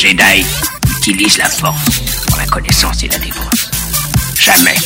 Jedi 0.00 0.46
utilise 0.96 1.38
la 1.38 1.48
force 1.48 1.98
pour 2.28 2.36
la 2.36 2.46
connaissance 2.46 3.02
et 3.02 3.08
la 3.08 3.18
défense. 3.18 3.68
Jamais 4.38 4.76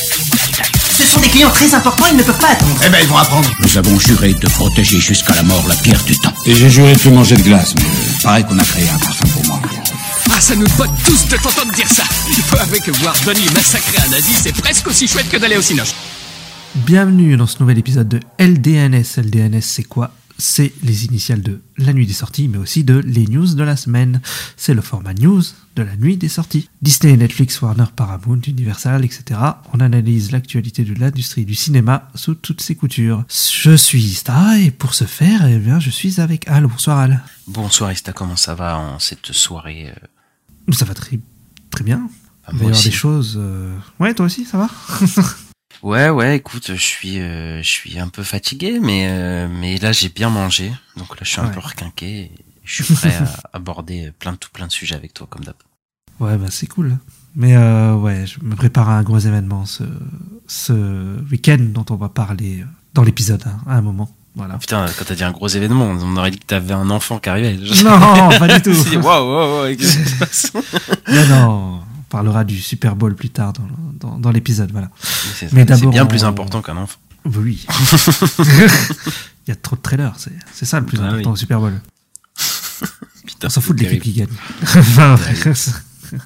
Ce 0.89 1.03
sont 1.05 1.19
des 1.19 1.27
clients 1.27 1.51
très 1.51 1.71
importants, 1.75 2.05
ils 2.09 2.17
ne 2.17 2.23
peuvent 2.23 2.39
pas 2.39 2.49
attendre. 2.49 2.81
Eh 2.83 2.89
ben, 2.89 2.97
ils 2.99 3.07
vont 3.07 3.17
apprendre. 3.17 3.47
Nous 3.59 3.77
avons 3.77 3.99
juré 3.99 4.33
de 4.33 4.47
protéger 4.47 4.99
jusqu'à 4.99 5.35
la 5.35 5.43
mort 5.43 5.63
la 5.67 5.75
pierre 5.75 6.03
du 6.05 6.17
temps. 6.17 6.33
Et 6.47 6.55
j'ai 6.55 6.67
juré 6.67 6.93
de 6.93 6.99
plus 6.99 7.11
manger 7.11 7.35
de 7.35 7.43
glace, 7.43 7.75
mais 7.75 7.83
pareil 8.23 8.43
qu'on 8.45 8.57
a 8.57 8.63
créé 8.63 8.89
un 8.89 8.97
parfum 8.97 9.27
pour 9.27 9.45
moi. 9.45 9.61
Ah, 10.35 10.41
ça 10.41 10.55
nous 10.55 10.67
botte 10.77 10.89
tous 11.05 11.27
de 11.27 11.37
t'entendre 11.37 11.71
dire 11.73 11.87
ça. 11.87 12.05
Il 12.29 12.33
faut 12.33 12.57
avouer 12.57 12.79
que 12.79 12.89
voir 12.89 13.15
Donnie 13.23 13.45
massacrer 13.53 14.01
un 14.07 14.09
nazi, 14.09 14.33
c'est 14.33 14.55
presque 14.55 14.87
aussi 14.87 15.07
chouette 15.07 15.29
que 15.29 15.37
d'aller 15.37 15.57
au 15.57 15.61
cinoche. 15.61 15.93
Bienvenue 16.73 17.37
dans 17.37 17.45
ce 17.45 17.59
nouvel 17.59 17.77
épisode 17.77 18.09
de 18.09 18.19
LDNS. 18.39 19.19
LDNS, 19.19 19.61
c'est 19.61 19.83
quoi 19.83 20.09
C'est 20.45 20.73
les 20.83 21.05
initiales 21.05 21.41
de 21.41 21.61
la 21.77 21.93
nuit 21.93 22.05
des 22.05 22.11
sorties, 22.11 22.49
mais 22.49 22.57
aussi 22.57 22.83
de 22.83 22.95
les 22.97 23.27
news 23.27 23.53
de 23.55 23.63
la 23.63 23.77
semaine. 23.77 24.21
C'est 24.57 24.73
le 24.73 24.81
format 24.81 25.13
news 25.13 25.41
de 25.77 25.83
la 25.83 25.95
nuit 25.95 26.17
des 26.17 26.27
sorties. 26.27 26.69
Disney, 26.81 27.15
Netflix, 27.15 27.61
Warner, 27.61 27.85
Paramount, 27.95 28.41
Universal, 28.45 29.05
etc. 29.05 29.39
On 29.73 29.79
analyse 29.79 30.33
l'actualité 30.33 30.83
de 30.83 30.95
l'industrie 30.99 31.45
du 31.45 31.55
cinéma 31.55 32.09
sous 32.15 32.35
toutes 32.35 32.59
ses 32.59 32.75
coutures. 32.75 33.23
Je 33.29 33.73
suis 33.77 34.03
Ista 34.03 34.59
et 34.59 34.69
pour 34.69 34.93
ce 34.95 35.05
faire, 35.05 35.45
eh 35.47 35.59
bien, 35.59 35.79
je 35.79 35.89
suis 35.89 36.19
avec 36.19 36.45
Al. 36.49 36.67
Bonsoir 36.67 36.97
Al. 36.99 37.23
Bonsoir 37.47 37.93
Ista, 37.93 38.11
comment 38.11 38.35
ça 38.35 38.53
va 38.53 38.77
en 38.77 38.99
cette 38.99 39.31
soirée 39.31 39.91
euh? 39.91 40.73
Ça 40.73 40.83
va 40.83 40.93
très, 40.93 41.21
très 41.71 41.85
bien. 41.85 42.09
Bah, 42.47 42.49
Il 42.51 42.57
va 42.57 42.63
y 42.65 42.67
avoir 42.67 42.83
des 42.83 42.91
choses. 42.91 43.35
euh, 43.37 43.73
Ouais, 43.97 44.13
toi 44.13 44.25
aussi, 44.25 44.43
ça 44.43 44.57
va? 44.57 44.69
Ouais, 45.83 46.09
ouais, 46.09 46.37
écoute, 46.37 46.67
je 46.67 46.81
suis, 46.81 47.19
euh, 47.19 47.61
je 47.61 47.67
suis 47.69 47.99
un 47.99 48.07
peu 48.07 48.23
fatigué, 48.23 48.79
mais 48.81 49.07
euh, 49.09 49.49
mais 49.49 49.77
là 49.77 49.91
j'ai 49.91 50.07
bien 50.07 50.29
mangé, 50.29 50.71
donc 50.95 51.09
là 51.09 51.21
je 51.23 51.29
suis 51.29 51.41
un 51.41 51.49
peu 51.49 51.59
requinqué. 51.59 52.05
Et 52.05 52.31
je 52.63 52.83
suis 52.83 52.93
prêt 52.93 53.13
à 53.13 53.49
aborder 53.57 54.11
plein 54.17 54.31
de 54.31 54.37
tout 54.37 54.49
plein 54.51 54.67
de 54.67 54.71
sujets 54.71 54.95
avec 54.95 55.13
toi 55.13 55.27
comme 55.29 55.43
d'hab. 55.43 55.55
Ouais, 56.21 56.37
bah 56.37 56.47
c'est 56.49 56.67
cool. 56.67 56.97
Mais 57.35 57.55
euh, 57.57 57.95
ouais, 57.95 58.25
je 58.25 58.37
me 58.45 58.55
prépare 58.55 58.89
à 58.89 58.97
un 58.97 59.03
gros 59.03 59.19
événement 59.19 59.65
ce, 59.65 59.83
ce 60.47 61.19
week-end 61.29 61.57
dont 61.59 61.85
on 61.89 61.95
va 61.95 62.07
parler 62.07 62.61
euh, 62.61 62.65
dans 62.93 63.03
l'épisode 63.03 63.43
hein, 63.45 63.59
à 63.67 63.75
un 63.75 63.81
moment. 63.81 64.09
Voilà. 64.35 64.57
Putain, 64.57 64.85
quand 64.97 65.05
t'as 65.05 65.15
dit 65.15 65.23
un 65.23 65.31
gros 65.31 65.47
événement, 65.47 65.85
on 65.85 66.17
aurait 66.17 66.31
dit 66.31 66.39
que 66.39 66.45
t'avais 66.45 66.73
un 66.73 66.89
enfant 66.89 67.19
qui 67.19 67.29
arrivait. 67.29 67.57
Non, 67.83 68.29
pas 68.39 68.47
du 68.47 68.61
tout. 68.61 68.97
waouh, 69.03 69.27
waouh, 69.27 69.75
qu'est-ce 69.75 69.97
qui 69.97 70.09
se 70.09 70.15
passe? 70.19 70.53
Non, 71.07 71.27
non, 71.27 71.83
on 71.92 71.92
parlera 72.13 72.43
du 72.43 72.61
Super 72.61 72.95
Bowl 72.95 73.15
plus 73.15 73.29
tard 73.31 73.53
dans, 73.53 73.67
dans, 74.09 74.17
dans 74.19 74.31
l'épisode. 74.31 74.71
Voilà. 74.71 74.89
C'est 75.01 75.51
Mais 75.51 75.65
c'est 75.67 75.85
bien 75.87 76.03
on- 76.03 76.07
plus 76.07 76.23
important 76.23 76.61
qu'un 76.61 76.77
enfant. 76.77 76.99
Oui. 77.25 77.65
Il 79.45 79.49
y 79.49 79.51
a 79.51 79.55
trop 79.55 79.75
de 79.75 79.81
trailers, 79.81 80.13
c'est 80.53 80.65
ça 80.65 80.79
le 80.79 80.85
plus 80.85 80.99
Ah 81.01 81.05
important 81.07 81.29
oui. 81.31 81.33
au 81.33 81.35
Super 81.35 81.59
Bowl. 81.59 81.73
Putain, 83.25 83.47
On 83.47 83.49
s'en 83.49 83.61
fout 83.61 83.75
de 83.77 83.83
l'équipe 83.83 84.03
qui 84.03 84.13
gagne. 84.13 84.27
Enfin. 84.63 85.17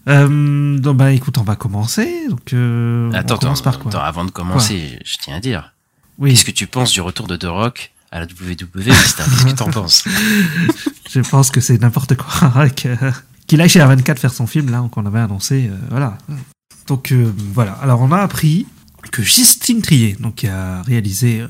Euh, 0.09 0.77
donc 0.77 0.97
bah 0.97 1.11
écoute, 1.13 1.37
on 1.37 1.43
va 1.43 1.55
commencer. 1.55 2.27
Donc 2.29 2.53
euh, 2.53 3.09
Attends, 3.13 3.35
on 3.35 3.37
commence 3.37 3.59
attends, 3.61 3.71
par 3.71 3.79
quoi 3.79 3.91
attends, 3.91 4.03
avant 4.03 4.25
de 4.25 4.31
commencer, 4.31 4.99
je 5.05 5.17
tiens 5.21 5.37
à 5.37 5.39
dire, 5.39 5.73
Oui, 6.19 6.31
qu'est-ce 6.31 6.45
que 6.45 6.51
tu 6.51 6.67
penses 6.67 6.91
du 6.91 6.99
retour 7.01 7.27
de 7.27 7.37
The 7.37 7.45
Rock 7.45 7.91
à 8.11 8.19
la 8.19 8.25
WWE, 8.25 8.67
Qu'est-ce 8.85 9.45
que 9.45 9.51
t'en 9.55 9.69
penses? 9.71 10.03
Je 11.09 11.19
pense 11.21 11.51
que 11.51 11.61
c'est 11.61 11.79
n'importe 11.81 12.15
quoi 12.17 12.69
que- 12.69 12.97
qu'il 13.47 13.61
aille 13.61 13.69
chez 13.69 13.79
R24 13.79 14.17
faire 14.17 14.33
son 14.33 14.45
film 14.45 14.69
là 14.69 14.87
qu'on 14.91 15.05
avait 15.05 15.19
annoncé. 15.19 15.69
euh, 15.71 15.75
voilà. 15.89 16.17
Donc 16.87 17.11
euh, 17.11 17.31
voilà. 17.53 17.71
Alors 17.73 18.01
on 18.01 18.11
a 18.11 18.17
appris 18.17 18.67
que 19.11 19.23
Justine 19.23 19.81
Trier, 19.81 20.17
donc 20.19 20.35
qui 20.35 20.47
a 20.47 20.81
réalisé 20.83 21.41
euh, 21.41 21.47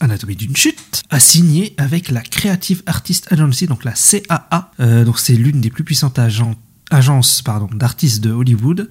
Anatomie 0.00 0.34
d'une 0.34 0.56
chute, 0.56 1.02
a 1.10 1.20
signé 1.20 1.74
avec 1.76 2.10
la 2.10 2.22
Creative 2.22 2.82
Artist 2.86 3.30
Agency, 3.32 3.66
donc 3.66 3.84
la 3.84 3.92
CAA. 3.92 4.70
Donc 5.04 5.18
c'est 5.18 5.34
l'une 5.34 5.60
des 5.60 5.70
plus 5.70 5.84
puissantes 5.84 6.18
agents 6.18 6.54
agence 6.90 7.40
pardon 7.40 7.68
d'artistes 7.72 8.22
de 8.22 8.30
Hollywood. 8.30 8.90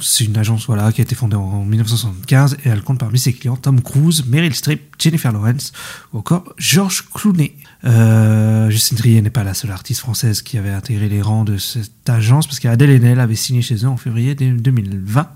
C'est 0.00 0.24
une 0.24 0.36
agence 0.36 0.66
voilà 0.66 0.92
qui 0.92 1.02
a 1.02 1.04
été 1.04 1.14
fondée 1.14 1.36
en 1.36 1.64
1975 1.64 2.56
et 2.64 2.68
elle 2.68 2.82
compte 2.82 2.98
parmi 2.98 3.18
ses 3.18 3.32
clients 3.32 3.56
Tom 3.56 3.82
Cruise, 3.82 4.24
Meryl 4.26 4.54
Streep, 4.54 4.94
Jennifer 4.98 5.30
Lawrence 5.32 5.72
ou 6.12 6.18
encore 6.18 6.54
George 6.58 7.04
Clooney. 7.12 7.54
Euh, 7.84 8.70
Justine 8.70 8.96
Trier 8.96 9.20
n'est 9.20 9.30
pas 9.30 9.44
la 9.44 9.54
seule 9.54 9.70
artiste 9.70 10.00
française 10.00 10.42
qui 10.42 10.56
avait 10.58 10.70
intégré 10.70 11.08
les 11.08 11.20
rangs 11.20 11.44
de 11.44 11.58
cette 11.58 12.08
agence 12.08 12.46
parce 12.46 12.58
qu'Adèle 12.60 12.90
Haenel 12.90 13.20
avait 13.20 13.34
signé 13.34 13.62
chez 13.62 13.84
eux 13.84 13.88
en 13.88 13.96
février 13.96 14.34
2020 14.34 15.30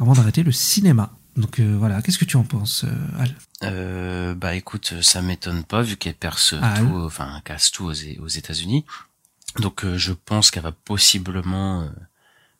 avant 0.00 0.12
d'arrêter 0.12 0.42
le 0.42 0.52
cinéma. 0.52 1.12
Donc 1.36 1.58
euh, 1.58 1.76
voilà, 1.78 2.00
qu'est-ce 2.02 2.18
que 2.18 2.24
tu 2.24 2.36
en 2.36 2.44
penses, 2.44 2.84
euh, 2.84 3.20
Al? 3.22 3.34
Euh, 3.64 4.34
bah 4.34 4.54
écoute, 4.54 4.94
ça 5.00 5.22
m'étonne 5.22 5.64
pas 5.64 5.82
vu 5.82 5.96
qu'elle 5.96 6.14
perce 6.14 6.54
Ah, 6.60 6.78
tout, 6.78 6.94
enfin 7.04 7.40
casse 7.44 7.70
tout 7.70 7.86
aux, 7.86 8.22
aux 8.22 8.28
États-Unis. 8.28 8.84
Donc 9.58 9.84
euh, 9.84 9.96
je 9.96 10.12
pense 10.12 10.50
qu'elle 10.50 10.62
va 10.62 10.72
possiblement 10.72 11.88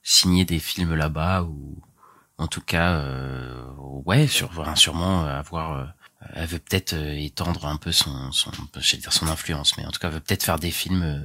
signer 0.03 0.45
des 0.45 0.59
films 0.59 0.95
là-bas 0.95 1.43
ou 1.43 1.79
en 2.37 2.49
tout 2.49 2.61
cas, 2.61 2.95
euh, 2.95 3.63
ouais, 4.07 4.27
sur, 4.27 4.51
sûrement 4.77 5.25
avoir. 5.25 5.95
Elle 6.35 6.47
veut 6.47 6.59
peut-être 6.59 6.95
euh, 6.95 7.17
étendre 7.19 7.67
un 7.67 7.77
peu 7.77 7.93
son, 7.93 8.33
son, 8.33 8.51
j'allais 8.79 9.03
dire 9.03 9.13
son 9.13 9.29
influence, 9.29 9.77
mais 9.77 9.85
en 9.85 9.91
tout 9.91 9.99
cas, 9.99 10.09
elle 10.09 10.15
veut 10.15 10.21
peut-être 10.21 10.43
faire 10.43 10.59
des 10.59 10.71
films 10.71 11.03
euh, 11.03 11.21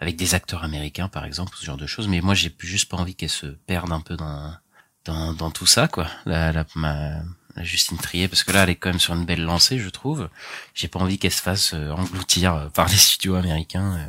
avec 0.00 0.16
des 0.16 0.34
acteurs 0.34 0.64
américains, 0.64 1.08
par 1.08 1.24
exemple, 1.24 1.56
ce 1.58 1.64
genre 1.64 1.76
de 1.76 1.86
choses. 1.86 2.08
Mais 2.08 2.20
moi, 2.20 2.34
j'ai 2.34 2.54
juste 2.60 2.88
pas 2.88 2.96
envie 2.96 3.14
qu'elle 3.14 3.30
se 3.30 3.46
perde 3.46 3.92
un 3.92 4.00
peu 4.00 4.16
dans 4.16 4.54
dans, 5.04 5.32
dans 5.32 5.50
tout 5.50 5.66
ça, 5.66 5.88
quoi. 5.88 6.06
La, 6.26 6.52
la, 6.52 6.64
ma, 6.76 7.22
Justine 7.56 7.98
Trier, 7.98 8.28
parce 8.28 8.44
que 8.44 8.52
là, 8.52 8.62
elle 8.62 8.70
est 8.70 8.76
quand 8.76 8.90
même 8.90 9.00
sur 9.00 9.14
une 9.14 9.26
belle 9.26 9.42
lancée, 9.42 9.78
je 9.78 9.88
trouve. 9.88 10.30
J'ai 10.74 10.88
pas 10.88 11.00
envie 11.00 11.18
qu'elle 11.18 11.32
se 11.32 11.42
fasse 11.42 11.74
euh, 11.74 11.90
engloutir 11.90 12.70
par 12.72 12.88
les 12.88 12.96
studios 12.96 13.34
américains. 13.34 14.08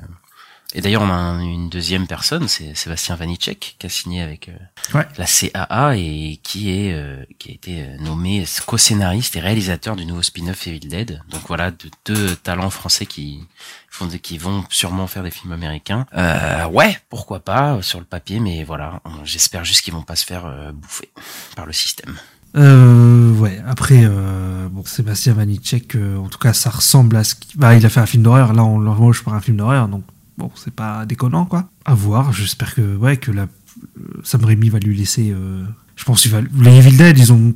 Et 0.76 0.82
d'ailleurs, 0.82 1.04
on 1.04 1.10
a 1.10 1.14
un- 1.14 1.40
une 1.40 1.70
deuxième 1.70 2.08
personne, 2.08 2.48
c'est 2.48 2.76
Sébastien 2.76 3.16
Vanitschek, 3.16 3.76
qui 3.78 3.86
a 3.86 3.90
signé 3.90 4.22
avec 4.24 4.50
euh, 4.50 4.98
Ouais. 4.98 5.06
la 5.18 5.26
CAA 5.28 5.96
et 5.98 6.40
qui 6.42 6.72
est 6.72 6.94
euh, 6.94 7.24
qui 7.38 7.52
a 7.52 7.54
été 7.54 7.82
euh, 7.84 7.98
nommé 8.00 8.44
co-scénariste 8.66 9.36
et 9.36 9.40
réalisateur 9.40 9.96
du 9.96 10.06
nouveau 10.06 10.24
spin-off 10.24 10.66
Evil 10.68 10.80
Dead. 10.88 11.22
Donc 11.30 11.42
voilà, 11.48 11.70
de 11.70 11.90
deux 12.06 12.36
talents 12.36 12.72
français 12.72 13.06
qui 13.06 13.44
font 13.90 14.08
qui 14.08 14.38
vont 14.40 14.64
sûrement 14.70 15.06
faire 15.06 15.22
des 15.24 15.30
films 15.32 15.52
américains. 15.54 16.08
Euh, 16.18 16.66
ouais, 16.68 16.98
pourquoi 17.10 17.40
pas 17.42 17.82
sur 17.84 18.00
le 18.00 18.06
papier, 18.06 18.40
mais 18.40 18.64
voilà, 18.64 19.00
j'espère 19.24 19.64
juste 19.64 19.82
qu'ils 19.82 19.94
vont 19.94 20.02
pas 20.02 20.16
se 20.16 20.26
faire 20.26 20.72
bouffer 20.74 21.10
par 21.56 21.66
le 21.68 21.74
système. 21.74 22.18
Euh, 22.56 23.32
ouais, 23.34 23.62
après, 23.68 24.02
euh, 24.04 24.68
bon, 24.70 24.84
Sébastien 24.86 25.34
Vanitschek, 25.34 25.96
euh, 25.96 26.18
en 26.18 26.30
tout 26.30 26.38
cas, 26.38 26.54
ça 26.54 26.70
ressemble 26.70 27.16
à 27.18 27.24
ce 27.24 27.34
qu'il... 27.36 27.60
Bah, 27.60 27.76
il 27.76 27.84
a 27.86 27.90
fait 27.90 28.00
un 28.00 28.06
film 28.06 28.22
d'horreur, 28.24 28.54
là, 28.54 28.64
on 28.64 28.78
l'embauche 28.80 29.24
par 29.24 29.34
un 29.34 29.42
film 29.42 29.58
d'horreur, 29.58 29.88
donc, 29.88 30.04
bon, 30.38 30.52
c'est 30.56 30.74
pas 30.74 31.06
déconnant, 31.06 31.46
quoi. 31.46 31.70
À 31.86 31.94
voir, 31.94 32.34
j'espère 32.34 32.76
que, 32.76 32.96
ouais, 32.96 33.18
que 33.18 33.32
la... 33.32 33.44
euh, 33.44 34.22
Sam 34.24 34.44
Raimi 34.46 34.70
va 34.70 34.80
lui 34.80 34.96
laisser... 34.98 35.32
euh, 35.32 35.64
Je 35.96 36.04
pense 36.04 36.22
qu'il 36.22 36.32
va... 36.32 36.42
Les 36.42 36.78
Evil 36.78 36.98
Dead, 36.98 37.18
ils 37.18 37.32
ont. 37.34 37.54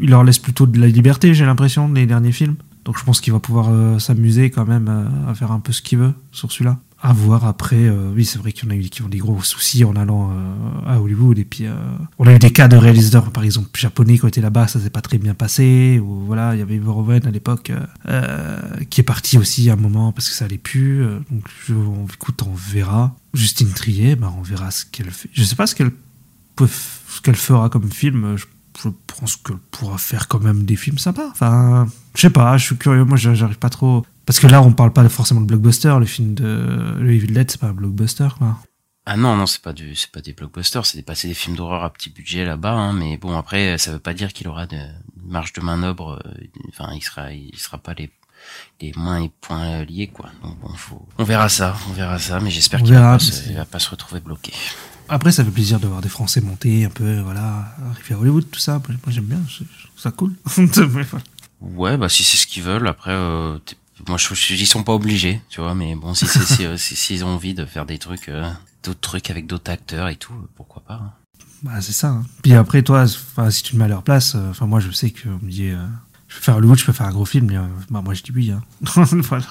Ils 0.00 0.10
leur 0.10 0.24
laissent 0.24 0.38
plutôt 0.38 0.66
de 0.66 0.78
la 0.80 0.86
liberté, 0.88 1.34
j'ai 1.34 1.44
l'impression, 1.46 1.92
les 1.92 2.06
derniers 2.06 2.32
films. 2.32 2.56
Donc 2.84 2.98
je 2.98 3.04
pense 3.04 3.20
qu'il 3.20 3.32
va 3.32 3.40
pouvoir 3.40 3.68
euh, 3.68 3.98
s'amuser 3.98 4.50
quand 4.50 4.66
même 4.66 4.88
à 5.28 5.34
faire 5.34 5.52
un 5.52 5.60
peu 5.60 5.70
ce 5.72 5.82
qu'il 5.82 5.98
veut 5.98 6.14
sur 6.32 6.50
celui-là. 6.50 6.78
À 7.02 7.14
voir 7.14 7.46
après, 7.46 7.76
euh, 7.86 8.12
oui 8.14 8.26
c'est 8.26 8.38
vrai 8.38 8.52
qu'il 8.52 8.64
y 8.64 8.66
en 8.68 8.70
a 8.72 8.76
eu 8.76 8.82
qui 8.90 9.00
ont 9.00 9.08
des 9.08 9.16
gros 9.18 9.40
soucis 9.42 9.84
en 9.84 9.96
allant 9.96 10.32
euh, 10.32 10.86
à 10.86 11.00
Hollywood 11.00 11.38
et 11.38 11.46
puis 11.46 11.64
euh, 11.64 11.72
on 12.18 12.26
a 12.26 12.34
eu 12.34 12.38
des 12.38 12.52
cas 12.52 12.68
de 12.68 12.76
réalisateurs 12.76 13.30
par 13.30 13.42
exemple 13.42 13.70
japonais 13.74 14.18
qui 14.18 14.24
ont 14.26 14.28
été 14.28 14.42
là-bas, 14.42 14.68
ça 14.68 14.78
s'est 14.80 14.90
pas 14.90 15.00
très 15.00 15.16
bien 15.16 15.32
passé 15.32 15.98
ou 16.04 16.24
voilà 16.26 16.54
il 16.54 16.58
y 16.58 16.62
avait 16.62 16.76
Verhoeven 16.78 17.26
à 17.26 17.30
l'époque 17.30 17.72
qui 18.90 19.00
est 19.00 19.04
parti 19.04 19.38
aussi 19.38 19.70
à 19.70 19.72
un 19.72 19.76
moment 19.76 20.12
parce 20.12 20.28
que 20.28 20.34
ça 20.34 20.44
allait 20.44 20.58
plus. 20.58 21.02
donc 21.30 21.44
écoute 22.14 22.42
on 22.46 22.52
verra. 22.54 23.16
Justine 23.32 23.70
Trier, 23.70 24.16
bah, 24.16 24.32
on 24.36 24.42
verra 24.42 24.70
ce 24.70 24.84
qu'elle 24.84 25.10
fait. 25.10 25.30
Je 25.32 25.44
sais 25.44 25.54
pas 25.56 25.66
ce 25.66 25.74
qu'elle 25.74 25.92
peut, 26.56 26.68
ce 26.68 27.20
qu'elle 27.22 27.36
fera 27.36 27.70
comme 27.70 27.90
film. 27.90 28.36
Je, 28.36 28.44
je 28.82 28.88
pense 29.06 29.36
qu'elle 29.36 29.56
pourra 29.70 29.98
faire 29.98 30.26
quand 30.28 30.40
même 30.40 30.64
des 30.64 30.76
films 30.76 30.98
sympas. 30.98 31.28
Enfin, 31.30 31.86
je 32.16 32.22
sais 32.22 32.30
pas, 32.30 32.56
je 32.56 32.66
suis 32.66 32.76
curieux. 32.76 33.04
Moi, 33.04 33.16
j'a- 33.16 33.34
j'arrive 33.34 33.58
pas 33.58 33.68
trop. 33.70 34.04
Parce 34.26 34.38
que 34.38 34.46
là, 34.46 34.62
on 34.62 34.72
parle 34.72 34.92
pas 34.92 35.08
forcément 35.08 35.40
de 35.40 35.46
blockbuster. 35.46 35.94
Le 35.98 36.06
film 36.06 36.34
de 36.34 36.96
le 36.98 37.12
Evil 37.12 37.32
Dead, 37.32 37.50
c'est 37.50 37.60
pas 37.60 37.68
un 37.68 37.72
blockbuster, 37.72 38.28
quoi. 38.38 38.58
Ah 39.06 39.16
non, 39.16 39.34
non, 39.34 39.46
c'est 39.46 39.62
pas 39.62 39.72
du, 39.72 39.96
c'est 39.96 40.10
pas 40.12 40.20
des 40.20 40.34
blockbusters, 40.34 40.84
c'est 40.86 40.98
des 40.98 41.02
passer 41.02 41.26
des 41.26 41.34
films 41.34 41.56
d'horreur 41.56 41.82
à 41.84 41.90
petit 41.90 42.10
budget 42.10 42.44
là-bas, 42.44 42.72
hein, 42.72 42.92
mais 42.92 43.16
bon 43.16 43.36
après, 43.36 43.76
ça 43.78 43.90
veut 43.92 43.98
pas 43.98 44.12
dire 44.14 44.32
qu'il 44.32 44.46
aura 44.46 44.66
de 44.66 44.76
une 44.76 45.30
marge 45.30 45.52
de 45.54 45.60
manœuvre, 45.62 46.20
euh, 46.24 46.32
enfin, 46.68 46.92
il 46.94 47.02
sera, 47.02 47.32
il 47.32 47.56
sera 47.56 47.78
pas 47.78 47.94
les, 47.94 48.10
les 48.80 48.92
mains 48.96 49.22
et 49.22 49.30
poings 49.40 49.84
liés, 49.84 50.08
quoi. 50.08 50.26
Donc 50.44 50.60
bon, 50.60 50.68
faut, 50.74 51.08
on 51.18 51.24
verra 51.24 51.48
ça, 51.48 51.76
on 51.88 51.92
verra 51.94 52.18
ça, 52.18 52.38
mais 52.40 52.50
j'espère 52.50 52.82
qu'il 52.82 52.92
va, 52.94 53.16
va 53.56 53.64
pas 53.64 53.78
se 53.78 53.88
retrouver 53.90 54.20
bloqué. 54.20 54.52
Après, 55.08 55.32
ça 55.32 55.44
fait 55.44 55.50
plaisir 55.50 55.80
de 55.80 55.88
voir 55.88 56.02
des 56.02 56.08
Français 56.10 56.40
monter 56.42 56.84
un 56.84 56.90
peu, 56.90 57.20
voilà, 57.20 57.74
arriver 57.90 58.14
à 58.14 58.18
Hollywood, 58.18 58.48
tout 58.50 58.60
ça. 58.60 58.80
Moi, 58.86 58.96
j'aime 59.08 59.24
bien, 59.24 59.40
je, 59.48 59.64
je 59.64 59.86
trouve 59.86 59.98
ça 59.98 60.10
cool. 60.12 60.34
Ouais, 61.60 61.98
bah 61.98 62.08
si 62.08 62.24
c'est 62.24 62.38
ce 62.38 62.46
qu'ils 62.46 62.62
veulent, 62.62 62.88
après, 62.88 63.10
euh, 63.12 63.58
t'es- 63.58 63.76
moi 64.08 64.16
je, 64.18 64.34
je, 64.34 64.54
ils 64.54 64.66
sont 64.66 64.82
pas 64.82 64.92
obligés, 64.94 65.40
tu 65.48 65.60
vois, 65.60 65.74
mais 65.74 65.94
bon, 65.94 66.14
si 66.14 66.26
c'est, 66.26 66.42
si, 66.44 66.64
euh, 66.66 66.76
si- 66.76 66.96
s'ils 66.96 67.24
ont 67.24 67.28
envie 67.28 67.54
de 67.54 67.64
faire 67.64 67.86
des 67.86 67.98
trucs, 67.98 68.28
euh, 68.28 68.50
d'autres 68.84 69.00
trucs 69.00 69.30
avec 69.30 69.46
d'autres 69.46 69.70
acteurs 69.70 70.08
et 70.08 70.16
tout, 70.16 70.34
pourquoi 70.56 70.82
pas. 70.82 70.94
hein. 70.94 71.12
Bah, 71.62 71.80
c'est 71.80 71.92
ça. 71.92 72.08
hein. 72.08 72.24
Puis 72.42 72.54
après, 72.54 72.82
toi, 72.82 73.06
si 73.06 73.62
tu 73.62 73.72
te 73.72 73.76
mets 73.76 73.84
à 73.84 73.88
leur 73.88 74.02
place, 74.02 74.34
euh, 74.34 74.50
enfin, 74.50 74.66
moi, 74.66 74.80
je 74.80 74.90
sais 74.90 75.10
qu'on 75.10 75.38
me 75.42 75.50
dit, 75.50 75.68
euh, 75.68 75.76
Je 76.28 76.36
peux 76.36 76.42
faire 76.42 76.56
Hollywood, 76.56 76.78
je 76.78 76.86
peux 76.86 76.92
faire 76.92 77.06
un 77.06 77.12
gros 77.12 77.26
film. 77.26 77.46
mais, 77.50 77.58
bah, 77.90 78.00
moi, 78.02 78.14
je 78.14 78.22
dis 78.22 78.32
oui. 78.34 78.50
Hein. 78.50 78.62
voilà. 79.04 79.44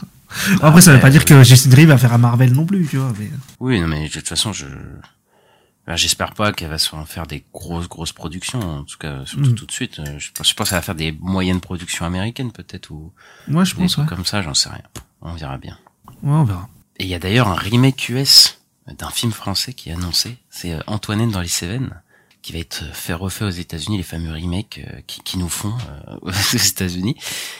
Après, 0.61 0.81
ça 0.81 0.93
veut 0.93 0.99
pas 0.99 1.09
dire 1.11 1.23
que 1.25 1.43
Jason 1.43 1.69
Dream 1.69 1.89
va 1.89 1.97
faire 1.99 2.13
un 2.13 2.17
Marvel 2.17 2.51
non 2.53 2.65
plus, 2.65 2.87
tu 2.87 2.97
vois. 2.97 3.13
Mais... 3.19 3.29
Oui, 3.59 3.79
non, 3.79 3.87
mais 3.87 4.07
de 4.07 4.11
toute 4.13 4.27
façon, 4.27 4.53
je, 4.53 4.65
j'espère 5.95 6.33
pas 6.33 6.51
qu'elle 6.51 6.69
va 6.69 6.77
se 6.77 6.89
faire 7.07 7.25
des 7.27 7.43
grosses, 7.53 7.87
grosses 7.87 8.13
productions. 8.13 8.59
En 8.59 8.83
tout 8.83 8.97
cas, 8.97 9.25
surtout 9.25 9.51
Mm. 9.51 9.55
tout 9.55 9.65
de 9.65 9.71
suite. 9.71 9.99
Euh, 9.99 10.19
Je 10.19 10.31
pense, 10.31 10.49
je 10.49 10.53
pense 10.53 10.69
qu'elle 10.69 10.77
va 10.77 10.81
faire 10.83 10.95
des 10.95 11.11
moyennes 11.19 11.61
productions 11.61 12.05
américaines, 12.05 12.51
peut-être, 12.51 12.91
ou 12.91 13.11
Moi, 13.47 13.63
je 13.63 13.75
pense, 13.75 13.97
ouais. 13.97 14.05
comme 14.05 14.25
ça, 14.25 14.41
j'en 14.41 14.53
sais 14.53 14.69
rien. 14.69 14.83
On 15.21 15.33
verra 15.33 15.57
bien. 15.57 15.77
Ouais, 16.23 16.31
on 16.31 16.43
verra. 16.43 16.69
Et 16.97 17.03
il 17.03 17.09
y 17.09 17.15
a 17.15 17.19
d'ailleurs 17.19 17.47
un 17.47 17.55
remake 17.55 18.09
US 18.09 18.61
d'un 18.87 19.09
film 19.09 19.31
français 19.31 19.73
qui 19.73 19.89
est 19.89 19.93
annoncé. 19.93 20.37
C'est 20.49 20.73
euh, 20.73 20.79
Antoinette 20.87 21.31
dans 21.31 21.41
les 21.41 21.47
Cévennes, 21.47 22.01
qui 22.41 22.53
va 22.53 22.59
être 22.59 22.83
fait 22.93 23.13
refait 23.13 23.45
aux 23.45 23.49
États-Unis, 23.49 23.97
les 23.97 24.03
fameux 24.03 24.31
remakes 24.33 24.79
euh, 24.87 25.01
qui, 25.07 25.21
qui 25.21 25.37
nous 25.37 25.49
font 25.49 25.73
euh, 26.07 26.17
aux 26.21 26.31
États-Unis. 26.55 27.15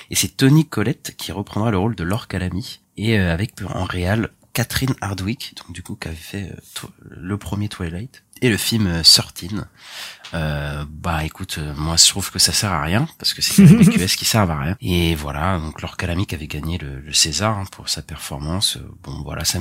Et 0.09 0.15
c'est 0.15 0.29
Tony 0.37 0.65
Collette 0.67 1.15
qui 1.17 1.31
reprendra 1.31 1.71
le 1.71 1.77
rôle 1.77 1.95
de 1.95 2.03
Laure 2.03 2.27
Calamy 2.27 2.79
et 2.97 3.19
euh, 3.19 3.33
avec 3.33 3.53
en 3.73 3.83
réal 3.85 4.29
Catherine 4.59 4.94
Hardwick, 5.00 5.56
donc 5.56 5.71
du 5.73 5.81
coup 5.81 5.95
qui 5.95 6.09
avait 6.09 6.17
fait 6.17 6.51
euh, 6.51 6.88
le 7.11 7.38
premier 7.38 7.69
Twilight 7.69 8.25
et 8.41 8.50
le 8.50 8.57
film 8.57 8.88
euh, 8.88 9.03
13. 9.03 9.65
Euh, 10.33 10.83
bah 10.89 11.23
écoute, 11.23 11.56
euh, 11.59 11.73
moi 11.77 11.95
je 11.95 12.09
trouve 12.09 12.29
que 12.29 12.39
ça 12.39 12.51
sert 12.51 12.73
à 12.73 12.81
rien 12.81 13.07
parce 13.17 13.33
que 13.33 13.41
c'est 13.41 13.63
les 13.63 13.85
QS 13.85 14.17
qui 14.17 14.25
servent 14.25 14.51
à 14.51 14.59
rien. 14.59 14.75
Et 14.81 15.15
voilà, 15.15 15.59
donc 15.59 15.81
Laure 15.81 15.95
Calamy 15.95 16.25
qui 16.27 16.35
avait 16.35 16.47
gagné 16.47 16.77
le, 16.77 17.00
le 17.00 17.13
César 17.13 17.57
hein, 17.57 17.63
pour 17.71 17.88
sa 17.88 18.01
performance. 18.01 18.75
Euh, 18.75 18.81
Bon 19.01 19.21
voilà, 19.23 19.45
ça 19.45 19.59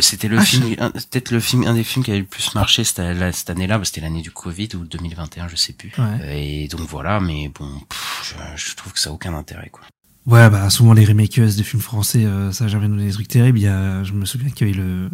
c'était 0.00 0.26
le 0.26 0.38
Ah, 0.40 0.44
film, 0.44 0.74
peut-être 0.74 1.30
le 1.30 1.38
film, 1.38 1.64
un 1.68 1.74
des 1.74 1.84
films 1.84 2.04
qui 2.04 2.10
avait 2.10 2.18
le 2.18 2.26
plus 2.26 2.52
marché 2.56 2.82
cette, 2.82 2.98
année-là, 2.98 3.84
c'était 3.84 4.00
l'année 4.00 4.22
du 4.22 4.32
Covid 4.32 4.70
ou 4.74 4.84
2021, 4.84 5.46
je 5.46 5.54
sais 5.54 5.74
plus. 5.74 5.92
Ouais. 5.96 6.04
Euh, 6.22 6.32
Et 6.34 6.66
donc 6.66 6.80
voilà, 6.80 7.20
mais 7.20 7.48
bon, 7.48 7.70
pff, 7.88 8.34
je, 8.56 8.64
je 8.70 8.74
trouve 8.74 8.92
que 8.94 8.98
ça 8.98 9.10
a 9.10 9.12
aucun 9.12 9.32
intérêt 9.34 9.70
quoi. 9.70 9.84
Ouais, 10.26 10.48
bah 10.50 10.68
souvent 10.70 10.92
les 10.92 11.04
remakes 11.06 11.38
US 11.38 11.56
des 11.56 11.62
films 11.62 11.80
français, 11.82 12.24
euh, 12.26 12.52
ça 12.52 12.64
a 12.66 12.68
jamais 12.68 12.86
donné 12.88 13.06
des 13.06 13.12
trucs 13.12 13.26
terribles. 13.26 13.58
Il 13.58 13.62
y 13.62 13.68
a, 13.68 14.04
je 14.04 14.12
me 14.12 14.24
souviens 14.26 14.50
qu'il 14.50 14.68
y 14.68 14.70
avait 14.70 14.78
le, 14.78 15.08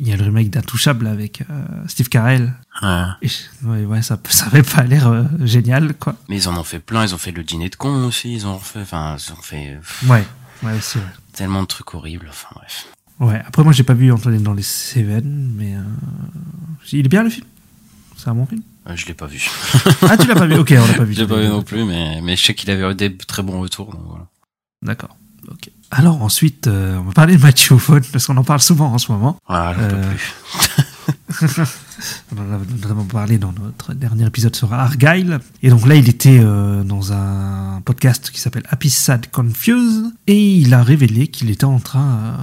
il 0.00 0.08
y 0.08 0.12
a 0.12 0.16
le 0.16 0.24
remake 0.24 0.50
d'Intouchable 0.50 1.06
avec 1.06 1.42
euh, 1.50 1.64
Steve 1.88 2.08
Carell. 2.08 2.54
Et 3.22 3.28
je- 3.28 3.66
ouais, 3.66 3.84
ouais, 3.84 4.02
ça, 4.02 4.18
ça 4.28 4.46
avait 4.46 4.62
pas 4.62 4.82
l'air 4.82 5.08
euh, 5.08 5.24
génial, 5.44 5.94
quoi. 5.94 6.16
Mais 6.28 6.36
ils 6.36 6.48
en 6.48 6.56
ont 6.58 6.64
fait 6.64 6.78
plein, 6.80 7.04
ils 7.04 7.14
ont 7.14 7.18
fait 7.18 7.32
le 7.32 7.44
dîner 7.44 7.68
de 7.68 7.76
con 7.76 8.04
aussi, 8.06 8.32
ils 8.32 8.46
ont 8.46 8.58
fait, 8.58 8.80
enfin, 8.80 9.16
ils 9.18 9.32
ont 9.32 9.42
fait 9.42 9.78
Ouais, 10.08 10.24
ouais, 10.62 10.72
aussi, 10.76 10.98
ouais. 10.98 11.04
tellement 11.34 11.62
de 11.62 11.66
trucs 11.68 11.94
horribles, 11.94 12.26
enfin 12.30 12.48
bref. 12.56 12.86
Ouais, 13.20 13.40
après 13.46 13.62
moi 13.64 13.72
j'ai 13.72 13.82
pas 13.82 13.94
vu 13.94 14.10
Antoine 14.12 14.42
dans 14.42 14.52
les 14.54 14.62
Cévennes, 14.62 15.52
mais 15.56 15.74
euh, 15.74 15.80
il 16.92 17.04
est 17.06 17.08
bien 17.08 17.22
le 17.22 17.30
film? 17.30 17.46
C'est 18.16 18.28
un 18.28 18.34
bon 18.34 18.46
film? 18.46 18.62
Je 18.94 19.06
l'ai 19.06 19.14
pas 19.14 19.26
vu. 19.26 19.48
Ah, 20.02 20.16
tu 20.16 20.26
l'as 20.28 20.34
pas 20.34 20.46
vu? 20.46 20.54
Ok, 20.56 20.72
on 20.78 20.86
l'a 20.86 20.94
pas 20.94 21.04
vu. 21.04 21.14
Je 21.14 21.20
l'ai 21.20 21.26
pas 21.26 21.40
vu 21.40 21.48
non 21.48 21.62
plus, 21.62 21.84
mais, 21.84 22.20
mais 22.22 22.36
je 22.36 22.42
sais 22.44 22.54
qu'il 22.54 22.70
avait 22.70 22.90
eu 22.90 22.94
des 22.94 23.14
très 23.16 23.42
bons 23.42 23.60
retours, 23.60 23.90
donc 23.92 24.02
voilà. 24.06 24.26
D'accord. 24.86 25.16
Ok. 25.50 25.70
Alors 25.90 26.22
ensuite, 26.22 26.66
euh, 26.66 26.96
on 26.98 27.02
va 27.04 27.12
parler 27.12 27.36
de 27.36 27.42
Matthew 27.42 27.72
Vaughn 27.74 28.02
parce 28.12 28.26
qu'on 28.26 28.36
en 28.36 28.42
parle 28.44 28.60
souvent 28.60 28.92
en 28.92 28.98
ce 28.98 29.12
moment. 29.12 29.36
Voilà, 29.48 29.74
j'en 29.74 29.88
peux 29.88 29.94
Euh, 29.96 30.10
plus. 30.10 30.34
On 32.34 32.38
en 32.40 32.54
a 32.54 32.58
notamment 32.58 33.04
parlé 33.04 33.38
dans 33.38 33.52
notre 33.52 33.94
dernier 33.94 34.26
épisode 34.26 34.54
sur 34.56 34.72
Argyle. 34.74 35.38
Et 35.62 35.70
donc 35.70 35.86
là, 35.86 35.94
il 35.94 36.08
était 36.08 36.40
euh, 36.42 36.82
dans 36.82 37.12
un 37.12 37.80
podcast 37.84 38.30
qui 38.30 38.40
s'appelle 38.40 38.64
Happy 38.68 38.90
Sad 38.90 39.30
Confused. 39.30 40.12
Et 40.26 40.56
il 40.56 40.74
a 40.74 40.82
révélé 40.82 41.28
qu'il 41.28 41.50
était 41.50 41.64
en 41.64 41.78
train 41.78 42.18
euh, 42.18 42.36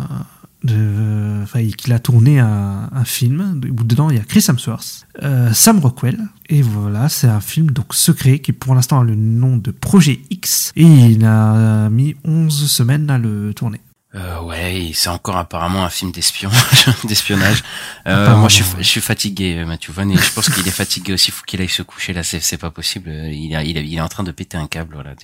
de. 0.64 1.42
Enfin, 1.44 1.66
qu'il 1.78 1.94
a 1.94 2.00
tourné 2.00 2.40
un, 2.40 2.90
un 2.92 3.06
film 3.06 3.62
où 3.78 3.84
dedans 3.84 4.10
il 4.10 4.18
y 4.18 4.20
a 4.20 4.24
Chris 4.24 4.46
Hemsworth, 4.48 5.08
euh, 5.22 5.52
Sam 5.54 5.80
Rockwell. 5.80 6.20
Et 6.50 6.62
voilà, 6.62 7.10
c'est 7.10 7.28
un 7.28 7.42
film 7.42 7.72
donc 7.72 7.94
secret 7.94 8.40
qui 8.40 8.54
pour 8.54 8.76
l'instant 8.76 9.02
a 9.02 9.04
le 9.04 9.16
nom 9.16 9.58
de 9.58 9.72
Projet 9.72 10.22
X. 10.30 10.72
Et 10.76 10.84
il 10.84 11.26
a 11.26 11.90
mis 11.90 12.16
11 12.24 12.70
semaines 12.70 13.10
à 13.10 13.18
le 13.18 13.54
tourner. 13.54 13.82
Euh, 14.16 14.42
ouais, 14.42 14.92
c'est 14.94 15.10
encore 15.10 15.38
apparemment 15.38 15.84
un 15.84 15.90
film 15.90 16.12
d'espion, 16.12 16.52
d'espionnage. 17.04 17.64
Euh, 18.06 18.36
moi, 18.38 18.48
je 18.48 18.58
suis, 18.58 18.66
je 18.78 18.84
suis 18.84 19.02
fatigué, 19.02 19.58
euh, 19.58 19.66
Mathieu 19.66 19.92
Vaughn, 19.92 20.12
et 20.12 20.18
je 20.18 20.32
pense 20.34 20.50
qu'il 20.52 20.68
est 20.68 20.72
fatigué 20.72 21.14
aussi. 21.14 21.32
Faut 21.32 21.44
qu'il 21.46 21.60
aille 21.62 21.70
se 21.70 21.82
coucher 21.82 22.14
là. 22.14 22.22
C'est, 22.22 22.40
c'est 22.40 22.60
pas 22.60 22.70
possible. 22.70 23.10
Euh, 23.10 23.32
Il 23.32 23.56
est, 23.56 23.68
il 23.68 23.76
est, 23.76 23.84
il 23.84 23.96
est 23.96 24.02
en 24.02 24.10
train 24.10 24.24
de 24.24 24.32
péter 24.32 24.56
un 24.56 24.68
câble. 24.68 24.94
Voilà. 24.94 25.16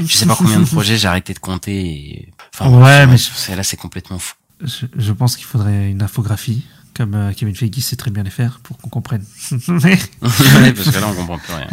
Je 0.00 0.16
sais 0.16 0.24
pas 0.24 0.34
combien 0.34 0.60
de 0.60 0.64
projets 0.64 0.96
j'ai 0.96 1.08
arrêté 1.08 1.34
de 1.34 1.40
compter. 1.40 1.84
Et... 1.84 2.32
Enfin, 2.54 2.70
Ouais, 2.70 3.06
mais 3.06 3.16
là, 3.54 3.62
c'est 3.62 3.76
complètement 3.76 4.18
fou. 4.18 4.34
Je, 4.62 4.86
je 4.96 5.12
pense 5.12 5.36
qu'il 5.36 5.46
faudrait 5.46 5.90
une 5.90 6.02
infographie, 6.02 6.64
comme 6.94 7.14
euh, 7.14 7.32
Kevin 7.32 7.54
Feige 7.56 7.78
sait 7.80 7.96
très 7.96 8.10
bien 8.10 8.22
les 8.22 8.30
faire, 8.30 8.60
pour 8.62 8.76
qu'on 8.78 8.90
comprenne. 8.90 9.24
Mais, 9.68 9.98
parce 10.20 10.90
que 10.90 10.98
là, 11.00 11.08
on 11.10 11.14
comprend 11.14 11.38
plus 11.38 11.54
rien. 11.54 11.68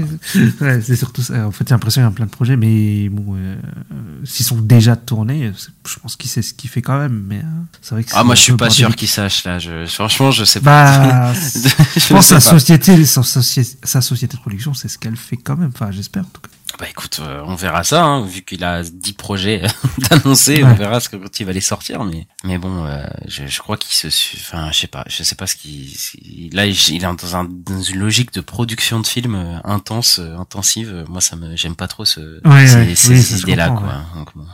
ouais, 0.62 0.82
c'est 0.82 0.96
surtout 0.96 1.22
ça. 1.22 1.46
En 1.46 1.52
fait, 1.52 1.68
j'ai 1.68 1.74
l'impression 1.74 2.02
qu'il 2.02 2.10
y 2.10 2.12
a 2.12 2.16
plein 2.16 2.26
de 2.26 2.32
projets, 2.32 2.56
mais 2.56 3.10
bon, 3.10 3.36
euh, 3.36 3.56
euh, 3.92 3.96
s'ils 4.24 4.46
sont 4.46 4.60
déjà 4.62 4.96
tournés, 4.96 5.52
c'est- 5.58 5.70
je 5.88 6.00
pense 6.00 6.16
qu'il 6.16 6.30
sait 6.30 6.42
ce 6.42 6.54
qu'il 6.54 6.70
fait 6.70 6.82
quand 6.82 6.98
même. 6.98 7.24
Mais 7.28 7.40
euh, 7.40 7.62
c'est 7.82 7.96
vrai 7.96 8.04
que 8.06 8.12
Ah, 8.14 8.24
moi, 8.24 8.36
je 8.36 8.42
suis 8.42 8.54
pas 8.54 8.70
sûr 8.70 8.96
qu'il 8.96 9.08
sache 9.10 9.44
là. 9.44 9.60
Je, 9.60 9.86
franchement, 9.88 10.32
je 10.32 10.46
sais 10.46 10.62
pas. 10.62 11.32
Bah, 11.32 11.34
je 11.34 12.00
je 12.00 12.08
pense 12.14 12.30
que 12.30 12.40
sa 12.40 12.40
société, 12.40 13.06
sa, 13.06 13.22
soci- 13.22 13.76
sa 13.84 14.02
société 14.02 14.38
de 14.38 14.42
production, 14.42 14.74
c'est 14.74 14.88
ce 14.88 14.98
qu'elle 14.98 15.18
fait 15.18 15.38
quand 15.38 15.58
même. 15.58 15.72
Enfin, 15.74 15.92
j'espère 15.92 16.24
en 16.24 16.30
tout 16.30 16.42
cas. 16.42 16.50
Bah 16.80 16.86
écoute, 16.90 17.20
euh, 17.22 17.42
on 17.46 17.56
verra 17.56 17.84
ça, 17.84 18.06
hein, 18.06 18.26
vu 18.26 18.42
qu'il 18.44 18.64
a 18.64 18.84
10 18.84 19.14
projets 19.14 19.64
d'annoncer, 20.10 20.64
Ouais. 20.64 20.70
on 20.72 20.76
verra 20.76 21.02
ce 21.02 21.10
que 21.10 21.18
quand 21.18 21.40
il 21.42 21.46
va 21.46 21.52
les 21.52 21.60
sortir, 21.60 22.06
mais 22.06 22.26
mais 22.46 22.58
bon, 22.58 22.86
euh, 22.86 23.06
je, 23.28 23.46
je 23.48 23.60
crois 23.60 23.76
qu'il 23.76 23.94
se, 23.94 24.08
enfin, 24.38 24.72
je 24.72 24.80
sais 24.80 24.88
pas, 24.88 25.04
je 25.10 25.22
sais 25.24 25.36
pas 25.36 25.46
ce 25.46 25.58
qu'il, 25.58 26.50
là, 26.54 26.66
il 26.66 26.96
est 26.96 27.00
dans, 27.00 27.36
un, 27.36 27.44
dans 27.44 27.82
une 27.82 28.00
logique 28.00 28.32
de 28.34 28.40
production 28.40 29.02
de 29.02 29.08
films 29.08 29.36
euh, 29.36 29.60
intense, 29.66 30.20
euh, 30.20 30.38
intensive. 30.38 31.04
Moi, 31.10 31.20
ça 31.20 31.36
me, 31.36 31.58
j'aime 31.58 31.76
pas 31.76 31.90
trop 31.90 32.06
ce, 32.06 32.40
Ouais, 32.48 32.66
ces, 32.66 32.76
ouais, 32.78 32.96
ces 32.96 33.10
oui, 33.10 33.22
ça 33.24 33.36
se 33.38 33.42
idées-là, 33.42 33.72
quoi. 33.72 34.02
Donc, 34.16 34.30
bon. 34.36 34.46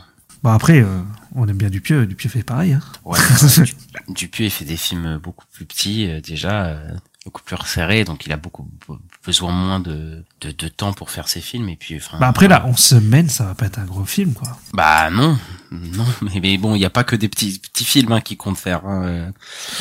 Bon, 0.42 0.50
après, 0.50 0.80
euh, 0.80 1.00
on 1.36 1.46
aime 1.48 1.56
bien 1.56 1.70
Dupieux. 1.70 2.06
Dupieux 2.06 2.28
fait 2.28 2.42
pareil. 2.42 2.72
Hein. 2.72 2.80
Ouais, 3.04 3.18
Dupuis 4.08 4.46
il 4.46 4.50
fait 4.50 4.64
des 4.64 4.76
films 4.76 5.18
beaucoup 5.22 5.44
plus 5.52 5.64
petits 5.64 6.08
euh, 6.08 6.20
déjà, 6.20 6.66
euh, 6.66 6.90
beaucoup 7.26 7.42
plus 7.42 7.56
resserrés, 7.56 8.04
donc 8.04 8.24
il 8.24 8.32
a 8.32 8.36
beaucoup 8.38 8.66
be- 8.88 8.98
besoin 9.24 9.52
moins 9.52 9.80
de, 9.80 10.24
de, 10.40 10.52
de 10.52 10.68
temps 10.68 10.92
pour 10.94 11.10
faire 11.10 11.28
ses 11.28 11.40
films 11.42 11.68
et 11.68 11.76
puis 11.76 11.96
enfin. 11.96 12.16
Bah, 12.18 12.28
après, 12.28 12.48
là, 12.48 12.64
on 12.66 12.76
se 12.76 12.94
mène, 12.94 13.28
ça 13.28 13.44
va 13.44 13.54
pas 13.54 13.66
être 13.66 13.78
un 13.78 13.84
gros 13.84 14.04
film, 14.06 14.32
quoi. 14.32 14.56
Bah 14.72 15.10
non, 15.10 15.36
non, 15.70 16.06
mais, 16.22 16.40
mais 16.40 16.56
bon, 16.56 16.74
il 16.76 16.80
y 16.80 16.84
a 16.86 16.90
pas 16.90 17.04
que 17.04 17.16
des 17.16 17.28
petits 17.28 17.58
petits 17.58 17.84
films 17.84 18.12
hein, 18.12 18.20
qui 18.22 18.36
comptent 18.38 18.56
faire. 18.58 18.86
hein, 18.86 19.02
euh. 19.04 19.30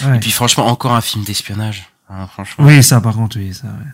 Ouais. 0.05 0.17
Et 0.17 0.19
puis 0.19 0.31
franchement, 0.31 0.65
encore 0.67 0.93
un 0.95 1.01
film 1.01 1.23
d'espionnage, 1.23 1.87
hein, 2.09 2.27
franchement. 2.27 2.65
Oui, 2.65 2.83
ça, 2.83 2.99
par 2.99 3.13
contre, 3.13 3.37
oui, 3.37 3.53
ça, 3.53 3.67
ouais. 3.67 3.91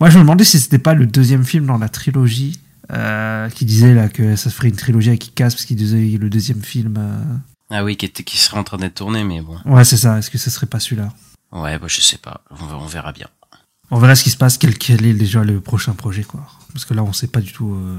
Moi, 0.00 0.10
je 0.10 0.18
me 0.18 0.22
demandais 0.24 0.44
si 0.44 0.58
c'était 0.60 0.78
pas 0.80 0.94
le 0.94 1.06
deuxième 1.06 1.44
film 1.44 1.64
dans 1.66 1.78
la 1.78 1.88
trilogie 1.88 2.60
euh, 2.92 3.48
qui 3.50 3.64
disait 3.64 3.94
là 3.94 4.08
que 4.08 4.34
ça 4.34 4.50
se 4.50 4.54
ferait 4.56 4.68
une 4.68 4.76
trilogie 4.76 5.10
avec 5.10 5.20
Kick-Ass 5.20 5.54
parce 5.54 5.64
qu'il 5.64 5.76
disait 5.76 6.18
le 6.18 6.28
deuxième 6.28 6.62
film. 6.62 6.96
euh, 6.98 7.22
Ah 7.70 7.84
oui, 7.84 7.96
qui 7.96 8.04
était 8.06 8.24
qui 8.24 8.36
serait 8.36 8.58
en 8.58 8.64
train 8.64 8.78
d'être 8.78 8.96
tourné, 8.96 9.22
mais 9.22 9.40
bon. 9.40 9.56
Ouais, 9.66 9.84
c'est 9.84 9.96
ça. 9.96 10.18
Est-ce 10.18 10.28
que 10.30 10.38
ce 10.38 10.50
serait 10.50 10.66
pas 10.66 10.80
celui-là? 10.80 11.10
Ouais, 11.52 11.78
bah 11.78 11.86
je 11.88 12.00
sais 12.00 12.18
pas, 12.18 12.42
on, 12.50 12.86
verra 12.86 13.12
bien. 13.12 13.28
On 13.90 13.98
verra 13.98 14.14
ce 14.14 14.22
qui 14.22 14.30
se 14.30 14.36
passe, 14.36 14.56
quel, 14.58 14.78
quel 14.78 15.04
est 15.04 15.14
déjà 15.14 15.42
le 15.42 15.60
prochain 15.60 15.94
projet, 15.94 16.22
quoi. 16.22 16.46
Parce 16.72 16.84
que 16.84 16.94
là, 16.94 17.02
on 17.02 17.12
sait 17.12 17.26
pas 17.26 17.40
du 17.40 17.52
tout 17.52 17.74
euh, 17.74 17.98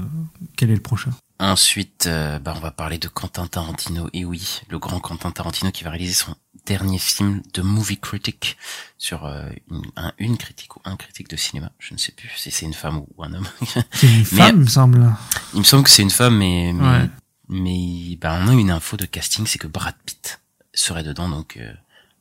quel 0.56 0.70
est 0.70 0.74
le 0.74 0.80
prochain. 0.80 1.10
Ensuite, 1.38 2.06
euh, 2.06 2.38
bah 2.38 2.54
on 2.56 2.60
va 2.60 2.70
parler 2.70 2.98
de 2.98 3.08
Quentin 3.08 3.46
Tarantino. 3.46 4.08
Et 4.12 4.24
oui, 4.24 4.60
le 4.70 4.78
grand 4.78 5.00
Quentin 5.00 5.30
Tarantino 5.32 5.70
qui 5.72 5.82
va 5.84 5.90
réaliser 5.90 6.14
son 6.14 6.34
dernier 6.66 6.98
film 6.98 7.42
de 7.52 7.60
movie 7.62 7.98
critic 7.98 8.56
sur 8.96 9.26
euh, 9.26 9.50
une, 9.70 9.82
un- 9.96 10.12
une 10.18 10.36
critique 10.38 10.76
ou 10.76 10.80
un 10.84 10.96
critique 10.96 11.28
de 11.28 11.36
cinéma. 11.36 11.72
Je 11.80 11.92
ne 11.94 11.98
sais 11.98 12.12
plus 12.12 12.30
si 12.36 12.50
c'est 12.50 12.64
une 12.64 12.72
femme 12.74 12.98
ou 13.16 13.22
un 13.24 13.34
homme. 13.34 13.48
C'est 13.92 14.06
une 14.06 14.18
Mais- 14.18 14.24
femme, 14.24 14.56
il 14.56 14.62
me 14.62 14.66
semble. 14.68 15.14
Il 15.52 15.58
me 15.60 15.64
semble 15.64 15.82
que 15.84 15.90
c'est 15.90 16.02
une 16.02 16.10
femme, 16.10 16.36
mais 16.38 16.72
mais, 16.74 16.86
Ouais. 16.88 17.10
mais 17.48 18.16
bah, 18.20 18.38
on 18.42 18.48
a 18.48 18.52
une 18.54 18.70
info 18.70 18.96
de 18.96 19.04
casting, 19.04 19.44
c'est 19.46 19.58
que 19.58 19.66
Brad 19.66 19.96
Pitt 20.06 20.40
serait 20.72 21.02
dedans, 21.02 21.28
donc 21.28 21.58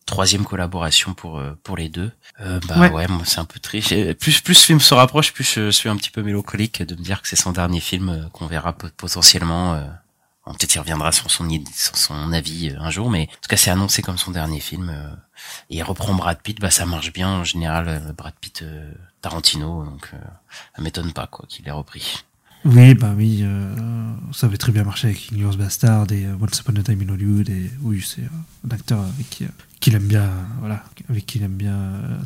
troisième 0.05 0.46
collaboration 0.46 1.13
pour 1.13 1.39
euh, 1.39 1.58
pour 1.63 1.77
les 1.77 1.89
deux. 1.89 2.12
Euh, 2.41 2.60
bah 2.67 2.79
Ouais. 2.79 2.89
ouais, 2.91 3.08
moi 3.08 3.24
c'est 3.25 3.39
un 3.39 3.46
peu 3.46 3.60
triste. 3.60 3.93
Plus 4.15 4.41
plus 4.41 4.55
ce 4.55 4.65
film 4.65 4.79
se 4.79 4.93
rapproche, 4.93 5.34
plus 5.34 5.53
je 5.55 5.70
suis 5.72 5.89
un 5.89 5.96
petit 5.98 6.10
peu 6.12 6.22
mélancolique 6.24 6.81
de 6.84 6.96
me 6.96 7.01
dire 7.01 7.22
que 7.22 7.27
c'est 7.27 7.36
son 7.36 7.51
dernier 7.51 7.79
film 7.79 8.10
euh, 8.10 8.29
qu'on 8.29 8.48
verra 8.48 8.74
pot- 8.74 8.93
potentiellement. 8.96 9.74
Euh, 9.75 9.86
Peut-être 10.43 10.74
il 10.75 10.79
reviendra 10.79 11.12
sur 11.12 11.29
son 11.29 11.48
sur 11.74 11.96
son 11.96 12.34
avis 12.34 12.72
euh, 12.72 12.79
un 12.81 12.89
jour, 12.89 13.10
mais 13.12 13.29
en 13.31 13.36
tout 13.41 13.48
cas 13.48 13.58
c'est 13.58 13.70
annoncé 13.70 14.01
comme 14.01 14.17
son 14.17 14.31
dernier 14.31 14.60
film. 14.60 14.89
euh, 14.89 15.13
et 15.70 15.77
il 15.77 15.84
reprend 15.84 16.13
Brad 16.15 16.41
Pitt, 16.41 16.60
bah 16.60 16.72
ça 16.72 16.86
marche 16.86 17.13
bien 17.13 17.29
en 17.29 17.43
général. 17.43 18.13
Brad 18.17 18.34
Pitt, 18.41 18.63
Tarantino, 19.22 19.86
donc 19.86 20.12
ça 20.75 20.81
m'étonne 20.81 21.13
pas 21.13 21.27
quoi 21.27 21.46
qu'il 21.48 21.67
ait 21.67 21.72
repris. 21.72 22.24
Oui, 22.63 22.94
bah 22.94 23.13
oui, 23.15 23.39
euh, 23.41 23.74
ça 24.32 24.48
avait 24.48 24.58
très 24.58 24.72
bien 24.72 24.84
marché 24.84 25.08
avec 25.08 25.30
Inglourious 25.32 25.58
Bastard 25.58 26.12
et 26.12 26.25
euh, 26.25 26.36
Once 26.39 26.60
Upon 26.60 26.80
a 26.80 26.84
Time 26.84 27.01
in 27.08 27.13
Hollywood. 27.13 27.50
Et 27.50 27.72
oui, 27.82 28.03
c'est 28.06 28.22
euh, 28.22 28.68
un 28.68 28.74
acteur 28.74 29.00
avec 29.00 29.30
qui, 29.30 29.48
qu'il 29.80 29.96
aime 29.96 30.08
bien, 30.08 30.30
voilà, 30.60 30.84
avec 31.10 31.25
qui 31.25 31.39
il 31.39 31.44
aime 31.44 31.56
bien 31.56 31.75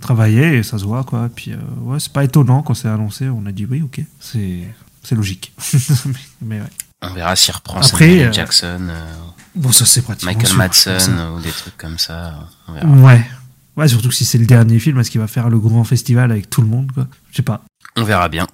travailler 0.01 0.57
et 0.57 0.63
ça 0.63 0.77
se 0.77 0.83
voit 0.83 1.03
quoi. 1.03 1.29
Puis 1.33 1.53
ouais, 1.81 1.99
c'est 1.99 2.11
pas 2.11 2.23
étonnant 2.23 2.63
quand 2.63 2.73
c'est 2.73 2.89
annoncé, 2.89 3.29
on 3.29 3.45
a 3.45 3.51
dit 3.51 3.65
oui, 3.65 3.81
ok, 3.81 4.01
c'est 4.19 4.63
c'est 5.03 5.15
logique. 5.15 5.53
mais, 6.05 6.13
mais 6.41 6.61
ouais. 6.61 6.69
On 7.01 7.13
verra 7.13 7.35
s'il 7.35 7.53
reprend 7.53 7.79
Après, 7.79 8.33
Jackson, 8.33 8.89
Bon, 9.55 9.71
ça 9.71 9.85
c'est 9.85 10.01
pratiquement 10.01 10.33
Michael 10.33 10.57
Madsen 10.57 11.19
ou 11.33 11.39
des 11.39 11.51
trucs 11.51 11.77
comme 11.77 11.97
ça. 11.97 12.49
On 12.67 12.73
verra. 12.73 12.87
Ouais. 12.87 13.25
Ouais, 13.77 13.87
surtout 13.87 14.09
que 14.09 14.15
si 14.15 14.25
c'est 14.25 14.37
le 14.37 14.45
dernier 14.45 14.79
film, 14.79 14.99
est-ce 14.99 15.11
qu'il 15.11 15.21
va 15.21 15.27
faire 15.27 15.49
le 15.49 15.59
grand 15.59 15.83
festival 15.83 16.31
avec 16.31 16.49
tout 16.49 16.61
le 16.61 16.67
monde 16.67 16.91
quoi? 16.93 17.07
Je 17.31 17.37
sais 17.37 17.43
pas. 17.43 17.61
On 17.95 18.03
verra 18.03 18.29
bien. 18.29 18.47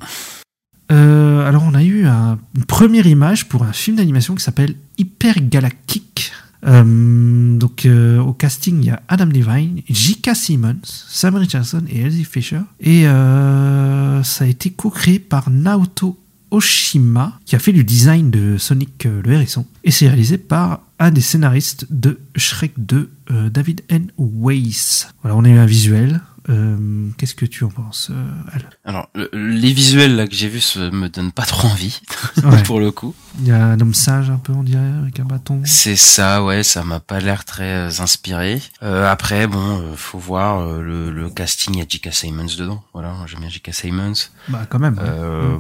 Euh, 0.91 1.48
alors, 1.48 1.63
on 1.65 1.74
a 1.74 1.83
eu 1.83 2.05
un- 2.05 2.38
une 2.55 2.65
première 2.65 3.07
image 3.07 3.48
pour 3.48 3.63
un 3.63 3.71
film 3.74 3.98
d'animation 3.98 4.36
qui 4.36 4.43
s'appelle 4.43 4.75
Hyper 4.98 5.36
Galactic. 5.41 6.31
Euh, 6.67 7.57
donc, 7.57 7.86
euh, 7.86 8.19
au 8.19 8.33
casting, 8.33 8.77
il 8.81 8.86
y 8.86 8.89
a 8.91 9.01
Adam 9.07 9.25
Levine, 9.25 9.81
J.K. 9.89 10.36
Simmons, 10.36 10.81
Sam 10.83 11.36
Richardson 11.36 11.83
et 11.89 12.01
Elsie 12.01 12.25
Fisher. 12.25 12.60
Et 12.79 13.07
euh, 13.07 14.21
ça 14.24 14.43
a 14.43 14.48
été 14.48 14.69
co-créé 14.69 15.17
par 15.19 15.50
Naoto 15.50 16.19
Oshima, 16.51 17.39
qui 17.45 17.55
a 17.55 17.60
fait 17.60 17.71
le 17.71 17.83
design 17.83 18.29
de 18.29 18.57
Sonic 18.57 19.05
le 19.05 19.31
Hérisson. 19.31 19.65
Et 19.86 19.91
c'est 19.91 20.07
réalisé 20.07 20.38
par 20.38 20.81
un 21.00 21.10
des 21.10 21.21
scénaristes 21.21 21.88
de 21.89 22.19
Shrek 22.36 22.74
2, 22.77 23.10
euh, 23.31 23.50
David 23.50 23.81
N. 23.89 24.07
Weiss. 24.19 25.07
Voilà, 25.24 25.38
on 25.38 25.45
a 25.45 25.50
eu 25.50 25.57
un 25.57 25.65
visuel. 25.65 26.19
Euh, 26.50 27.10
Qu'est-ce 27.17 27.36
que 27.36 27.45
tu 27.45 27.63
en 27.63 27.69
penses, 27.69 28.10
euh, 28.12 28.31
Al? 28.51 28.69
Alors, 28.83 29.10
le- 29.13 29.29
les 29.33 29.74
visuels 29.74 30.15
là 30.15 30.27
que 30.27 30.33
j'ai 30.33 30.48
vus 30.50 30.62
se- 30.62 30.89
me 30.89 31.07
donnent 31.07 31.31
pas 31.31 31.45
trop 31.45 31.67
envie, 31.67 32.01
Ouais. 32.43 32.63
pour 32.63 32.79
le 32.79 32.91
coup. 32.91 33.13
Il 33.39 33.48
y 33.48 33.51
a 33.51 33.63
un 33.63 33.79
homme 33.79 33.93
sage 33.93 34.29
un 34.29 34.38
peu, 34.38 34.51
on 34.53 34.63
dirait, 34.63 34.91
avec 35.01 35.19
un 35.19 35.25
bâton. 35.25 35.62
C'est 35.65 35.95
ça, 35.95 36.43
ouais, 36.43 36.63
ça 36.63 36.83
m'a 36.83 37.00
pas 37.00 37.19
l'air 37.19 37.45
très 37.45 37.63
euh, 37.89 37.89
inspiré. 38.00 38.62
Euh, 38.81 39.10
après, 39.10 39.45
bon, 39.48 39.95
faut 39.95 40.17
voir 40.19 40.65
le, 40.81 41.12
le 41.12 41.29
casting, 41.29 41.75
il 41.75 41.79
y 41.79 41.81
a 41.83 41.86
J.K. 41.88 42.12
Simons 42.12 42.45
dedans. 42.57 42.83
Voilà, 42.93 43.15
j'aime 43.27 43.41
bien 43.41 43.50
J.K. 43.50 43.74
Simons. 43.74 44.13
Bah, 44.50 44.65
quand 44.67 44.79
même. 44.79 44.98
Euh, 45.00 45.57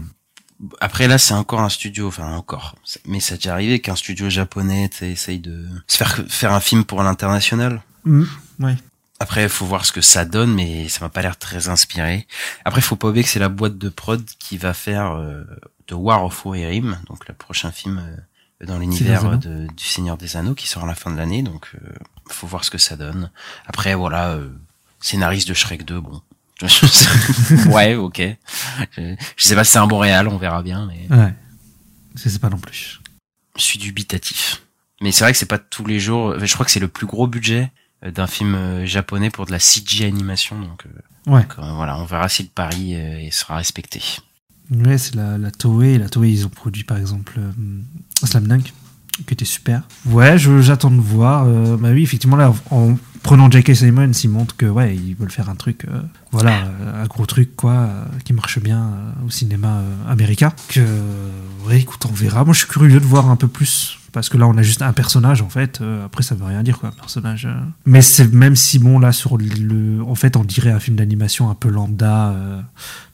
Après 0.79 1.07
là, 1.07 1.17
c'est 1.17 1.33
encore 1.33 1.61
un 1.61 1.69
studio, 1.69 2.07
enfin 2.07 2.33
encore. 2.35 2.75
Mais 3.07 3.19
ça 3.19 3.35
déjà 3.35 3.53
arrivé 3.53 3.79
qu'un 3.79 3.95
studio 3.95 4.29
japonais 4.29 4.89
essaye 5.01 5.39
de 5.39 5.67
se 5.87 5.97
faire 5.97 6.23
faire 6.27 6.53
un 6.53 6.59
film 6.59 6.83
pour 6.85 7.01
l'international? 7.03 7.81
Mm, 8.05 8.23
ouais. 8.59 8.77
Après, 9.21 9.47
faut 9.49 9.65
voir 9.67 9.85
ce 9.85 9.91
que 9.91 10.01
ça 10.01 10.25
donne, 10.25 10.51
mais 10.53 10.89
ça 10.89 10.99
m'a 11.01 11.09
pas 11.09 11.21
l'air 11.21 11.37
très 11.37 11.69
inspiré. 11.69 12.27
Après, 12.65 12.81
faut 12.81 12.95
pas 12.95 13.07
oublier 13.09 13.23
que 13.23 13.29
c'est 13.29 13.39
la 13.39 13.49
boîte 13.49 13.77
de 13.77 13.89
prod 13.89 14.23
qui 14.39 14.57
va 14.57 14.73
faire 14.73 15.11
euh, 15.11 15.43
The 15.87 15.93
War 15.93 16.25
of 16.25 16.41
Rohirrim, 16.41 16.97
donc 17.07 17.27
le 17.27 17.33
prochain 17.35 17.71
film 17.71 18.01
euh, 18.03 18.65
dans 18.65 18.79
l'univers 18.79 19.21
de- 19.37 19.67
du 19.67 19.83
Seigneur 19.85 20.17
des 20.17 20.37
Anneaux 20.37 20.55
qui 20.55 20.67
sort 20.67 20.83
à 20.85 20.87
la 20.87 20.95
fin 20.95 21.11
de 21.11 21.17
l'année, 21.17 21.43
donc 21.43 21.67
euh, 21.75 21.87
faut 22.29 22.47
voir 22.47 22.63
ce 22.63 22.71
que 22.71 22.79
ça 22.79 22.95
donne. 22.95 23.29
Après, 23.67 23.93
voilà, 23.93 24.29
euh, 24.31 24.49
scénariste 24.99 25.47
de 25.47 25.53
Shrek 25.53 25.85
2, 25.85 25.99
bon. 26.01 26.21
Ouais, 27.71 27.95
ok. 27.95 28.21
Je, 28.97 29.15
je 29.35 29.43
sais 29.43 29.55
pas 29.55 29.63
si 29.63 29.71
c'est 29.73 29.79
un 29.79 29.87
bon 29.87 29.99
réal, 29.99 30.27
on 30.27 30.37
verra 30.37 30.61
bien, 30.63 30.87
mais 30.87 31.15
Ouais. 31.15 31.33
Je 32.15 32.27
sais 32.27 32.39
pas 32.39 32.49
non 32.49 32.57
plus. 32.57 32.99
je 33.55 33.61
suis 33.61 33.77
dubitatif. 33.79 34.61
Mais 35.01 35.11
c'est 35.11 35.23
vrai 35.23 35.31
que 35.31 35.37
c'est 35.37 35.45
pas 35.45 35.57
tous 35.57 35.85
les 35.85 35.99
jours. 35.99 36.35
Je 36.39 36.53
crois 36.53 36.65
que 36.65 36.71
c'est 36.71 36.79
le 36.79 36.87
plus 36.87 37.07
gros 37.07 37.25
budget 37.27 37.63
euh, 37.63 37.67
d'un 38.09 38.27
film 38.27 38.55
euh, 38.55 38.85
japonais 38.85 39.29
pour 39.29 39.45
de 39.45 39.51
la 39.51 39.59
CG 39.59 40.05
animation, 40.05 40.59
donc. 40.59 40.85
euh, 40.85 41.31
Ouais. 41.31 41.41
donc, 41.43 41.53
euh, 41.59 41.71
voilà, 41.75 41.99
on 41.99 42.05
verra 42.05 42.29
si 42.29 42.41
le 42.41 42.49
pari 42.49 42.95
sera 43.31 43.57
respecté. 43.57 44.01
Ouais, 44.71 44.97
c'est 44.97 45.13
la, 45.15 45.37
la 45.37 45.51
Toei. 45.51 45.99
La 45.99 46.09
Toei, 46.09 46.31
ils 46.31 46.45
ont 46.45 46.49
produit 46.49 46.83
par 46.83 46.97
exemple 46.97 47.39
Slam 48.23 48.47
Dunk, 48.47 48.73
qui 49.27 49.33
était 49.33 49.45
super. 49.45 49.83
Ouais, 50.07 50.37
j'attends 50.39 50.89
de 50.89 50.99
voir. 50.99 51.45
bah 51.77 51.89
oui, 51.91 52.01
effectivement, 52.01 52.37
là, 52.37 52.51
en 52.71 52.95
prenant 53.21 53.51
J.K. 53.51 53.75
Simon, 53.75 54.11
ils 54.11 54.29
montrent 54.29 54.55
que, 54.55 54.65
ouais, 54.65 54.95
ils 54.95 55.13
veulent 55.15 55.29
faire 55.31 55.49
un 55.49 55.55
truc, 55.55 55.85
euh, 55.85 56.01
voilà, 56.31 56.63
un 56.95 57.05
gros 57.05 57.27
truc, 57.27 57.55
quoi, 57.55 57.73
euh, 57.73 58.05
qui 58.25 58.33
marche 58.33 58.59
bien 58.59 58.81
euh, 58.81 59.25
au 59.27 59.29
cinéma 59.29 59.83
américain. 60.09 60.51
Que, 60.69 60.83
ouais, 61.67 61.81
écoute, 61.81 62.03
on 62.09 62.13
verra. 62.13 62.43
Moi, 62.45 62.53
je 62.53 62.59
suis 62.59 62.67
curieux 62.67 62.99
de 62.99 63.05
voir 63.05 63.29
un 63.29 63.35
peu 63.35 63.47
plus. 63.47 63.99
Parce 64.11 64.27
que 64.29 64.37
là, 64.37 64.47
on 64.47 64.57
a 64.57 64.61
juste 64.61 64.81
un 64.81 64.93
personnage, 64.93 65.41
en 65.41 65.49
fait. 65.49 65.79
euh, 65.81 66.05
après, 66.05 66.23
ça 66.23 66.35
veut 66.35 66.45
rien 66.45 66.63
dire, 66.63 66.79
quoi, 66.79 66.89
un 66.89 66.91
personnage. 66.91 67.45
euh. 67.45 67.53
Mais 67.85 68.01
c'est 68.01 68.27
même 68.31 68.55
si, 68.55 68.77
bon, 68.79 68.99
là, 68.99 69.11
sur 69.11 69.37
le. 69.37 70.01
En 70.03 70.15
fait, 70.15 70.35
on 70.35 70.43
dirait 70.43 70.71
un 70.71 70.79
film 70.79 70.97
d'animation 70.97 71.49
un 71.49 71.55
peu 71.55 71.69
lambda, 71.69 72.31
euh, 72.31 72.61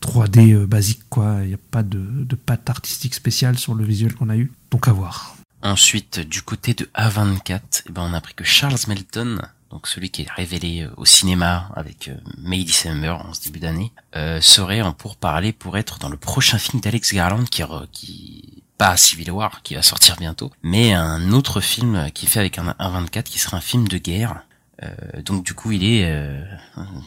3D 0.02 0.54
euh, 0.54 0.66
basique, 0.66 1.02
quoi. 1.10 1.38
Il 1.44 1.50
n'y 1.50 1.54
a 1.54 1.60
pas 1.72 1.84
de, 1.84 2.00
de 2.00 2.36
patte 2.36 2.70
artistique 2.70 3.14
spéciale 3.14 3.58
sur 3.60 3.76
le 3.76 3.84
visuel 3.84 4.16
qu'on 4.16 4.30
a 4.30 4.38
eu. 4.38 4.52
Donc, 4.72 4.88
à 4.88 4.92
voir. 4.92 5.36
Ensuite, 5.62 6.20
du 6.20 6.42
côté 6.42 6.74
de 6.74 6.90
A24, 6.96 7.84
eh 7.88 7.92
ben, 7.92 8.02
on 8.04 8.14
a 8.14 8.18
appris 8.18 8.34
que 8.34 8.44
Charles 8.44 8.78
Melton, 8.88 9.38
donc 9.72 9.88
celui 9.88 10.10
qui 10.12 10.22
est 10.24 10.32
révélé 10.32 10.88
au 10.98 11.06
cinéma 11.06 11.70
avec 11.76 12.12
May 12.38 12.64
December 12.64 13.10
en 13.10 13.34
ce 13.34 13.44
début 13.44 13.60
d'année, 13.60 13.92
serait 14.40 14.82
en 14.84 14.94
pourparlers 14.94 15.54
pour 15.54 15.76
être 15.78 15.98
dans 15.98 16.10
le 16.10 16.18
prochain 16.18 16.60
film 16.60 16.80
d'Alex 16.80 17.12
Garland 17.12 17.44
qui, 17.46 17.64
qui 17.92 18.57
pas 18.78 18.96
Civil 18.98 19.32
War 19.32 19.62
qui 19.64 19.76
va 19.76 19.82
sortir 19.82 20.16
bientôt, 20.18 20.52
mais 20.64 20.94
un 20.94 21.32
autre 21.32 21.62
film 21.62 22.10
qui 22.14 22.28
fait 22.28 22.40
avec 22.40 22.58
un 22.60 22.72
A24 22.80 23.24
qui 23.24 23.40
serait 23.40 23.58
un 23.58 23.62
film 23.62 23.88
de 23.88 23.98
guerre. 23.98 24.42
Euh, 24.84 25.22
donc 25.24 25.44
du 25.44 25.54
coup, 25.56 25.72
il 25.72 25.84
est, 25.84 26.06
euh, 26.06 26.44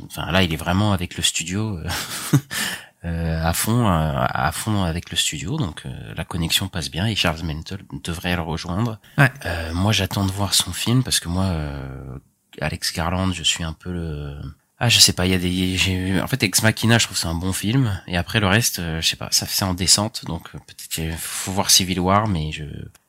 enfin 0.06 0.30
là, 0.32 0.42
il 0.42 0.52
est 0.52 0.56
vraiment 0.56 0.92
avec 0.92 1.16
le 1.16 1.22
studio. 1.22 1.78
euh, 1.78 1.88
euh, 3.04 3.42
à 3.42 3.52
fond 3.52 3.86
euh, 3.88 4.12
à 4.28 4.52
fond 4.52 4.82
avec 4.84 5.10
le 5.10 5.16
studio 5.16 5.56
donc 5.56 5.82
euh, 5.86 6.12
la 6.16 6.24
connexion 6.26 6.68
passe 6.68 6.90
bien 6.90 7.06
et 7.06 7.14
Charles 7.16 7.42
Mantle 7.42 7.78
devrait 8.04 8.36
le 8.36 8.42
rejoindre 8.42 8.98
Ouais. 9.16 9.30
Euh, 9.46 9.72
moi 9.72 9.92
j'attends 9.92 10.26
de 10.26 10.30
voir 10.32 10.52
son 10.52 10.72
film 10.72 11.02
parce 11.02 11.18
que 11.18 11.28
moi 11.30 11.44
euh, 11.44 12.18
Alex 12.60 12.92
Garland 12.92 13.32
je 13.32 13.42
suis 13.42 13.64
un 13.64 13.72
peu 13.72 13.90
le 13.90 14.36
ah 14.80 14.88
je 14.88 14.98
sais 14.98 15.12
pas 15.12 15.26
il 15.26 15.32
y 15.32 15.34
a 15.34 15.38
des 15.38 16.20
en 16.20 16.26
fait 16.26 16.42
Ex 16.42 16.62
Machina 16.62 16.98
je 16.98 17.04
trouve 17.04 17.16
que 17.16 17.20
c'est 17.20 17.28
un 17.28 17.34
bon 17.34 17.52
film 17.52 18.00
et 18.08 18.16
après 18.16 18.40
le 18.40 18.46
reste 18.48 18.80
euh, 18.80 19.00
je 19.00 19.06
sais 19.08 19.16
pas 19.16 19.28
ça 19.30 19.46
fait 19.46 19.64
en 19.64 19.74
descente 19.74 20.24
donc 20.26 20.48
euh, 20.54 20.58
peut-être 20.66 21.16
faut 21.18 21.52
voir 21.52 21.70
Civil 21.70 22.00
War 22.00 22.26
mais 22.26 22.50
je 22.50 22.64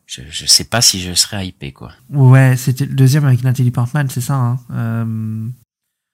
je, 0.06 0.22
je 0.30 0.46
sais 0.46 0.66
pas 0.66 0.82
si 0.82 1.02
je 1.02 1.14
serais 1.14 1.48
hypé 1.48 1.72
quoi 1.72 1.94
Ouais, 2.10 2.58
c'était 2.58 2.86
le 2.86 2.94
deuxième 2.94 3.24
avec 3.24 3.44
Nathalie 3.44 3.72
Portman, 3.72 4.10
c'est 4.10 4.20
ça, 4.20 4.34
hein 4.36 4.60
Euh, 4.74 5.48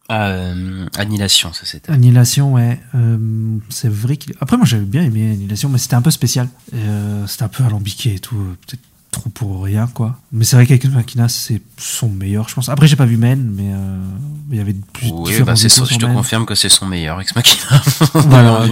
ah, 0.10 0.28
euh, 0.30 0.86
Annihilation 0.96 1.52
ça 1.52 1.66
c'était 1.66 1.92
Annihilation, 1.92 2.54
ouais. 2.54 2.80
Euh, 2.96 3.58
c'est 3.70 3.90
vrai 3.90 4.16
qu'il. 4.18 4.34
Après, 4.40 4.56
moi, 4.56 4.66
j'avais 4.66 4.86
bien 4.86 5.04
aimé 5.04 5.32
Annihilation, 5.32 5.68
mais 5.68 5.80
c'était 5.80 5.96
un 5.96 6.02
peu 6.02 6.12
spécial. 6.12 6.48
Euh, 6.74 7.28
c'était 7.28 7.44
un 7.44 7.50
peu 7.50 7.64
alambiqué 7.66 8.14
et 8.14 8.20
tout. 8.20 8.36
Peut-être 8.68 8.84
trop 9.20 9.30
pour 9.30 9.64
rien, 9.64 9.88
quoi. 9.88 10.18
Mais 10.32 10.44
c'est 10.46 10.56
vrai 10.56 10.66
qu'avec 10.66 10.86
Machina, 10.86 11.28
c'est 11.30 11.62
son 11.78 12.10
meilleur, 12.10 12.48
je 12.50 12.56
pense. 12.56 12.70
Après, 12.70 12.88
j'ai 12.88 12.96
pas 12.96 13.06
vu 13.06 13.18
Men, 13.18 13.52
mais 13.56 13.74
euh, 13.74 13.98
il 14.52 14.58
y 14.58 14.62
avait 14.62 14.76
plus 14.94 15.10
oui 15.12 15.34
bah 15.44 15.56
son- 15.56 15.86
je 15.86 15.98
te 15.98 16.06
confirme 16.06 16.46
que 16.46 16.56
c'est 16.56 16.70
son 16.70 16.86
meilleur 16.86 17.20
Ex 17.22 17.36
Machina 17.36 17.82
Voilà, 18.14 18.68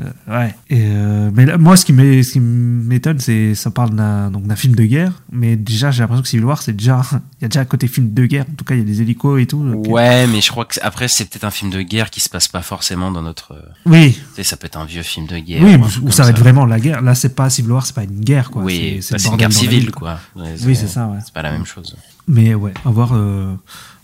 euh, 0.00 0.04
Euh, 0.28 0.38
ouais. 0.38 0.54
Et 0.68 0.82
euh, 0.86 1.30
mais 1.34 1.46
là, 1.46 1.56
moi, 1.58 1.76
ce 1.76 1.84
qui 1.84 1.92
m'étonne, 1.92 3.18
c'est 3.18 3.54
ça 3.54 3.70
parle 3.70 3.94
d'un 3.94 4.30
donc 4.30 4.46
d'un 4.46 4.56
film 4.56 4.74
de 4.74 4.84
guerre, 4.84 5.22
mais 5.32 5.56
déjà, 5.56 5.90
j'ai 5.90 6.00
l'impression 6.02 6.22
que 6.22 6.28
Civil 6.28 6.44
War, 6.44 6.60
c'est 6.62 6.74
déjà 6.74 7.00
il 7.40 7.42
y 7.42 7.44
a 7.44 7.48
déjà 7.48 7.60
un 7.60 7.64
côté 7.64 7.88
film 7.88 8.12
de 8.12 8.26
guerre. 8.26 8.44
En 8.50 8.54
tout 8.54 8.64
cas, 8.64 8.74
il 8.74 8.78
y 8.78 8.82
a 8.82 8.84
des 8.84 9.00
hélicos 9.02 9.40
et 9.40 9.46
tout. 9.46 9.62
donc- 9.66 9.86
Ouais, 9.88 10.26
mais 10.26 10.40
je 10.40 10.50
crois 10.50 10.64
que 10.64 10.74
c'est- 10.74 10.82
après 10.82 11.08
c'est 11.08 11.24
peut-être 11.26 11.44
un 11.44 11.50
film 11.50 11.70
de 11.70 11.82
guerre 11.82 12.10
qui 12.10 12.20
se 12.20 12.28
passe 12.28 12.48
pas 12.48 12.62
forcément 12.62 13.10
dans 13.10 13.22
notre. 13.22 13.52
euh, 13.52 13.62
Oui, 13.86 14.12
Tu 14.14 14.20
sais, 14.36 14.42
ça 14.44 14.56
peut 14.56 14.66
être 14.66 14.78
un 14.78 14.84
vieux 14.84 15.02
film 15.02 15.26
de 15.26 15.38
guerre. 15.38 15.62
oui, 15.62 15.76
ou 16.02 16.10
ça 16.10 16.24
va 16.24 16.30
être 16.30 16.38
vraiment 16.40 16.66
la 16.66 16.78
guerre. 16.80 17.00
Là, 17.02 17.14
c'est 17.14 17.34
pas 17.34 17.48
Civil 17.50 17.72
War, 17.72 17.86
c'est 17.86 17.94
pas 17.94 18.04
une 18.04 18.20
guerre, 18.20 18.50
quoi. 18.50 18.62
oui, 18.62 18.98
c'est 19.02 19.16
bah, 19.16 19.30
une 19.30 19.36
guerre 19.36 19.52
civile, 19.52 19.90
quoi. 19.90 20.18
Ouais, 20.34 20.54
Oui, 20.64 20.76
c'est 20.76 20.88
ça, 20.88 21.06
ouais. 21.06 21.18
C'est 21.24 21.32
pas 21.34 21.42
la 21.42 21.52
même 21.52 21.64
chose. 21.66 21.96
Mais 22.28 22.54
ouais, 22.54 22.74
à 22.84 22.90
voir. 22.90 23.12
euh, 23.14 23.54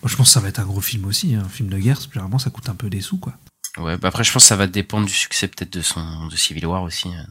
je 0.04 0.16
pense 0.16 0.28
que 0.28 0.32
ça 0.32 0.40
va 0.40 0.48
être 0.48 0.58
un 0.60 0.64
gros 0.64 0.80
film 0.80 1.04
aussi. 1.04 1.34
hein. 1.34 1.42
Un 1.44 1.48
film 1.48 1.68
de 1.68 1.78
guerre, 1.78 1.98
généralement, 2.12 2.38
ça 2.38 2.50
coûte 2.50 2.68
un 2.68 2.74
peu 2.74 2.88
des 2.88 3.00
sous, 3.00 3.18
quoi. 3.18 3.32
Ouais, 3.78 3.96
bah 3.96 4.08
après 4.08 4.22
je 4.24 4.32
pense 4.32 4.42
que 4.44 4.48
ça 4.48 4.56
va 4.56 4.66
dépendre 4.66 5.06
du 5.06 5.12
succès 5.14 5.48
peut-être 5.48 5.72
de 5.72 5.80
son 5.82 6.26
de 6.26 6.36
Civil 6.36 6.66
War 6.66 6.82
aussi. 6.82 7.08
hein. 7.08 7.26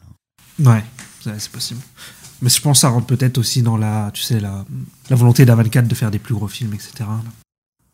Ouais, 0.59 0.83
c'est 1.23 1.49
possible. 1.51 1.79
Mais 2.41 2.49
je 2.49 2.59
pense 2.59 2.77
que 2.77 2.81
ça 2.81 2.89
rentre 2.89 3.05
peut-être 3.05 3.37
aussi 3.37 3.61
dans 3.61 3.77
la, 3.77 4.09
tu 4.13 4.23
sais, 4.23 4.39
la, 4.39 4.65
la 5.09 5.15
volonté 5.15 5.45
d'A24 5.45 5.85
de 5.87 5.93
faire 5.95 6.09
des 6.09 6.17
plus 6.19 6.33
gros 6.33 6.47
films, 6.47 6.73
etc. 6.73 7.05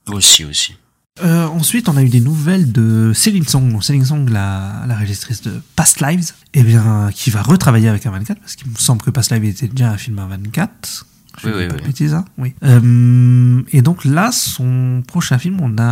Aussi, 0.07 0.45
aussi. 0.45 0.77
Euh, 1.21 1.47
ensuite, 1.47 1.89
on 1.89 1.97
a 1.97 2.03
eu 2.03 2.07
des 2.09 2.21
nouvelles 2.21 2.71
de 2.71 3.11
Céline 3.13 3.45
Song. 3.47 3.81
Céline 3.81 4.05
Song, 4.05 4.29
la, 4.29 4.85
la 4.87 4.95
réalisatrice 4.95 5.41
de 5.41 5.61
Past 5.75 5.99
Lives, 5.99 6.31
et 6.53 6.63
bien, 6.63 7.09
qui 7.13 7.29
va 7.29 7.41
retravailler 7.41 7.89
avec 7.89 8.05
A24, 8.05 8.35
parce 8.35 8.55
qu'il 8.55 8.69
me 8.71 8.75
semble 8.77 9.01
que 9.01 9.09
Past 9.09 9.31
Lives 9.33 9.43
était 9.43 9.67
déjà 9.67 9.91
un 9.91 9.97
film 9.97 10.17
A24. 10.19 11.03
Je 11.41 11.47
Oui, 11.47 11.53
oui, 11.55 11.67
pas 11.67 11.75
oui. 11.75 11.81
de 11.81 11.85
bêtises, 11.87 12.13
hein 12.13 12.25
oui. 12.37 12.53
Euh, 12.63 13.61
et 13.71 13.81
donc 13.81 14.05
là, 14.05 14.31
son 14.31 15.03
prochain 15.07 15.37
film, 15.37 15.59
on 15.61 15.77
a 15.77 15.83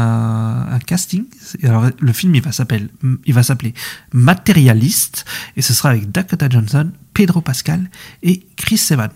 un 0.73 0.79
casting. 0.79 1.25
Alors, 1.63 1.89
le 1.99 2.13
film, 2.13 2.33
il 2.35 2.41
va 2.41 2.51
s'appeler, 2.51 2.87
il 3.25 3.33
va 3.33 3.43
s'appeler 3.43 3.73
Matérialiste, 4.35 5.25
et 5.55 5.61
ce 5.61 5.73
sera 5.73 5.89
avec 5.89 6.11
Dakota 6.11 6.49
Johnson, 6.49 6.91
Pedro 7.13 7.41
Pascal 7.41 7.89
et 8.23 8.45
Chris 8.57 8.81
Evans. 8.91 9.11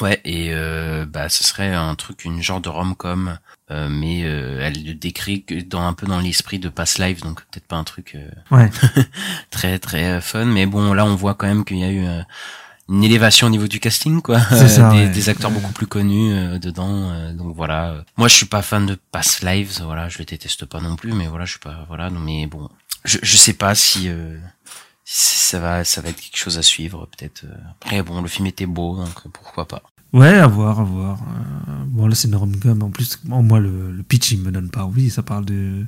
Ouais, 0.00 0.20
et 0.24 0.48
euh, 0.52 1.04
bah 1.06 1.28
ce 1.28 1.44
serait 1.44 1.74
un 1.74 1.94
truc, 1.94 2.24
une 2.24 2.42
genre 2.42 2.60
de 2.62 2.70
rom-com, 2.70 3.38
euh, 3.70 3.88
mais 3.90 4.22
euh, 4.24 4.58
elle 4.62 4.82
le 4.84 4.94
décrit 4.94 5.44
que 5.44 5.60
dans 5.60 5.86
un 5.86 5.92
peu 5.92 6.06
dans 6.06 6.20
l'esprit 6.20 6.58
de 6.58 6.70
Past 6.70 6.98
Life, 6.98 7.20
donc 7.20 7.40
peut-être 7.50 7.66
pas 7.66 7.76
un 7.76 7.84
truc 7.84 8.14
euh, 8.16 8.28
Ouais. 8.50 8.70
très 9.50 9.78
très 9.78 10.04
euh, 10.06 10.20
fun, 10.22 10.46
mais 10.46 10.64
bon 10.64 10.94
là 10.94 11.04
on 11.04 11.16
voit 11.16 11.34
quand 11.34 11.46
même 11.46 11.64
qu'il 11.66 11.78
y 11.78 11.84
a 11.84 11.90
eu 11.90 12.06
euh, 12.06 12.22
une 12.90 13.04
élévation 13.04 13.46
au 13.46 13.50
niveau 13.50 13.68
du 13.68 13.80
casting 13.80 14.20
quoi, 14.20 14.40
ça, 14.68 14.90
des, 14.90 14.96
ouais. 14.98 15.08
des 15.08 15.28
acteurs 15.28 15.50
Ouais. 15.50 15.58
beaucoup 15.60 15.72
plus 15.72 15.86
connus 15.86 16.32
euh, 16.34 16.58
dedans, 16.58 17.10
euh, 17.10 17.32
donc 17.32 17.54
voilà. 17.56 18.04
Moi 18.16 18.28
je 18.28 18.34
suis 18.34 18.46
pas 18.46 18.60
fan 18.62 18.84
de 18.86 18.98
Past 19.12 19.42
Lives, 19.42 19.80
voilà, 19.82 20.08
je 20.08 20.18
le 20.18 20.24
déteste 20.24 20.66
pas 20.66 20.80
non 20.80 20.96
plus, 20.96 21.12
mais 21.12 21.26
voilà 21.28 21.44
je 21.44 21.52
suis 21.52 21.60
pas 21.60 21.84
voilà, 21.88 22.10
non, 22.10 22.20
mais 22.20 22.46
bon, 22.46 22.68
je 23.04 23.18
je 23.22 23.36
sais 23.36 23.54
pas 23.54 23.74
si 23.74 24.08
euh, 24.08 24.38
si 25.04 25.36
ça 25.38 25.58
va 25.60 25.84
ça 25.84 26.00
va 26.00 26.08
être 26.10 26.20
quelque 26.20 26.36
chose 26.36 26.58
à 26.58 26.62
suivre 26.62 27.06
peut-être. 27.16 27.44
euh. 27.44 27.54
Après 27.80 28.02
bon 28.02 28.20
le 28.20 28.28
film 28.28 28.46
était 28.46 28.66
beau 28.66 28.96
donc 28.96 29.28
pourquoi 29.32 29.66
pas. 29.66 29.82
Ouais, 30.12 30.34
à 30.34 30.46
voir, 30.48 30.80
à 30.80 30.84
voir. 30.84 31.18
Euh, 31.22 31.72
bon, 31.86 32.06
là, 32.08 32.14
c'est 32.16 32.26
une 32.28 32.34
rom-com. 32.34 32.82
En 32.82 32.90
plus, 32.90 33.18
bon, 33.24 33.42
moi, 33.44 33.60
le, 33.60 33.92
le 33.92 34.02
pitch, 34.02 34.32
il 34.32 34.40
me 34.40 34.50
donne 34.50 34.68
pas 34.68 34.84
envie. 34.84 35.08
Ça 35.08 35.22
parle 35.22 35.44
de, 35.44 35.84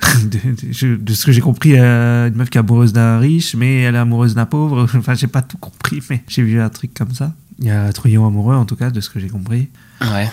de, 0.24 0.28
de- 0.38 0.72
je- 0.72 0.94
de 0.94 1.14
ce 1.14 1.26
que 1.26 1.32
j'ai 1.32 1.40
compris, 1.40 1.74
euh, 1.76 2.28
une 2.28 2.34
meuf 2.36 2.48
qui 2.48 2.58
est 2.58 2.60
amoureuse 2.60 2.92
d'un 2.92 3.18
riche, 3.18 3.54
mais 3.56 3.80
elle 3.82 3.96
est 3.96 3.98
amoureuse 3.98 4.34
d'un 4.34 4.46
pauvre. 4.46 4.86
Enfin, 4.96 5.14
j'ai 5.14 5.26
pas 5.26 5.42
tout 5.42 5.58
compris, 5.58 6.00
mais 6.10 6.22
j'ai 6.28 6.42
vu 6.42 6.60
un 6.60 6.68
truc 6.68 6.94
comme 6.94 7.12
ça. 7.12 7.32
Il 7.58 7.64
y 7.66 7.70
a 7.70 7.84
un 7.84 7.92
trio 7.92 8.24
amoureux, 8.24 8.54
en 8.54 8.66
tout 8.66 8.76
cas, 8.76 8.90
de 8.90 9.00
ce 9.00 9.10
que 9.10 9.18
j'ai 9.18 9.28
compris. 9.28 9.68
Ouais. 10.00 10.30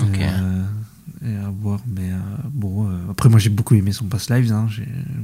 Ok. 0.00 0.18
Euh, 0.20 0.62
et 1.24 1.36
à 1.36 1.50
voir, 1.50 1.80
mais 1.86 2.10
euh, 2.10 2.16
bon. 2.52 2.88
après, 3.10 3.28
moi, 3.28 3.38
j'ai 3.38 3.50
beaucoup 3.50 3.74
aimé 3.74 3.92
son 3.92 4.04
past 4.06 4.30
lives. 4.30 4.52
Hein. 4.52 4.66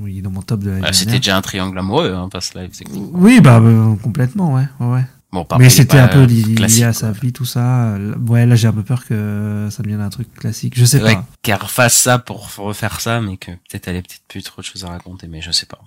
Oui, 0.00 0.12
il 0.14 0.18
est 0.18 0.22
dans 0.22 0.30
mon 0.30 0.42
top 0.42 0.62
de 0.64 0.70
la 0.70 0.80
Bah, 0.80 0.92
C'était 0.92 1.18
déjà 1.18 1.36
un 1.36 1.40
triangle 1.42 1.78
amoureux, 1.78 2.12
hein, 2.12 2.28
Past 2.30 2.52
techniquement. 2.54 3.10
Oui, 3.12 3.40
bah, 3.40 3.60
complètement, 4.02 4.54
ouais. 4.54 4.64
ouais, 4.80 4.86
ouais. 4.86 5.04
Bon, 5.30 5.44
par 5.44 5.58
mais 5.58 5.68
c'était 5.68 5.98
un 5.98 6.08
peu 6.08 6.20
euh, 6.20 6.26
li- 6.26 6.54
lié 6.54 6.84
à 6.84 6.92
sa 6.94 7.12
vie, 7.12 7.32
tout 7.34 7.44
ça. 7.44 7.96
Ouais, 8.26 8.46
là, 8.46 8.54
j'ai 8.56 8.66
un 8.68 8.72
peu 8.72 8.82
peur 8.82 9.04
que 9.04 9.68
ça 9.70 9.82
devienne 9.82 10.00
un 10.00 10.08
truc 10.08 10.32
classique. 10.32 10.72
Je 10.76 10.86
sais 10.86 11.02
Ouais, 11.02 11.14
pas. 11.16 11.26
qu'elle 11.42 11.56
refasse 11.60 11.96
ça 11.96 12.18
pour 12.18 12.54
refaire 12.56 13.00
ça, 13.02 13.20
mais 13.20 13.36
que 13.36 13.50
peut-être 13.50 13.88
elle 13.88 13.96
ait 13.96 14.02
peut-être 14.02 14.22
plus 14.26 14.42
trop 14.42 14.62
de 14.62 14.66
choses 14.66 14.84
à 14.86 14.88
raconter, 14.88 15.28
mais 15.28 15.42
je 15.42 15.50
sais 15.50 15.66
pas. 15.66 15.78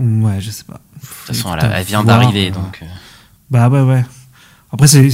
De 0.00 0.04
Ouais, 0.22 0.40
je 0.40 0.50
sais 0.50 0.64
pas. 0.64 0.80
toute 1.00 1.08
façon, 1.08 1.54
elle, 1.60 1.84
vient 1.84 2.02
d'arriver, 2.02 2.50
donc. 2.50 2.78
euh, 2.82 2.86
Bah 3.50 3.68
ouais, 3.68 3.82
ouais. 3.82 4.04
Après, 4.72 4.86
c'est 4.86 5.06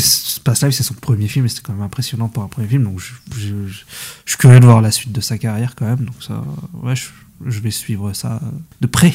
Past 0.44 0.62
Life, 0.64 0.74
c'est 0.74 0.82
son 0.84 0.94
premier 0.94 1.26
film, 1.28 1.46
et 1.46 1.48
c'était 1.48 1.62
quand 1.62 1.72
même 1.72 1.82
impressionnant 1.82 2.28
pour 2.28 2.42
un 2.44 2.48
premier 2.48 2.68
film. 2.68 2.84
Donc, 2.84 3.00
je, 3.00 3.12
je, 3.36 3.66
je- 3.66 3.84
je 4.24 4.30
suis 4.30 4.38
curieux 4.38 4.60
de 4.60 4.66
voir 4.66 4.82
la 4.82 4.90
suite 4.92 5.10
de 5.12 5.20
sa 5.20 5.36
carrière 5.38 5.74
quand 5.76 5.86
même. 5.86 6.04
Donc, 6.04 6.16
ça, 6.22 6.44
ouais, 6.82 6.94
je, 6.96 7.06
je 7.46 7.58
vais 7.60 7.70
suivre 7.72 8.12
ça 8.12 8.34
euh, 8.42 8.46
de 8.80 8.86
près. 8.86 9.12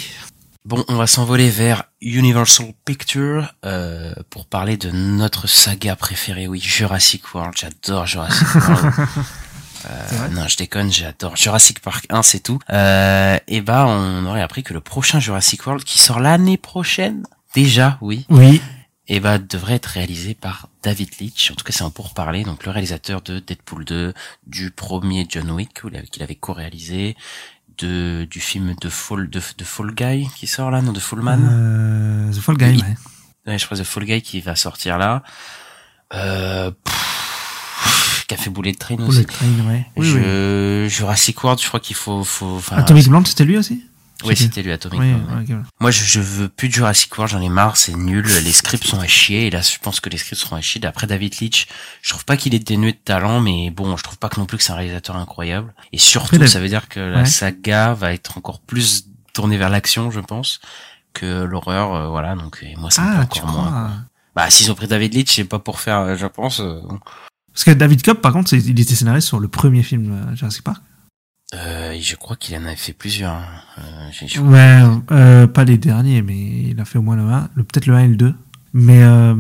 Bon, 0.66 0.84
on 0.88 0.96
va 0.96 1.08
s'envoler 1.08 1.50
vers 1.50 1.86
Universal 2.02 2.74
Pictures 2.86 3.54
euh, 3.66 4.14
pour 4.30 4.46
parler 4.46 4.78
de 4.78 4.92
notre 4.92 5.48
saga 5.48 5.96
préférée. 5.96 6.48
Oui, 6.48 6.60
Jurassic 6.60 7.34
World. 7.34 7.56
J'adore 7.58 8.06
Jurassic 8.06 8.48
World. 8.56 8.94
Euh, 9.90 10.28
non, 10.32 10.48
je 10.48 10.58
déconne, 10.58 10.92
j'adore 10.92 11.38
Jurassic 11.38 11.80
Park 11.80 12.06
1, 12.10 12.22
c'est 12.24 12.42
tout. 12.42 12.60
Euh, 12.72 13.38
et 13.48 13.62
bah, 13.62 13.86
on 13.88 14.26
aurait 14.26 14.42
appris 14.42 14.62
que 14.62 14.74
le 14.74 14.82
prochain 14.82 15.20
Jurassic 15.22 15.66
World, 15.66 15.84
qui 15.86 15.98
sort 15.98 16.20
l'année 16.20 16.58
prochaine, 16.58 17.24
déjà, 17.56 17.98
oui, 18.02 18.26
Oui. 18.30 18.62
et 19.08 19.22
bah 19.22 19.38
devrait 19.38 19.76
être 19.76 19.86
réalisé 19.86 20.34
par 20.36 20.68
David 20.84 21.10
Leitch. 21.22 21.52
En 21.52 21.56
tout 21.56 21.64
cas, 21.64 21.72
c'est 21.72 21.84
un 21.86 21.90
pourparler. 21.90 22.44
Donc 22.44 22.66
le 22.66 22.72
réalisateur 22.72 23.22
de 23.22 23.40
Deadpool 23.40 23.86
2, 23.86 24.14
du 24.46 24.70
premier 24.72 25.26
John 25.30 25.50
Wick 25.52 25.82
qu'il 26.12 26.24
avait 26.24 26.36
co-réalisé, 26.36 27.16
de 27.80 28.26
du 28.30 28.40
film 28.40 28.76
de 28.80 28.90
Fall 28.90 29.30
de, 29.30 29.42
de 29.58 29.64
Fall 29.64 29.94
Guy 29.94 30.28
qui 30.36 30.48
sort 30.48 30.72
là, 30.72 30.82
non 30.82 30.92
de 30.94 31.00
Fall 31.00 31.22
Man. 31.22 31.48
Euh, 31.52 32.32
The 32.32 32.40
Fall 32.42 32.58
Guy, 32.58 32.66
Oui. 32.66 32.82
ouais. 32.82 33.52
Ouais, 33.54 33.58
je 33.58 33.66
crois 33.66 33.78
The 33.78 33.84
Fall 33.84 34.06
Guy 34.06 34.22
qui 34.22 34.42
va 34.42 34.56
sortir 34.56 34.98
là. 34.98 35.24
Euh, 36.14 36.72
pff, 36.84 38.26
qui 38.28 38.34
a 38.36 38.38
fait 38.38 38.50
bouler 38.50 38.72
de 38.74 38.78
train 38.78 38.96
aussi. 38.96 39.22
Bullet 39.22 39.24
Train, 39.26 39.46
ouais. 39.68 39.86
Oui, 39.96 40.12
oui. 40.12 40.22
je, 40.22 40.88
Jurassic 40.90 41.44
World, 41.44 41.62
je 41.62 41.68
crois 41.68 41.80
qu'il 41.80 41.96
faut, 41.96 42.24
faut, 42.24 42.56
enfin, 42.58 42.78
Atomic 42.78 43.08
Blonde, 43.08 43.28
c'était 43.28 43.46
lui 43.46 43.58
aussi? 43.58 43.84
Oui, 44.26 44.36
c'était 44.36 44.62
lui, 44.62 44.72
Atomic 44.72 45.00
ouais. 45.00 45.14
ouais. 45.14 45.56
Moi, 45.80 45.92
je, 45.92 46.04
je 46.04 46.20
veux 46.20 46.50
plus 46.50 46.68
de 46.68 46.74
Jurassic 46.74 47.16
World, 47.18 47.32
j'en 47.32 47.42
ai 47.42 47.50
marre, 47.50 47.78
c'est 47.78 47.96
nul, 47.96 48.26
les 48.26 48.52
scripts 48.52 48.84
sont 48.86 49.00
à 49.00 49.08
chier, 49.08 49.48
et 49.48 49.50
là, 49.50 49.62
je 49.62 49.78
pense 49.82 50.00
que 50.00 50.10
les 50.10 50.18
scripts 50.18 50.42
seront 50.42 50.56
à 50.58 50.62
chier. 50.62 50.82
D'après 50.82 51.08
David 51.08 51.36
Leitch, 51.40 51.68
je 52.02 52.10
trouve 52.10 52.26
pas 52.26 52.36
qu'il 52.38 52.54
est 52.54 52.60
dénué 52.68 52.92
de 52.92 52.98
talent, 52.98 53.40
mais 53.42 53.70
bon, 53.72 53.96
je 53.98 54.04
trouve 54.04 54.18
pas 54.18 54.30
que 54.30 54.40
non 54.40 54.46
plus 54.46 54.58
que 54.58 54.64
c'est 54.64 54.72
un 54.74 54.76
réalisateur 54.76 55.16
incroyable. 55.16 55.74
Et 55.94 55.98
surtout, 55.98 56.36
Après, 56.36 56.48
ça 56.48 56.60
veut 56.60 56.68
dire 56.70 56.90
que 56.90 57.00
la 57.00 57.20
Ouais. 57.22 57.26
saga 57.26 57.94
va 57.94 58.14
être 58.14 58.38
encore 58.38 58.60
plus 58.60 59.06
tournée 59.34 59.58
vers 59.58 59.70
l'action, 59.70 60.12
je 60.12 60.20
pense, 60.20 60.60
que 61.14 61.44
l'horreur, 61.44 61.94
euh, 61.96 62.08
voilà, 62.10 62.36
donc, 62.36 62.60
et 62.62 62.76
moi, 62.76 62.92
ça 62.92 63.02
me 63.04 63.08
Ah, 63.22 63.26
plaît 63.26 63.42
encore 63.42 63.52
moins. 63.54 63.70
quoi. 63.70 63.90
Bah, 64.36 64.50
s'ils 64.50 64.70
ont 64.72 64.76
pris 64.76 64.88
David 64.88 65.14
Leitch, 65.14 65.36
c'est 65.36 65.44
pas 65.44 65.60
pour 65.60 65.80
faire, 65.80 66.00
euh, 66.00 66.16
je 66.18 66.28
pense, 66.28 66.60
euh, 66.60 66.80
Parce 67.54 67.64
que 67.64 67.72
David 67.72 68.02
Cobb, 68.04 68.20
par 68.20 68.32
contre, 68.32 68.54
il 68.54 68.80
était 68.80 68.96
scénariste 68.96 69.28
sur 69.28 69.40
le 69.40 69.48
premier 69.48 69.82
film 69.84 70.12
euh, 70.12 70.36
Jurassic 70.36 70.64
Park. 70.64 70.82
Euh, 71.56 71.98
je 72.00 72.16
crois 72.16 72.36
qu'il 72.36 72.56
en 72.58 72.64
avait 72.66 72.76
fait 72.76 72.94
plusieurs. 72.94 73.32
hein. 73.34 73.44
Euh, 73.80 74.42
Ouais, 74.42 74.82
euh, 75.12 75.48
pas 75.48 75.64
les 75.64 75.78
derniers, 75.78 76.22
mais 76.22 76.38
il 76.72 76.80
a 76.80 76.86
fait 76.86 76.98
au 76.98 77.02
moins 77.02 77.16
le 77.16 77.24
1, 77.24 77.50
le, 77.56 77.64
peut-être 77.64 77.86
le 77.88 77.96
1 77.96 78.00
et 78.00 78.08
le 78.08 78.16
2. 78.18 78.34
Mais 78.74 79.02
euh, 79.02 79.34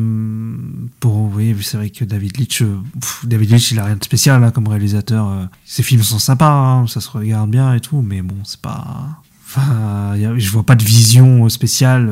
pour 0.99 1.13
vous 1.13 1.29
voyez, 1.29 1.55
c'est 1.61 1.77
vrai 1.77 1.91
que 1.91 2.03
David 2.03 2.37
Leitch, 2.37 2.63
euh, 2.63 2.79
David 3.23 3.51
Leitch, 3.51 3.71
il 3.71 3.79
a 3.79 3.85
rien 3.85 3.95
de 3.95 4.03
spécial 4.03 4.41
là, 4.41 4.49
comme 4.51 4.67
réalisateur. 4.67 5.27
euh. 5.27 5.45
Ses 5.65 5.83
films 5.83 6.01
sont 6.01 6.17
sympas, 6.19 6.49
hein, 6.51 6.87
ça 6.87 6.99
se 6.99 7.09
regarde 7.11 7.51
bien 7.51 7.73
et 7.75 7.79
tout, 7.79 8.01
mais 8.01 8.21
bon, 8.23 8.37
c'est 8.43 8.59
pas. 8.61 9.21
Enfin, 9.45 10.13
a- 10.13 10.37
je 10.37 10.49
vois 10.51 10.63
pas 10.63 10.75
de 10.75 10.83
vision 10.83 11.47
spéciale. 11.49 12.11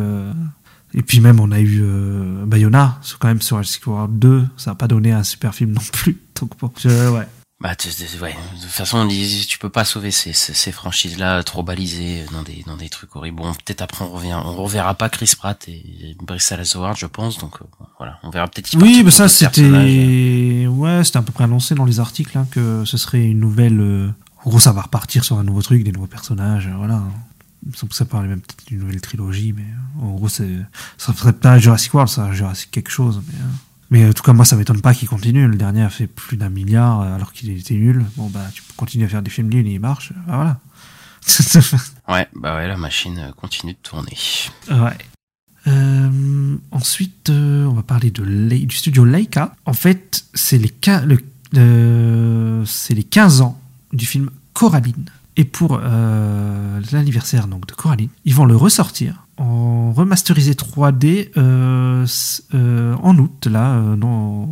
Et 0.94 1.02
puis 1.02 1.20
même, 1.20 1.40
on 1.40 1.52
a 1.52 1.60
eu 1.60 1.84
Bayona, 2.46 3.00
quand 3.20 3.28
même 3.28 3.42
sur 3.42 3.58
Jurassic 3.58 3.86
World 3.88 4.18
2, 4.20 4.46
ça 4.56 4.72
a 4.72 4.76
pas 4.76 4.88
donné 4.88 5.12
un 5.12 5.24
super 5.24 5.54
film 5.56 5.72
non 5.74 5.82
plus. 5.94 6.18
Donc 6.40 6.52
bon, 6.60 6.72
je- 6.78 7.10
ouais. 7.12 7.28
Bah, 7.60 7.70
ouais. 8.22 8.36
De 8.56 8.62
toute 8.62 8.70
façon, 8.70 9.08
tu 9.48 9.58
peux 9.58 9.70
pas 9.72 9.84
sauver 9.84 10.12
ces, 10.12 10.32
ces, 10.32 10.72
franchises-là 10.72 11.42
trop 11.44 11.64
balisées 11.64 12.24
dans 12.32 12.44
des, 12.44 12.64
dans 12.68 12.78
des 12.78 12.88
trucs 12.88 13.16
horribles. 13.16 13.38
Bon, 13.38 13.52
peut-être 13.54 13.82
après 13.82 14.06
on 14.06 14.12
revient, 14.12 14.40
on 14.46 14.54
reverra 14.54 14.94
pas 14.94 15.10
Chris 15.10 15.34
Pratt 15.36 15.68
et 15.68 16.16
Dallas 16.22 16.72
Howard, 16.76 16.96
je 16.98 17.08
pense. 17.08 17.40
Donc, 17.40 17.56
euh, 17.62 17.66
voilà. 17.98 18.20
On 18.22 18.30
verra 18.30 18.48
peut-être. 18.48 18.76
Oui, 18.80 19.02
mais 19.04 19.10
ça 19.10 19.28
c'était 19.28 20.68
ouais, 20.68 21.04
c'était 21.04 21.18
à 21.18 21.22
peu 21.24 21.32
près 21.32 21.46
annoncé 21.46 21.74
dans 21.74 21.86
les 21.86 22.00
articles 22.00 22.38
hein, 22.38 22.48
que 22.52 22.86
ce 22.86 22.98
serait 22.98 23.26
une 23.26 23.40
nouvelle. 23.40 23.80
euh, 23.82 24.10
En 24.46 24.50
gros, 24.52 24.60
ça 24.60 24.72
va 24.72 24.84
repartir 24.84 25.24
sur 25.24 25.40
un 25.40 25.44
nouveau 25.44 25.64
truc, 25.64 25.84
des 25.84 25.92
nouveaux 25.92 26.06
personnages, 26.08 26.68
euh, 26.68 26.76
voilà. 26.78 27.02
Ça 27.92 28.06
parlait 28.06 28.28
même 28.30 28.40
peut-être 28.40 28.68
d'une 28.68 28.80
nouvelle 28.80 29.02
trilogie, 29.02 29.52
mais 29.52 29.64
euh, 29.64 30.06
en 30.06 30.12
gros, 30.14 30.30
c'est 30.30 30.48
ça 30.98 31.12
serait 31.14 31.34
pas 31.34 31.58
Jurassic 31.58 31.92
World, 31.94 32.10
ça 32.10 32.32
Jurassic 32.32 32.70
quelque 32.70 32.92
chose. 32.92 33.22
Mais, 33.28 33.34
euh, 33.40 33.48
mais 33.90 34.06
en 34.08 34.14
tout 34.14 34.24
cas, 34.24 34.34
moi, 34.34 34.46
ça 34.46 34.56
m'étonne 34.56 34.82
pas 34.82 34.94
qu'il 34.94 35.08
continue. 35.08 35.48
Le 35.48 35.56
dernier 35.56 35.84
a 35.84 35.90
fait 35.90 36.08
plus 36.08 36.38
d'un 36.38 36.50
milliard 36.50 37.02
euh, 37.02 37.16
alors 37.16 37.34
qu'il 37.34 37.50
était 37.58 37.74
nul. 37.76 38.06
Bon 38.18 38.28
bah, 38.30 38.46
tu 38.54 38.62
peux 38.64 38.74
continuer 38.76 39.06
à 39.06 39.10
faire 39.10 39.22
des 39.22 39.30
films 39.30 39.50
nuls, 39.50 39.68
et 39.68 39.72
il 39.74 39.80
marche. 39.80 40.12
euh, 40.12 40.16
bah, 40.28 40.36
voilà. 40.36 40.60
Ouais, 42.08 42.28
bah 42.36 42.56
ouais, 42.56 42.68
la 42.68 42.78
machine 42.78 43.18
euh, 43.20 43.32
continue 43.34 43.74
de 43.74 43.78
tourner. 43.84 44.16
Ouais. 44.70 44.98
Euh, 45.68 46.56
ensuite, 46.72 47.30
euh, 47.30 47.66
on 47.66 47.74
va 47.74 47.84
parler 47.84 48.12
de 48.12 48.24
du 48.24 48.76
studio 48.76 49.04
Leica. 49.04 49.54
En 49.66 49.74
fait, 49.74 50.24
c'est 50.34 50.58
les, 50.58 50.72
le- 51.06 51.20
euh, 51.58 52.64
c'est 52.66 52.94
les 52.94 53.04
15 53.04 53.42
ans 53.42 53.60
du 53.92 54.06
film 54.06 54.30
Coraline. 54.54 55.10
Et 55.38 55.46
pour 55.46 55.80
euh, 55.82 56.82
l'anniversaire 56.92 57.48
donc 57.48 57.68
de 57.68 57.74
Coraline, 57.74 58.10
ils 58.26 58.34
vont 58.34 58.46
le 58.46 58.56
ressortir 58.56 59.24
en 59.38 59.94
remasterisé 59.94 60.54
3D 60.54 61.30
euh, 61.38 62.06
euh, 62.56 62.96
en 63.04 63.18
août, 63.20 63.46
là, 63.46 63.74
euh, 63.76 63.96
dans, 63.96 64.50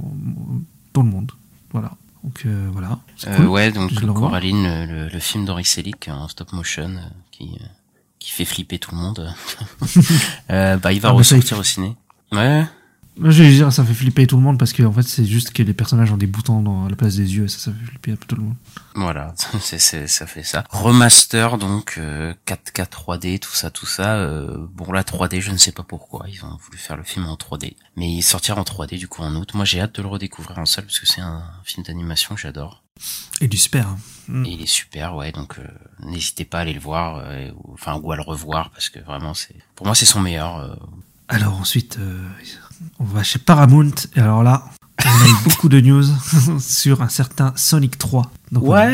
dans 0.93 1.01
le 1.01 1.09
monde. 1.09 1.31
Voilà. 1.71 1.91
Donc 2.23 2.43
euh, 2.45 2.69
voilà. 2.71 2.99
Euh, 3.27 3.35
cool. 3.35 3.47
ouais, 3.47 3.71
donc 3.71 3.91
Je. 3.91 3.99
Coraline, 4.05 4.85
le, 4.85 5.09
le, 5.09 5.19
film 5.19 5.45
d'Henri 5.45 5.65
Selick 5.65 6.07
en 6.07 6.27
stop 6.27 6.53
motion 6.53 6.91
qui, 7.31 7.57
euh, 7.61 7.65
qui 8.19 8.31
fait 8.31 8.45
flipper 8.45 8.77
tout 8.79 8.91
le 8.91 8.97
monde. 8.97 9.33
euh, 10.51 10.77
bah, 10.77 10.93
il 10.93 11.01
va 11.01 11.09
Ah, 11.09 11.11
bah, 11.11 11.17
ressortir 11.17 11.57
au 11.57 11.63
ciné. 11.63 11.95
Ouais. 12.31 12.63
Moi, 13.17 13.31
Je 13.31 13.43
vais 13.43 13.49
dire, 13.49 13.71
ça 13.71 13.85
fait 13.85 13.93
flipper 13.93 14.27
tout 14.27 14.35
le 14.35 14.41
monde 14.43 14.59
parce 14.59 14.73
que 14.73 14.83
en 14.83 14.91
fait, 14.91 15.03
c'est 15.03 15.23
juste 15.25 15.51
que 15.53 15.63
les 15.63 15.73
personnages 15.73 16.11
ont 16.11 16.17
des 16.17 16.27
boutons 16.27 16.61
dans 16.61 16.89
la 16.89 16.95
place 16.97 17.15
des 17.15 17.33
yeux 17.35 17.45
et 17.45 17.47
ça, 17.47 17.59
ça 17.59 17.71
fait 17.71 17.85
flipper 17.85 18.11
un 18.11 18.15
peu 18.17 18.25
tout 18.25 18.35
le 18.35 18.43
monde. 18.43 18.55
Voilà, 18.95 19.33
c'est, 19.61 19.79
c'est, 19.79 20.07
ça 20.07 20.27
fait 20.27 20.43
ça. 20.43 20.65
Remaster 20.69 21.57
donc 21.57 21.95
euh, 21.97 22.33
4K 22.45 22.87
3D, 22.89 23.39
tout 23.39 23.53
ça, 23.53 23.71
tout 23.71 23.85
ça. 23.85 24.15
euh, 24.15 24.67
bon 24.73 24.91
la 24.91 25.03
3D, 25.03 25.39
je 25.39 25.51
ne 25.51 25.57
sais 25.57 25.71
pas 25.71 25.83
pourquoi 25.83 26.25
ils 26.29 26.43
ont 26.43 26.57
voulu 26.57 26.77
faire 26.77 26.97
le 26.97 27.03
film 27.03 27.25
en 27.27 27.35
3D, 27.35 27.75
mais 27.95 28.11
il 28.11 28.21
sortira 28.21 28.59
en 28.59 28.63
3D 28.63 28.97
du 28.97 29.07
coup 29.07 29.21
en 29.21 29.33
août. 29.35 29.53
Moi 29.53 29.63
j'ai 29.65 29.79
hâte 29.79 29.95
de 29.95 30.01
le 30.01 30.07
redécouvrir 30.09 30.57
en 30.59 30.65
salle 30.65 30.85
parce 30.85 30.99
que 30.99 31.07
c'est 31.07 31.21
un 31.21 31.43
film 31.63 31.85
d'animation 31.85 32.35
que 32.35 32.41
j'adore 32.41 32.83
Et 33.41 33.47
du 33.47 33.57
super. 33.57 33.87
hein. 33.87 33.97
Mm. 34.27 34.45
et 34.45 34.49
il 34.53 34.61
est 34.61 34.65
super, 34.67 35.15
ouais. 35.15 35.31
Donc 35.31 35.57
euh, 35.59 35.63
n'hésitez 35.99 36.43
pas 36.45 36.57
à 36.59 36.61
aller 36.61 36.73
le 36.73 36.79
voir, 36.81 37.17
euh, 37.23 37.49
ou, 37.63 37.73
enfin 37.73 37.95
ou 38.01 38.11
à 38.11 38.15
le 38.17 38.21
revoir 38.23 38.71
parce 38.71 38.89
que 38.89 38.99
vraiment 38.99 39.33
c'est, 39.33 39.55
pour 39.75 39.85
moi 39.85 39.95
c'est 39.95 40.05
son 40.05 40.19
meilleur. 40.19 40.57
euh. 40.57 40.75
Alors 41.27 41.55
ensuite, 41.59 41.97
euh, 41.99 42.21
on 42.99 43.03
va 43.05 43.23
chez 43.23 43.39
Paramount. 43.39 43.91
Et 44.15 44.19
alors 44.19 44.43
là, 44.43 44.65
on 45.03 45.09
a 45.09 45.27
eu 45.27 45.43
beaucoup 45.43 45.69
de 45.69 45.79
news 45.81 46.03
sur 46.59 47.01
un 47.01 47.09
certain 47.09 47.53
Sonic 47.55 47.97
3. 47.97 48.31
Donc, 48.51 48.63
on 48.63 48.73
a- 48.73 48.87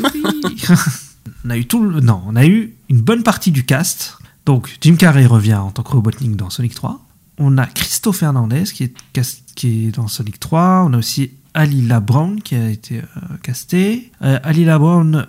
on 1.44 1.50
a 1.50 1.56
eu 1.56 1.64
tout 1.66 1.82
le... 1.82 2.00
Non, 2.00 2.22
on 2.26 2.36
a 2.36 2.46
eu 2.46 2.74
une 2.88 3.00
bonne 3.00 3.22
partie 3.22 3.50
du 3.50 3.64
cast. 3.64 4.18
Donc, 4.46 4.76
Jim 4.80 4.96
Carrey 4.96 5.26
revient 5.26 5.54
en 5.54 5.70
tant 5.70 5.82
que 5.82 5.90
Robotnik 5.92 6.36
dans 6.36 6.50
Sonic 6.50 6.74
3. 6.74 7.00
On 7.38 7.56
a 7.58 7.66
Christophe 7.66 8.18
Fernandez 8.18 8.64
qui 8.64 8.84
est, 8.84 8.94
cast- 9.12 9.42
qui 9.54 9.86
est 9.88 9.90
dans 9.92 10.08
Sonic 10.08 10.38
3. 10.40 10.84
On 10.88 10.92
a 10.92 10.98
aussi 10.98 11.32
Alila 11.54 12.00
Brown 12.00 12.40
qui 12.42 12.54
a 12.54 12.68
été 12.68 12.98
euh, 12.98 13.04
castée. 13.42 14.12
Euh, 14.22 14.38
Alila 14.42 14.78
Brown 14.78 15.26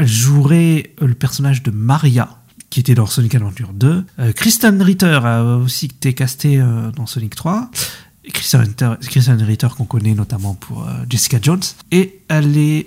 jouerait 0.00 0.94
le 1.00 1.14
personnage 1.14 1.62
de 1.62 1.70
Maria 1.70 2.28
qui 2.72 2.80
était 2.80 2.94
dans 2.94 3.04
Sonic 3.04 3.34
Adventure 3.34 3.70
2. 3.74 4.02
Euh, 4.18 4.32
Kristen 4.32 4.80
Ritter 4.80 5.20
a 5.22 5.44
aussi 5.44 5.86
été 5.86 6.14
castée 6.14 6.58
euh, 6.58 6.90
dans 6.92 7.04
Sonic 7.04 7.34
3. 7.34 7.70
Et 8.24 8.30
Kristen 8.30 9.42
Ritter, 9.42 9.68
qu'on 9.76 9.84
connaît 9.84 10.14
notamment 10.14 10.54
pour 10.54 10.88
euh, 10.88 10.92
Jessica 11.10 11.36
Jones. 11.42 11.60
Et 11.90 12.20
elle 12.28 12.56
est 12.56 12.86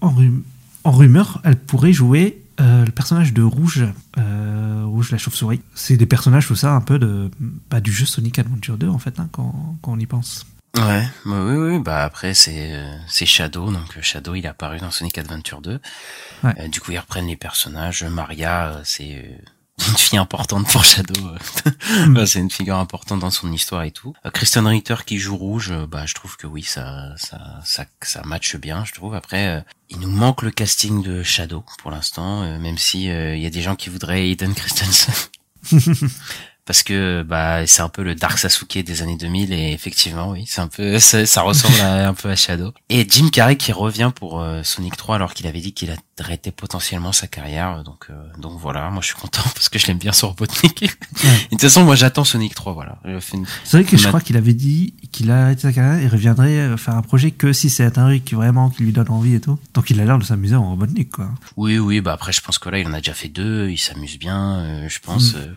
en, 0.00 0.08
rum- 0.08 0.42
en 0.84 0.92
rumeur, 0.92 1.42
elle 1.44 1.56
pourrait 1.56 1.92
jouer 1.92 2.40
le 2.58 2.90
personnage 2.90 3.34
de 3.34 3.42
Rouge, 3.42 3.84
Rouge 4.16 5.10
la 5.12 5.18
chauve-souris, 5.18 5.60
c'est 5.74 5.96
des 5.98 6.06
personnages 6.06 6.46
tout 6.48 6.56
ça 6.56 6.72
un 6.74 6.80
peu 6.80 6.98
de 6.98 7.30
bah, 7.70 7.80
du 7.80 7.92
jeu 7.92 8.06
Sonic 8.06 8.38
Adventure 8.38 8.78
2 8.78 8.88
en 8.88 8.98
fait 8.98 9.20
hein, 9.20 9.28
quand 9.30 9.78
on 9.86 9.98
y 9.98 10.06
pense. 10.06 10.44
Ouais, 10.78 11.08
bah 11.24 11.42
oui, 11.44 11.56
oui, 11.56 11.78
bah 11.80 12.04
après 12.04 12.34
c'est 12.34 12.72
euh, 12.72 12.96
c'est 13.08 13.26
Shadow, 13.26 13.72
donc 13.72 13.96
euh, 13.96 14.02
Shadow 14.02 14.36
il 14.36 14.44
est 14.44 14.48
apparu 14.48 14.78
dans 14.78 14.92
Sonic 14.92 15.18
Adventure 15.18 15.60
2. 15.60 15.80
Ouais. 16.44 16.54
Euh, 16.60 16.68
du 16.68 16.80
coup 16.80 16.92
ils 16.92 16.98
reprennent 16.98 17.26
les 17.26 17.36
personnages. 17.36 18.04
Maria, 18.04 18.80
c'est 18.84 19.40
une 19.88 19.96
fille 19.96 20.18
importante 20.18 20.70
pour 20.70 20.84
Shadow. 20.84 21.20
Bah, 22.08 22.26
c'est 22.26 22.38
une 22.38 22.50
figure 22.50 22.76
importante 22.76 23.20
dans 23.20 23.30
son 23.30 23.52
histoire 23.52 23.82
et 23.82 23.90
tout. 23.90 24.14
Euh, 24.24 24.30
Kristen 24.30 24.66
Ritter 24.66 24.96
qui 25.04 25.18
joue 25.18 25.36
rouge, 25.36 25.72
bah 25.88 26.06
je 26.06 26.14
trouve 26.14 26.36
que 26.36 26.46
oui 26.46 26.62
ça 26.62 27.14
ça 27.16 27.40
ça 27.64 27.84
ça 28.02 28.22
matche 28.24 28.54
bien, 28.56 28.84
je 28.84 28.92
trouve. 28.92 29.16
Après 29.16 29.48
euh, 29.48 29.60
il 29.88 29.98
nous 29.98 30.10
manque 30.10 30.42
le 30.42 30.52
casting 30.52 31.02
de 31.02 31.24
Shadow 31.24 31.64
pour 31.78 31.90
l'instant, 31.90 32.58
même 32.58 32.78
si 32.78 33.06
il 33.06 33.40
y 33.40 33.46
a 33.46 33.50
des 33.50 33.62
gens 33.62 33.74
qui 33.74 33.90
voudraient 33.90 34.30
Aiden 34.30 34.54
Christensen. 34.54 35.14
parce 36.68 36.82
que 36.82 37.22
bah 37.22 37.66
c'est 37.66 37.80
un 37.80 37.88
peu 37.88 38.02
le 38.02 38.14
Dark 38.14 38.38
Sasuke 38.38 38.84
des 38.84 39.00
années 39.00 39.16
2000 39.16 39.54
et 39.54 39.72
effectivement 39.72 40.28
oui 40.32 40.44
c'est 40.46 40.60
un 40.60 40.68
peu 40.68 40.98
ça, 40.98 41.24
ça 41.24 41.40
ressemble 41.40 41.80
à, 41.80 42.08
un 42.08 42.12
peu 42.12 42.28
à 42.28 42.36
Shadow. 42.36 42.74
Et 42.90 43.06
Jim 43.08 43.30
Carrey 43.32 43.56
qui 43.56 43.72
revient 43.72 44.12
pour 44.14 44.42
euh, 44.42 44.62
Sonic 44.62 44.94
3 44.94 45.16
alors 45.16 45.32
qu'il 45.32 45.46
avait 45.46 45.62
dit 45.62 45.72
qu'il 45.72 45.96
arrêtait 46.18 46.50
potentiellement 46.50 47.12
sa 47.12 47.26
carrière 47.26 47.82
donc 47.84 48.08
euh, 48.10 48.14
donc 48.38 48.58
voilà 48.60 48.90
moi 48.90 49.00
je 49.00 49.06
suis 49.06 49.16
content 49.16 49.42
parce 49.54 49.70
que 49.70 49.78
je 49.78 49.86
l'aime 49.86 49.96
bien 49.96 50.12
sur 50.12 50.28
Robotnik 50.28 50.82
et 50.82 50.86
de 50.86 50.90
toute 51.52 51.62
façon 51.62 51.84
moi 51.84 51.94
j'attends 51.94 52.24
Sonic 52.24 52.54
3 52.54 52.74
voilà. 52.74 52.98
C'est 53.64 53.78
vrai 53.78 53.84
que 53.84 53.96
je 53.96 54.06
crois 54.06 54.20
qu'il 54.20 54.36
avait 54.36 54.52
dit 54.52 54.94
qu'il 55.10 55.30
a 55.30 55.44
arrêté 55.44 55.62
sa 55.62 55.72
carrière 55.72 56.02
et 56.02 56.08
reviendrait 56.08 56.58
euh, 56.58 56.76
faire 56.76 56.96
un 56.96 57.02
projet 57.02 57.30
que 57.30 57.54
si 57.54 57.70
c'est 57.70 57.96
un 57.98 58.08
truc 58.08 58.32
vraiment 58.34 58.68
qui 58.68 58.82
lui 58.82 58.92
donne 58.92 59.10
envie 59.10 59.34
et 59.34 59.40
tout. 59.40 59.58
Donc 59.72 59.88
il 59.90 59.98
a 60.00 60.04
l'air 60.04 60.18
de 60.18 60.24
s'amuser 60.24 60.56
en 60.56 60.68
Robotnik 60.70 61.10
quoi. 61.10 61.30
oui 61.56 61.78
oui 61.78 62.00
bah 62.00 62.12
après 62.12 62.32
je 62.32 62.42
pense 62.42 62.58
que 62.58 62.68
là 62.68 62.78
il 62.78 62.86
en 62.86 62.92
a 62.92 62.98
déjà 62.98 63.14
fait 63.14 63.28
deux 63.28 63.70
il 63.70 63.78
s'amuse 63.78 64.18
bien 64.18 64.58
euh, 64.58 64.88
je 64.88 64.98
pense 65.00 65.34
euh, 65.34 65.56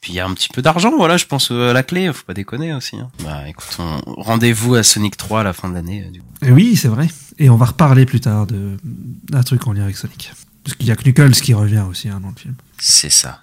puis 0.00 0.12
il 0.12 0.16
y 0.16 0.20
a 0.20 0.26
un 0.26 0.34
petit 0.34 0.48
peu 0.52 0.62
d'argent 0.62 0.96
voilà 0.96 1.16
je 1.16 1.26
pense 1.26 1.50
euh, 1.50 1.70
à 1.70 1.72
la 1.72 1.82
clé 1.82 2.12
faut 2.12 2.24
pas 2.24 2.34
déconner 2.34 2.74
aussi 2.74 2.96
hein. 2.96 3.10
bah 3.24 3.48
écoute 3.48 3.76
on... 3.78 4.00
rendez-vous 4.20 4.74
à 4.74 4.82
Sonic 4.82 5.16
3 5.16 5.40
à 5.40 5.42
la 5.42 5.52
fin 5.52 5.68
de 5.68 5.74
l'année 5.74 6.04
euh, 6.06 6.10
du 6.10 6.20
coup. 6.20 6.26
Et 6.42 6.50
oui, 6.50 6.76
c'est 6.76 6.88
vrai. 6.88 7.08
Et 7.38 7.50
on 7.50 7.56
va 7.56 7.66
reparler 7.66 8.06
plus 8.06 8.20
tard 8.20 8.46
de 8.46 8.76
d'un 8.82 9.42
truc 9.42 9.66
en 9.66 9.72
lien 9.72 9.84
avec 9.84 9.96
Sonic. 9.96 10.32
Parce 10.64 10.76
qu'il 10.76 10.86
y 10.86 10.90
a 10.90 10.96
Knuckles 10.96 11.32
qui 11.32 11.54
revient 11.54 11.84
aussi 11.88 12.08
hein, 12.08 12.20
dans 12.20 12.28
le 12.28 12.34
film. 12.36 12.54
C'est 12.78 13.10
ça. 13.10 13.40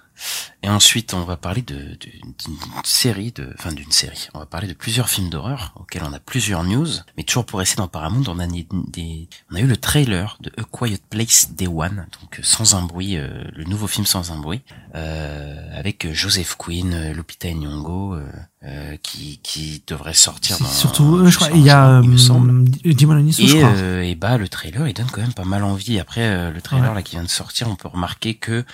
Et 0.62 0.68
ensuite, 0.68 1.14
on 1.14 1.24
va 1.24 1.36
parler 1.36 1.62
de, 1.62 1.74
d'une 1.76 2.34
série 2.84 3.32
de, 3.32 3.52
enfin 3.58 3.72
d'une 3.72 3.90
série. 3.92 4.28
On 4.34 4.38
va 4.40 4.46
parler 4.46 4.68
de 4.68 4.74
plusieurs 4.74 5.08
films 5.08 5.30
d'horreur 5.30 5.72
auxquels 5.76 6.02
on 6.04 6.12
a 6.12 6.18
plusieurs 6.20 6.64
news. 6.64 6.88
Mais 7.16 7.22
toujours 7.22 7.46
pour 7.46 7.58
rester 7.60 7.76
dans 7.76 7.88
Paramount, 7.88 8.24
on 8.28 8.38
a 8.38 8.46
des, 8.46 8.66
on 9.50 9.54
a 9.56 9.60
eu 9.60 9.66
le 9.66 9.76
trailer 9.76 10.36
de 10.40 10.50
A 10.58 10.64
Quiet 10.64 11.00
Place 11.08 11.52
Day 11.52 11.66
One, 11.66 12.06
donc 12.20 12.40
sans 12.42 12.74
un 12.74 12.82
bruit, 12.82 13.16
euh, 13.16 13.28
le 13.54 13.64
nouveau 13.64 13.86
film 13.86 14.04
sans 14.06 14.30
un 14.32 14.36
bruit, 14.38 14.60
euh, 14.94 15.78
avec 15.78 16.12
Joseph 16.12 16.56
Quinn, 16.56 17.12
Lupita 17.12 17.50
Nyong'o, 17.52 18.14
euh, 18.14 18.26
euh, 18.64 18.96
qui 19.02 19.40
qui 19.42 19.82
devrait 19.86 20.12
sortir 20.14 20.58
dans. 20.58 20.66
Surtout, 20.66 21.16
euh, 21.18 21.30
je 21.30 21.36
crois, 21.36 21.48
il 21.54 21.62
y 21.62 21.70
a 21.70 22.00
il 22.02 22.10
me 22.10 22.18
semble. 22.18 22.50
euh, 22.84 23.10
Alonso, 23.12 23.46
je 23.46 23.56
Et, 23.56 23.58
crois. 23.60 23.70
euh, 23.76 24.02
et 24.02 24.14
bah 24.14 24.36
le 24.36 24.48
trailer 24.48 24.86
il 24.86 24.92
donne 24.94 25.10
quand 25.10 25.22
même 25.22 25.32
pas 25.32 25.44
mal 25.44 25.64
envie. 25.64 25.98
Après 25.98 26.20
euh, 26.26 26.50
le 26.50 26.60
trailer 26.60 26.90
Ouais. 26.90 26.94
là 26.96 27.02
qui 27.02 27.12
vient 27.16 27.22
de 27.24 27.28
sortir, 27.28 27.68
on 27.68 27.76
peut 27.76 27.88
remarquer 27.88 28.34
que 28.34 28.64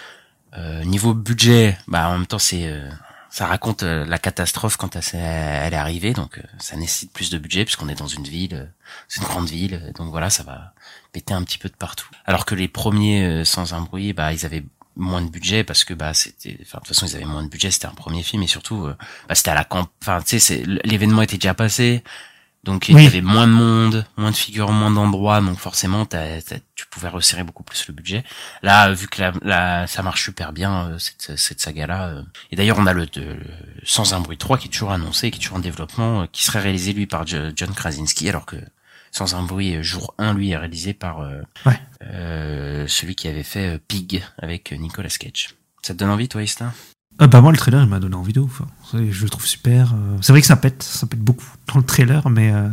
euh, 0.58 0.84
niveau 0.84 1.14
budget, 1.14 1.76
bah 1.86 2.08
en 2.08 2.12
même 2.12 2.26
temps 2.26 2.38
c'est 2.38 2.66
euh, 2.66 2.88
ça 3.30 3.46
raconte 3.46 3.82
euh, 3.82 4.06
la 4.06 4.18
catastrophe 4.18 4.76
quand 4.76 4.96
elle, 4.96 5.72
est 5.72 5.76
arrivée, 5.76 6.12
donc 6.12 6.40
ça 6.58 6.76
nécessite 6.76 7.12
plus 7.12 7.30
de 7.30 7.38
budget 7.38 7.64
puisqu'on 7.64 7.88
est 7.88 7.98
dans 7.98 8.06
une 8.06 8.24
ville, 8.24 8.72
c'est 9.08 9.20
une 9.20 9.26
grande 9.26 9.48
ville, 9.48 9.92
donc 9.96 10.10
voilà 10.10 10.30
ça 10.30 10.42
va 10.42 10.72
péter 11.12 11.34
un 11.34 11.42
petit 11.42 11.58
peu 11.58 11.68
de 11.68 11.74
partout. 11.74 12.08
Alors 12.24 12.46
que 12.46 12.54
les 12.54 12.68
premiers 12.68 13.44
sans 13.44 13.74
un 13.74 13.82
bruit, 13.82 14.12
bah 14.12 14.32
ils 14.32 14.46
avaient 14.46 14.64
moins 14.96 15.20
de 15.20 15.28
budget 15.28 15.62
parce 15.62 15.84
que 15.84 15.92
bah 15.92 16.14
c'était 16.14 16.56
enfin 16.62 16.78
de 16.78 16.86
toute 16.86 16.96
façon 16.96 17.06
ils 17.06 17.16
avaient 17.16 17.24
moins 17.26 17.42
de 17.42 17.48
budget. 17.48 17.70
C'était 17.70 17.86
un 17.86 17.94
premier 17.94 18.22
film 18.22 18.42
et 18.42 18.46
surtout 18.46 18.88
bah, 19.28 19.34
c'était 19.34 19.50
à 19.50 19.54
la 19.54 19.64
camp 19.64 19.88
enfin 20.02 20.22
tu 20.22 20.40
sais 20.40 20.62
l'événement 20.84 21.22
était 21.22 21.36
déjà 21.36 21.54
passé 21.54 22.02
donc 22.66 22.88
il 22.90 22.96
Oui. 22.96 23.04
y 23.04 23.06
avait 23.06 23.22
moins 23.22 23.46
de 23.46 23.52
monde, 23.52 24.04
moins 24.18 24.30
de 24.32 24.36
figures, 24.36 24.70
moins 24.72 24.90
d'endroits, 24.90 25.40
donc 25.40 25.58
forcément 25.58 26.04
tu 26.74 26.86
pouvais 26.90 27.08
resserrer 27.08 27.44
beaucoup 27.44 27.62
plus 27.62 27.86
le 27.88 27.94
budget. 27.94 28.24
Là, 28.62 28.92
vu 28.92 29.06
que 29.08 29.22
la, 29.22 29.32
la- 29.42 29.86
ça 29.86 30.02
marche 30.02 30.24
super 30.24 30.52
bien 30.52 30.88
euh, 30.88 30.98
cette, 30.98 31.38
cette 31.38 31.60
saga-là, 31.60 32.08
euh, 32.08 32.22
et 32.50 32.56
d'ailleurs 32.56 32.78
on 32.78 32.86
a 32.86 32.92
le, 32.92 33.06
de- 33.06 33.20
le 33.22 33.46
Sans 33.84 34.12
un 34.12 34.20
bruit 34.20 34.36
3 34.36 34.58
qui 34.58 34.66
est 34.66 34.70
toujours 34.70 34.90
annoncé, 34.92 35.30
qui 35.30 35.38
est 35.38 35.42
toujours 35.42 35.56
en 35.56 35.60
développement, 35.60 36.22
euh, 36.22 36.26
qui 36.30 36.42
serait 36.42 36.60
réalisé 36.60 36.92
lui 36.92 37.06
par 37.06 37.26
Jo- 37.26 37.50
John 37.54 37.72
Krasinski, 37.72 38.28
alors 38.28 38.44
que 38.46 38.56
Sans 39.12 39.34
un 39.34 39.42
bruit 39.44 39.76
euh, 39.76 39.82
jour 39.82 40.12
1 40.18 40.34
lui 40.34 40.50
est 40.50 40.56
réalisé 40.58 40.92
par 40.92 41.20
euh, 41.20 41.40
Ouais. 41.64 41.80
euh, 42.02 42.86
celui 42.88 43.14
qui 43.14 43.28
avait 43.28 43.42
fait 43.44 43.76
euh, 43.76 43.78
Pig 43.88 44.22
avec 44.42 44.72
euh, 44.72 44.76
Nicolas 44.76 45.08
Cage. 45.08 45.50
Ça 45.82 45.94
te 45.94 45.98
donne 46.00 46.10
envie 46.10 46.28
toi, 46.28 46.42
Istin? 46.42 46.72
Ah 47.18 47.28
bah 47.28 47.40
moi 47.40 47.50
le 47.50 47.56
trailer 47.56 47.82
il 47.82 47.88
m'a 47.88 47.98
donné 47.98 48.14
envie 48.14 48.34
de 48.34 48.40
ouf. 48.40 48.60
hein. 48.60 48.98
Je 49.10 49.22
le 49.22 49.28
trouve 49.30 49.46
super. 49.46 49.94
euh, 49.94 50.18
C'est 50.20 50.32
vrai 50.32 50.42
que 50.42 50.46
ça 50.46 50.56
pète, 50.56 50.82
ça 50.82 51.06
pète 51.06 51.20
beaucoup 51.20 51.46
dans 51.72 51.78
le 51.78 51.84
trailer, 51.84 52.28
mais 52.28 52.52
euh, 52.52 52.68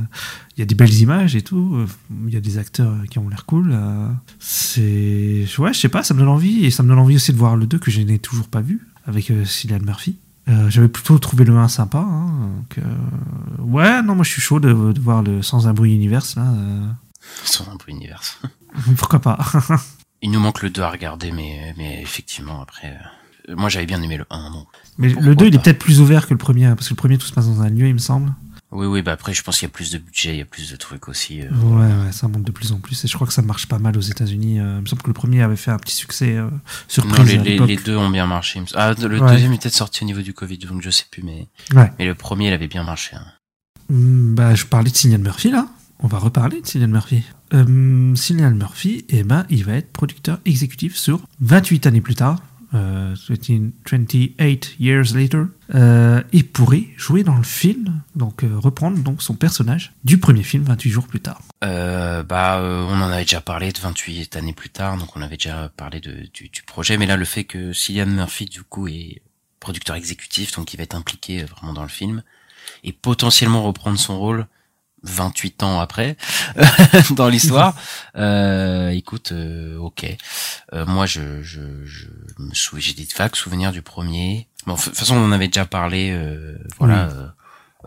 il 0.58 0.60
y 0.60 0.64
a 0.64 0.66
des 0.66 0.76
belles 0.76 0.94
images 0.94 1.36
et 1.38 1.42
tout. 1.42 1.76
euh, 1.76 1.88
Il 2.28 2.34
y 2.34 2.38
a 2.38 2.42
des 2.42 2.58
acteurs 2.58 2.94
qui 3.10 3.20
ont 3.20 3.30
l'air 3.30 3.46
cool. 3.46 3.72
euh, 3.72 4.10
C'est 4.40 5.46
ouais, 5.60 5.74
je 5.74 5.80
sais 5.80 5.88
pas, 5.90 6.04
ça 6.04 6.14
me 6.14 6.20
donne 6.20 6.28
envie 6.28 6.66
et 6.66 6.72
ça 6.72 6.84
me 6.84 6.90
donne 6.90 7.00
envie 7.00 7.16
aussi 7.16 7.32
de 7.32 7.38
voir 7.38 7.56
le 7.56 7.66
2 7.68 7.80
que 7.80 7.90
je 7.90 8.02
n'ai 8.02 8.20
toujours 8.20 8.48
pas 8.50 8.60
vu 8.62 8.86
avec 9.06 9.32
euh, 9.32 9.46
Cillian 9.46 9.80
Murphy. 9.80 10.18
J'avais 10.68 10.90
plutôt 10.90 11.18
trouvé 11.20 11.46
le 11.46 11.58
1 11.58 11.70
sympa. 11.70 12.00
hein, 12.00 12.50
donc, 12.76 12.84
ouais, 13.60 14.02
non, 14.04 14.14
moi 14.14 14.26
je 14.26 14.30
suis 14.30 14.42
chaud 14.42 14.60
de, 14.60 14.92
de 14.92 15.00
voir 15.00 15.24
le 15.24 15.42
Sans 15.42 15.70
un 15.70 15.74
bruit 15.74 15.94
univers 15.96 16.26
là. 16.36 16.46
Sans 17.46 17.70
un 17.70 17.76
bruit 17.76 17.94
univers. 17.94 18.22
pourquoi 18.98 19.20
pas? 19.20 19.40
Il 20.22 20.32
nous 20.32 20.42
manque 20.42 20.62
le 20.62 20.70
2 20.70 20.82
à 20.82 20.90
regarder, 20.90 21.32
mais, 21.32 21.74
mais 21.78 22.02
effectivement, 22.02 22.62
après... 22.62 22.94
moi 23.50 23.70
j'avais 23.70 23.86
bien 23.86 24.02
aimé 24.02 24.18
le 24.18 24.26
1, 24.30 24.52
donc 24.52 24.68
Mais 24.98 25.10
Pourquoi 25.10 25.30
le 25.30 25.36
2 25.36 25.46
il 25.48 25.56
est 25.56 25.60
peut-être 25.64 25.80
plus 25.80 26.00
ouvert 26.02 26.28
que 26.28 26.34
le 26.34 26.38
premier 26.38 26.66
hein, 26.66 26.76
parce 26.76 26.88
que 26.88 26.94
le 26.94 26.98
premier 26.98 27.18
tout 27.18 27.26
se 27.28 27.34
passe 27.34 27.48
dans 27.48 27.62
un 27.62 27.70
lieu, 27.70 27.88
il 27.88 27.94
me 27.94 28.00
semble. 28.00 28.34
Oui, 28.76 28.88
oui, 28.88 29.04
bah 29.04 29.12
après, 29.12 29.36
je 29.36 29.44
pense 29.44 29.60
qu'il 29.60 29.68
y 29.68 29.70
a 29.70 29.72
plus 29.72 29.92
de 29.92 30.00
budget, 30.00 30.32
il 30.34 30.38
y 30.40 30.42
a 30.42 30.46
plus 30.46 30.72
de 30.72 30.76
trucs 30.76 31.08
aussi. 31.08 31.42
euh. 31.42 31.50
Ouais, 31.62 32.06
ouais, 32.06 32.12
ça 32.12 32.28
monte 32.28 32.42
de 32.42 32.52
plus 32.52 32.72
en 32.72 32.80
plus 32.80 33.06
et 33.06 33.08
je 33.08 33.14
crois 33.14 33.28
que 33.28 33.34
ça 33.34 33.44
marche 33.44 33.68
pas 33.68 33.78
mal 33.78 33.96
aux 33.96 34.02
États-Unis. 34.02 34.60
euh, 34.60 34.78
il 34.78 34.82
me 34.82 34.86
semble 34.88 35.04
que 35.04 35.10
le 35.10 35.14
premier 35.14 35.44
avait 35.44 35.56
fait 35.58 35.70
un 35.70 35.78
petit 35.78 35.94
succès 35.96 36.36
euh, 36.38 36.50
surprise 36.88 37.20
Non, 37.20 37.44
les, 37.44 37.60
à 37.60 37.66
les, 37.68 37.76
deux 37.78 37.96
ont 37.96 38.10
bien 38.10 38.26
marché. 38.26 38.60
me. 38.60 38.66
Ah, 38.74 38.94
le 39.00 39.20
Ouais. 39.22 39.32
deuxième 39.32 39.54
est 39.54 39.62
peut-être 39.62 39.76
sorti 39.76 40.02
au 40.04 40.08
niveau 40.08 40.22
du 40.22 40.34
Covid, 40.34 40.58
donc 40.58 40.82
je 40.82 40.90
sais 40.90 41.06
plus, 41.12 41.22
mais, 41.22 41.48
Ouais. 41.76 41.92
mais 42.00 42.06
le 42.08 42.16
premier, 42.16 42.48
il 42.48 42.54
avait 42.54 42.68
bien 42.68 42.84
marché. 42.84 43.16
hein. 43.16 43.26
Hmm, 43.90 44.34
bah, 44.34 44.56
je 44.56 44.66
parlais 44.66 44.90
de 44.90 44.96
Cillian 44.96 45.20
Murphy 45.20 45.52
là. 45.52 45.68
On 46.00 46.08
va 46.08 46.18
reparler 46.18 46.60
de 46.62 46.66
Cillian 46.66 46.88
Murphy. 46.88 47.22
Euh, 47.54 48.16
Cillian 48.16 48.52
Murphy, 48.56 49.06
eh 49.10 49.22
ben, 49.24 49.46
il 49.52 49.64
va 49.66 49.74
être 49.74 49.92
producteur 49.94 50.40
exécutif 50.46 50.96
sur 50.98 51.20
28 51.42 51.86
années 51.86 52.02
plus 52.02 52.16
tard. 52.16 52.40
Euh, 52.74 53.16
28 53.30 53.74
28 53.90 54.76
years 54.80 55.16
later, 55.16 55.46
euh, 55.76 56.22
il 56.32 56.48
pourrait 56.48 56.88
jouer 56.98 57.24
dans 57.24 57.36
le 57.36 57.44
film, 57.44 58.02
donc 58.16 58.44
euh, 58.44 58.58
reprendre 58.58 58.98
donc 59.00 59.22
son 59.22 59.36
personnage 59.36 59.94
du 60.04 60.18
premier 60.18 60.44
film 60.44 60.64
28 60.64 60.90
jours 60.90 61.08
plus 61.08 61.20
tard. 61.20 61.42
Euh, 61.64 62.24
bah, 62.24 62.60
euh, 62.60 62.86
on 62.90 63.02
en 63.02 63.10
avait 63.10 63.24
déjà 63.24 63.42
parlé 63.42 63.72
de 63.72 63.80
28 63.80 64.36
années 64.36 64.54
plus 64.54 64.70
tard, 64.70 64.98
donc 64.98 65.16
on 65.16 65.22
avait 65.22 65.38
déjà 65.38 65.70
parlé 65.76 66.00
du, 66.00 66.50
du 66.50 66.64
projet, 66.64 66.98
mais 66.98 67.06
là, 67.06 67.18
le 67.18 67.26
fait 67.26 67.44
que 67.44 67.74
Cillian 67.74 68.08
Murphy, 68.08 68.46
du 68.46 68.64
coup, 68.64 68.88
est 68.88 69.22
producteur 69.60 69.96
exécutif, 69.96 70.54
donc 70.54 70.74
il 70.74 70.78
va 70.78 70.84
être 70.84 70.96
impliqué 70.96 71.44
vraiment 71.44 71.74
dans 71.74 71.84
le 71.84 71.90
film, 71.90 72.24
et 72.84 72.92
potentiellement 72.92 73.64
reprendre 73.64 74.00
son 74.00 74.20
rôle 74.20 74.48
28 75.04 75.64
ans 75.64 75.80
après 75.80 76.18
dans 77.12 77.30
l'histoire. 77.30 77.76
Euh, 78.16 78.90
écoute, 78.90 79.32
euh, 79.32 79.78
ok. 79.80 80.06
Euh, 80.74 80.86
moi, 80.86 81.08
je, 81.08 81.42
je, 81.42 81.62
je 81.84 82.06
me 82.38 82.54
souviens, 82.54 82.80
j'ai 82.80 82.94
des 82.94 83.08
vagues 83.18 83.36
souvenirs 83.36 83.72
du 83.72 83.82
premier. 83.82 84.48
Bon, 84.68 84.76
de 84.76 84.80
toute 84.82 84.96
façon, 84.96 85.16
on 85.16 85.26
en 85.26 85.32
avait 85.32 85.48
déjà 85.48 85.66
parlé. 85.66 86.12
euh, 86.12 86.58
voilà. 86.78 87.08
Oui. 87.08 87.14
euh, 87.18 87.28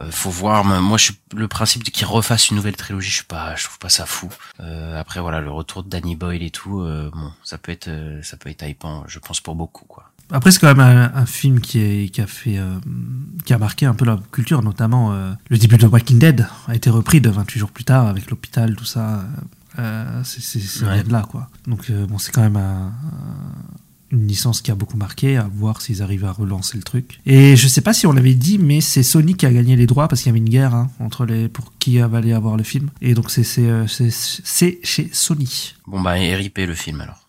euh, 0.02 0.10
faut 0.10 0.30
voir. 0.30 0.64
Moi, 0.64 0.98
je 0.98 1.04
suis 1.04 1.16
le 1.34 1.46
principe 1.48 1.84
de 1.84 1.90
qu'il 1.90 2.06
refasse 2.06 2.50
une 2.50 2.56
nouvelle 2.56 2.76
trilogie. 2.76 3.08
Je 3.10 3.14
suis 3.16 3.24
pas, 3.24 3.54
je 3.54 3.64
trouve 3.64 3.78
pas 3.78 3.88
ça 3.88 4.04
fou. 4.04 4.28
Euh, 4.60 5.00
après, 5.00 5.20
voilà, 5.20 5.40
le 5.40 5.50
retour 5.52 5.84
de 5.84 5.88
Danny 5.88 6.16
Boyle 6.16 6.42
et 6.42 6.50
tout. 6.50 6.80
euh, 6.80 7.10
bon, 7.14 7.32
ça 7.44 7.56
peut 7.56 7.70
être, 7.72 7.88
ça 8.22 8.36
peut 8.36 8.50
être 8.50 8.64
hypant. 8.66 9.04
Je 9.06 9.20
pense 9.20 9.40
pour 9.40 9.54
beaucoup, 9.54 9.84
quoi. 9.86 10.10
Après, 10.32 10.50
c'est 10.50 10.58
quand 10.58 10.74
même 10.74 10.80
un, 10.80 11.12
un 11.14 11.26
film 11.26 11.60
qui, 11.60 11.78
est, 11.80 12.08
qui 12.08 12.20
a 12.20 12.26
fait, 12.26 12.58
euh, 12.58 12.74
qui 13.44 13.52
a 13.52 13.58
marqué 13.58 13.86
un 13.86 13.94
peu 13.94 14.04
la 14.04 14.18
culture, 14.32 14.62
notamment 14.62 15.12
euh, 15.12 15.32
le 15.50 15.58
début 15.58 15.76
de 15.78 15.86
Walking 15.86 16.18
Dead 16.18 16.46
a 16.66 16.74
été 16.74 16.90
repris 16.90 17.20
de 17.20 17.30
28 17.30 17.58
jours 17.60 17.70
plus 17.70 17.84
tard 17.84 18.06
avec 18.08 18.28
l'hôpital, 18.30 18.74
tout 18.74 18.84
ça. 18.84 19.24
Euh, 19.78 20.22
c'est 20.24 20.58
Ouais. 20.84 20.94
vient 20.94 21.04
de 21.04 21.12
là, 21.12 21.22
quoi. 21.30 21.48
Donc 21.66 21.90
bon, 21.92 22.18
c'est 22.18 22.32
quand 22.32 22.40
même 22.42 22.56
un- 22.56 22.86
un- 22.86 22.92
une 24.12 24.26
licence 24.28 24.62
qui 24.62 24.70
a 24.70 24.74
beaucoup 24.74 24.96
marqué. 24.96 25.36
À 25.36 25.48
voir 25.52 25.80
s'ils 25.82 26.00
arrivent 26.02 26.24
à 26.24 26.32
relancer 26.32 26.76
le 26.76 26.82
truc. 26.82 27.20
Et 27.26 27.56
je 27.56 27.68
sais 27.68 27.80
pas 27.80 27.92
si 27.92 28.06
on 28.06 28.12
l'avait 28.12 28.34
dit, 28.34 28.56
mais 28.58 28.80
c'est 28.80 29.02
Sony 29.02 29.34
qui 29.34 29.46
a 29.46 29.52
gagné 29.52 29.76
les 29.76 29.86
droits 29.86 30.08
parce 30.08 30.22
qu'il 30.22 30.30
y 30.30 30.32
avait 30.32 30.38
une 30.38 30.48
guerre 30.48 30.74
hein, 30.74 30.90
entre 31.00 31.24
les 31.26 31.48
pour 31.48 31.72
qui 31.78 32.00
aller 32.00 32.32
avoir 32.32 32.56
le 32.56 32.62
film. 32.64 32.88
Et 33.02 33.14
donc 33.14 33.30
c'est 33.30 33.44
chez 34.82 35.10
Sony. 35.12 35.74
Bon 35.86 36.00
bah 36.00 36.12
RIP 36.12 36.58
le 36.58 36.74
film 36.74 37.00
alors. 37.00 37.25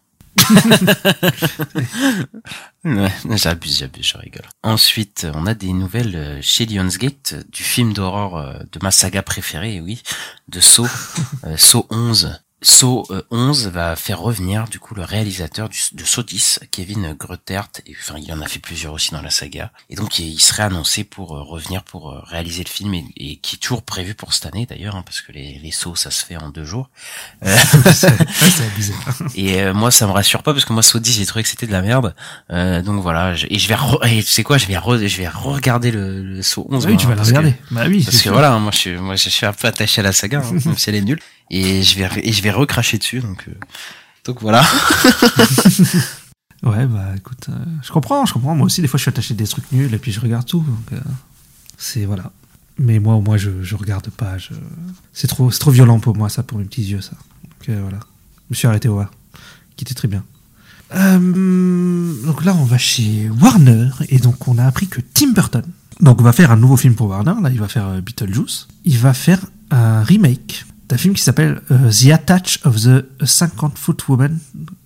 J'abuse, 3.36 3.78
j'abuse, 3.80 4.06
je 4.06 4.18
rigole. 4.18 4.46
Ensuite, 4.64 5.28
on 5.34 5.46
a 5.46 5.54
des 5.54 5.74
nouvelles 5.74 6.16
euh, 6.16 6.40
chez 6.42 6.66
Lionsgate 6.66 7.36
du 7.52 7.64
film 7.64 7.94
d'horreur 7.94 8.36
euh, 8.36 8.60
de 8.72 8.80
ma 8.82 8.92
saga 8.92 9.22
préférée, 9.24 9.82
oui, 9.82 10.02
de 10.48 10.60
Saw, 10.60 10.88
euh, 11.46 11.58
Saw 11.58 11.86
11. 11.90 12.40
Saw 12.70 13.06
euh, 13.12 13.22
11 13.32 13.68
va 13.70 13.96
faire 13.96 14.20
revenir 14.20 14.68
du 14.68 14.78
coup 14.78 14.94
le 14.94 15.04
réalisateur 15.04 15.70
du, 15.70 15.80
de 15.94 16.04
Saw 16.04 16.22
10, 16.24 16.60
Kevin 16.70 17.14
Gruttert, 17.18 17.70
et 17.86 17.96
enfin 17.98 18.16
il 18.22 18.30
en 18.34 18.42
a 18.42 18.48
fait 18.48 18.60
plusieurs 18.60 18.92
aussi 18.92 19.12
dans 19.12 19.22
la 19.22 19.30
saga, 19.30 19.72
et 19.90 19.96
donc 19.96 20.20
il, 20.20 20.26
il 20.28 20.40
serait 20.42 20.64
annoncé 20.64 21.06
pour 21.06 21.38
euh, 21.38 21.44
revenir 21.44 21.84
pour 21.84 22.12
euh, 22.12 22.20
réaliser 22.26 22.64
le 22.66 22.70
film 22.70 22.94
et, 22.94 23.06
et 23.16 23.38
qui 23.38 23.56
est 23.56 23.60
toujours 23.60 23.84
prévu 23.84 24.16
pour 24.16 24.34
cette 24.34 24.48
année 24.48 24.66
d'ailleurs, 24.66 24.98
hein, 24.98 25.04
parce 25.06 25.22
que 25.22 25.32
les, 25.32 25.60
les 25.64 25.72
Saw 25.72 25.96
ça 25.96 26.12
se 26.12 26.26
fait 26.26 26.36
en 26.36 26.50
deux 26.50 26.66
jours. 26.66 26.90
Euh, 27.46 27.56
et 29.36 29.72
moi 29.72 29.92
ça 29.92 30.06
me 30.08 30.12
rassure 30.12 30.44
pas 30.44 30.54
parce 30.54 30.66
que 30.66 30.74
moi 30.74 30.84
Saw 30.84 31.00
10 31.00 31.14
j'ai 31.20 31.26
trouvé 31.26 31.44
que 31.44 31.50
c'était 31.50 31.68
de 31.68 31.72
la 31.72 31.82
merde, 31.82 32.16
Euh, 32.52 32.82
donc 32.82 33.02
voilà, 33.02 33.34
je- 33.36 33.48
et 33.50 33.60
je 33.60 33.68
vais, 33.70 33.76
re- 33.76 34.06
et 34.08 34.22
tu 34.24 34.30
sais 34.32 34.44
quoi, 34.44 34.58
je 34.58 34.66
vais, 34.68 34.76
re- 34.76 35.08
je 35.08 35.18
vais 35.18 35.28
regarder 35.28 35.92
le, 35.92 36.22
le 36.24 36.42
Saw 36.42 36.66
11. 36.70 36.86
oui, 36.86 36.92
moi, 36.94 37.02
tu 37.02 37.08
vas 37.08 37.16
que- 37.16 37.22
regarder. 37.28 37.54
Bah 37.72 37.84
oui, 37.88 38.04
parce 38.04 38.18
que 38.18 38.24
sûr. 38.24 38.34
voilà, 38.34 38.58
moi 38.58 38.72
je 38.72 38.78
suis, 38.78 38.96
moi 38.98 39.16
je 39.16 39.30
suis 39.30 39.46
un 39.46 39.54
peu 39.54 39.68
attaché 39.68 40.02
à 40.02 40.04
la 40.04 40.12
saga, 40.14 40.42
hein, 40.44 40.52
même 40.66 40.78
si 40.78 40.90
elle 40.90 40.96
est 40.96 41.02
nulle, 41.02 41.20
et 41.50 41.84
je 41.84 41.98
vais, 41.98 42.10
et 42.24 42.32
je 42.32 42.42
vais 42.42 42.52
recracher 42.52 42.98
dessus, 42.98 43.20
donc, 43.20 43.46
euh, 43.48 43.54
donc 44.26 44.42
voilà. 44.42 44.66
Ouais, 46.64 46.88
bah 46.88 47.14
écoute, 47.16 47.50
euh, 47.50 47.66
je 47.84 47.92
comprends, 47.92 48.26
je 48.26 48.34
comprends. 48.34 48.56
Moi 48.56 48.66
aussi, 48.66 48.82
des 48.82 48.88
fois, 48.88 48.98
je 48.98 49.04
suis 49.04 49.10
attaché 49.10 49.36
à 49.36 49.38
des 49.38 49.46
trucs 49.46 49.72
nuls 49.72 49.94
et 49.94 50.00
puis 50.00 50.12
je 50.12 50.20
regarde 50.20 50.44
tout. 50.44 50.62
Donc, 50.62 50.92
euh, 50.92 51.00
c'est 51.78 52.06
voilà. 52.06 52.32
Mais 52.80 52.98
moi, 52.98 53.14
au 53.14 53.22
moins, 53.22 53.38
je, 53.38 53.62
je 53.62 53.76
regarde 53.76 54.10
pas. 54.10 54.40
Je... 54.40 54.54
C'est 55.14 55.28
trop, 55.28 55.52
c'est 55.52 55.60
trop 55.60 55.70
violent 55.70 56.00
pour 56.00 56.18
moi, 56.18 56.30
ça, 56.30 56.42
pour 56.42 56.58
mes 56.58 56.64
petits 56.66 56.82
yeux, 56.82 57.00
ça. 57.00 57.12
Donc 57.44 57.78
voilà. 57.78 58.00
Je 58.00 58.50
me 58.50 58.56
suis 58.56 58.68
arrêté 58.68 58.90
au. 58.90 59.00
Qui 59.76 59.84
était 59.84 59.94
très 59.94 60.08
bien. 60.08 60.24
Donc 60.90 62.44
là, 62.44 62.56
on 62.56 62.66
va 62.66 62.80
chez 62.80 63.30
Warner 63.30 63.90
et 64.10 64.18
donc 64.18 64.48
on 64.48 64.58
a 64.58 64.66
appris 64.66 64.88
que 64.88 65.00
Tim 65.00 65.34
Burton 65.34 65.64
donc 66.00 66.22
va 66.22 66.34
faire 66.34 66.52
un 66.52 66.58
nouveau 66.58 66.76
film 66.76 66.96
pour 66.96 67.08
Warner. 67.08 67.36
Là, 67.40 67.52
il 67.52 67.60
va 67.60 67.68
faire 67.68 68.02
Beetlejuice. 68.02 68.68
Il 68.84 68.98
va 68.98 69.14
faire 69.14 69.46
un 69.70 70.02
remake 70.02 70.66
d'un 70.88 70.98
film 70.98 71.14
qui 71.14 71.22
s'appelle 71.22 71.62
euh, 71.72 71.92
The 71.92 72.12
Attach 72.12 72.60
of 72.64 72.82
the 72.82 73.06
50 73.26 73.78
Foot 73.78 74.08
Woman. 74.08 74.40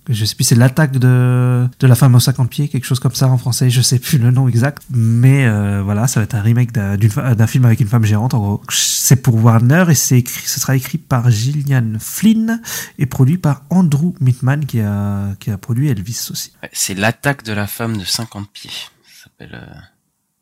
Je 0.08 0.24
sais 0.24 0.34
plus, 0.34 0.44
c'est 0.44 0.56
l'attaque 0.56 0.98
de, 0.98 1.68
de 1.78 1.86
la 1.86 1.94
femme 1.94 2.14
aux 2.16 2.20
50 2.20 2.50
pieds, 2.50 2.68
quelque 2.68 2.84
chose 2.84 2.98
comme 2.98 3.14
ça 3.14 3.28
en 3.28 3.38
français. 3.38 3.70
Je 3.70 3.80
sais 3.80 4.00
plus 4.00 4.18
le 4.18 4.32
nom 4.32 4.48
exact, 4.48 4.82
mais 4.90 5.46
euh, 5.46 5.80
voilà, 5.82 6.08
ça 6.08 6.18
va 6.18 6.24
être 6.24 6.34
un 6.34 6.42
remake 6.42 6.72
d'un 6.72 7.46
film 7.46 7.64
avec 7.64 7.78
une 7.80 7.86
femme 7.86 8.04
géante. 8.04 8.34
En 8.34 8.40
gros, 8.40 8.62
c'est 8.68 9.22
pour 9.22 9.36
Warner 9.44 9.84
et 9.88 9.94
c'est 9.94 10.18
écrit, 10.18 10.42
ce 10.44 10.58
sera 10.58 10.74
écrit 10.74 10.98
par 10.98 11.30
Gillian 11.30 11.92
Flynn 12.00 12.60
et 12.98 13.06
produit 13.06 13.38
par 13.38 13.62
Andrew 13.70 14.14
Mitman 14.20 14.66
qui 14.66 14.80
a 14.80 15.34
qui 15.38 15.50
a 15.50 15.58
produit 15.58 15.88
Elvis 15.88 16.28
aussi. 16.30 16.52
Ouais, 16.62 16.70
c'est 16.72 16.94
l'attaque 16.94 17.44
de 17.44 17.52
la 17.52 17.68
femme 17.68 17.96
de 17.96 18.04
50 18.04 18.50
pieds. 18.50 18.70
Ça 18.70 19.24
s'appelle 19.24 19.54
euh, 19.54 19.74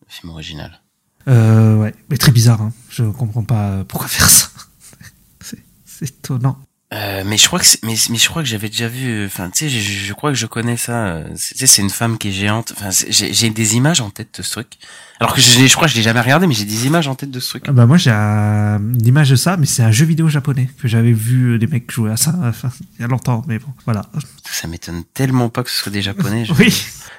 le 0.00 0.06
film 0.08 0.32
original. 0.32 0.80
Euh, 1.28 1.76
ouais, 1.76 1.94
mais 2.08 2.16
très 2.16 2.32
bizarre. 2.32 2.62
Hein. 2.62 2.72
Je 2.88 3.04
comprends 3.04 3.44
pas 3.44 3.84
pourquoi 3.84 4.08
faire 4.08 4.28
ça. 4.28 4.48
C'est 6.00 6.08
étonnant. 6.08 6.58
Euh, 6.92 7.22
mais 7.24 7.36
je 7.36 7.46
crois 7.46 7.60
que 7.60 7.66
mais, 7.84 7.94
mais 8.10 8.16
je 8.18 8.28
crois 8.28 8.42
que 8.42 8.48
j'avais 8.48 8.68
déjà 8.68 8.88
vu 8.88 9.24
enfin 9.24 9.48
tu 9.48 9.58
sais 9.60 9.68
je, 9.68 9.78
je- 9.78 10.12
crois 10.12 10.32
que 10.32 10.36
je 10.36 10.46
connais 10.46 10.76
ça 10.76 11.06
euh, 11.06 11.24
c'est- 11.36 11.54
tu 11.54 11.60
sais 11.60 11.66
c'est 11.68 11.82
une 11.82 11.88
femme 11.90 12.18
qui 12.18 12.30
est 12.30 12.32
géante 12.32 12.72
enfin 12.76 12.88
j'ai 12.90 13.50
des 13.50 13.76
images 13.76 14.00
en 14.00 14.10
tête 14.10 14.36
de 14.38 14.42
ce 14.42 14.50
truc 14.50 14.72
alors 15.20 15.32
que 15.32 15.40
je, 15.40 15.64
je 15.68 15.72
crois 15.76 15.86
que 15.86 15.92
je 15.92 15.96
l'ai 15.96 16.02
jamais 16.02 16.20
regardé 16.20 16.48
mais 16.48 16.54
j'ai 16.54 16.64
des 16.64 16.86
images 16.86 17.06
en 17.06 17.14
tête 17.14 17.30
de 17.30 17.38
ce 17.38 17.50
truc 17.50 17.62
Ah 17.68 17.70
bah 17.70 17.86
moi 17.86 17.96
j'ai 17.96 18.10
un- 18.10 18.80
une 18.80 19.06
image 19.06 19.30
de 19.30 19.36
ça, 19.36 19.56
mais 19.56 19.66
c'est 19.66 19.84
un 19.84 19.92
jeu 19.92 20.04
vidéo 20.04 20.28
japonais 20.28 20.68
que 20.82 20.88
j'avais 20.88 21.12
vu 21.12 21.52
euh, 21.54 21.58
des 21.60 21.68
mecs 21.68 21.88
jouer 21.92 22.10
à 22.10 22.16
ça 22.16 22.34
enfin, 22.42 22.72
il 22.98 23.02
y 23.02 23.04
a 23.04 23.06
longtemps, 23.06 23.44
mais 23.46 23.60
bon, 23.60 23.68
voilà. 23.84 24.02
ça 24.50 24.66
m'étonne 24.66 25.04
tellement 25.14 25.48
pas 25.48 25.62
que 25.62 25.70
ce 25.70 25.76
soit 25.76 25.92
des 25.92 26.02
japonais 26.02 26.44
je- 26.44 26.52
Oui. 26.58 26.74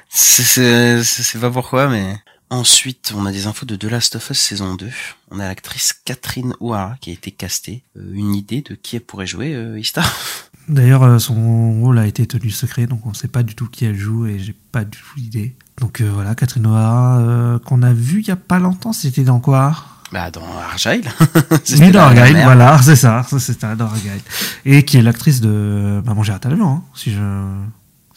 c'est- 0.09 1.01
c'est 1.03 1.39
pas 1.39 1.49
pourquoi 1.49 1.87
mais 1.87 2.17
ensuite 2.51 3.13
on 3.15 3.25
a 3.25 3.31
des 3.31 3.47
infos 3.47 3.65
de 3.65 3.75
The 3.75 3.85
Last 3.85 4.17
of 4.17 4.29
Us 4.29 4.37
saison 4.37 4.75
2 4.75 4.89
on 5.31 5.39
a 5.39 5.47
l'actrice 5.47 5.93
Catherine 6.05 6.53
O'Hara 6.59 6.97
qui 7.01 7.09
a 7.09 7.13
été 7.13 7.31
castée. 7.31 7.83
Euh, 7.97 8.11
une 8.13 8.35
idée 8.35 8.61
de 8.61 8.75
qui 8.75 8.97
elle 8.97 9.01
pourrait 9.01 9.25
jouer 9.25 9.55
euh, 9.55 9.79
Ista 9.79 10.03
D'ailleurs, 10.69 11.03
euh, 11.03 11.17
son 11.17 11.81
rôle 11.81 11.97
a 11.97 12.05
été 12.05 12.27
tenu 12.27 12.51
secret, 12.51 12.85
donc 12.85 13.05
on 13.05 13.13
sait 13.13 13.27
pas 13.27 13.43
du 13.43 13.55
tout 13.55 13.67
qui 13.67 13.85
elle 13.85 13.97
joue 13.97 14.27
et 14.27 14.37
j'ai 14.37 14.55
pas 14.71 14.83
du 14.83 14.97
tout 14.97 15.17
l'idée. 15.17 15.55
Donc 15.79 16.01
euh, 16.01 16.09
voilà, 16.13 16.35
Catherine 16.35 16.67
O'Hara, 16.67 17.59
qu'on 17.65 17.81
a 17.81 17.93
vu 17.93 18.19
il 18.21 18.27
y 18.27 18.31
a 18.31 18.35
pas 18.35 18.59
longtemps, 18.59 18.93
c'était 18.93 19.23
dans 19.23 19.39
quoi? 19.39 19.75
Bah 20.11 20.29
dans 20.29 20.43
Argyle. 20.57 21.09
Dans 21.93 22.01
Argyle, 22.01 22.41
voilà, 22.43 22.81
c'est 22.83 22.97
ça, 22.97 23.25
c'était 23.39 23.75
dans 23.75 23.85
Argyle. 23.85 24.21
Et 24.65 24.83
qui 24.83 24.97
est 24.97 25.01
l'actrice 25.01 25.39
de 25.39 26.01
Maman 26.05 26.21
j'ai 26.21 26.33
raté 26.33 26.49
l'avion, 26.49 26.69
hein, 26.69 26.83
si 26.93 27.13
je... 27.13 27.21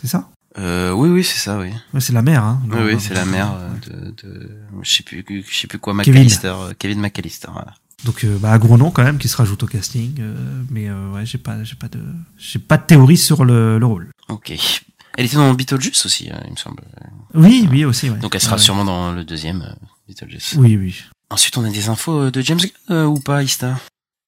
C'est 0.01 0.09
ça? 0.09 0.29
Euh, 0.59 0.93
oui, 0.93 1.09
oui, 1.09 1.25
c'est 1.25 1.39
ça, 1.39 1.59
oui. 1.59 1.71
Ouais, 1.93 2.01
C'est 2.01 2.13
la 2.13 2.23
mère, 2.23 2.45
hein. 2.45 2.63
Oui, 2.71 2.79
oui, 2.95 2.97
c'est 3.01 3.15
la 3.15 3.25
mère 3.25 3.53
euh, 3.55 3.69
de, 3.91 4.11
de, 4.23 4.51
je 4.83 4.93
sais 4.93 5.03
plus, 5.03 5.25
je 5.49 5.57
sais 5.57 5.67
plus 5.67 5.79
quoi. 5.79 5.95
McAllister, 5.95 6.49
euh, 6.57 6.73
Kevin 6.79 7.01
McAllister, 7.01 7.49
voilà. 7.53 7.75
Donc 8.05 8.23
euh, 8.25 8.37
bah, 8.39 8.53
un 8.53 8.59
gros 8.59 8.77
nom 8.77 8.91
quand 8.91 9.03
même 9.03 9.19
qui 9.19 9.29
se 9.29 9.37
rajoute 9.37 9.63
au 9.63 9.67
casting, 9.67 10.15
euh, 10.21 10.63
mais 10.71 10.91
ouais, 10.91 11.25
j'ai 11.27 11.39
pas, 11.39 11.65
j'ai 11.65 11.75
pas 11.75 11.89
de, 11.89 12.01
j'ai 12.39 12.59
pas 12.59 12.77
de 12.77 12.85
théorie 12.85 13.17
sur 13.17 13.45
le, 13.45 13.79
le 13.79 13.87
rôle. 13.87 14.11
Ok. 14.29 14.53
Elle 15.17 15.27
était 15.27 15.37
dans 15.37 15.53
Beetlejuice 15.55 16.05
aussi, 16.07 16.31
euh, 16.31 16.37
il 16.47 16.53
me 16.53 16.57
semble. 16.57 16.83
Oui, 17.35 17.67
oui 17.71 17.85
aussi. 17.85 18.11
Ouais. 18.11 18.19
Donc 18.19 18.35
elle 18.35 18.41
sera 18.41 18.57
Ouais. 18.57 18.63
sûrement 18.63 18.85
dans 18.85 19.13
le 19.13 19.25
deuxième 19.25 19.75
Beetlejuice. 20.07 20.55
Oui, 20.59 20.77
oui. 20.77 21.03
Ensuite, 21.31 21.57
on 21.57 21.65
a 21.65 21.71
des 21.71 21.89
infos 21.89 22.31
de 22.31 22.41
James 22.43 22.59
Gunn 22.59 22.71
euh, 22.91 23.05
ou 23.07 23.19
pas, 23.19 23.43
Ista? 23.43 23.79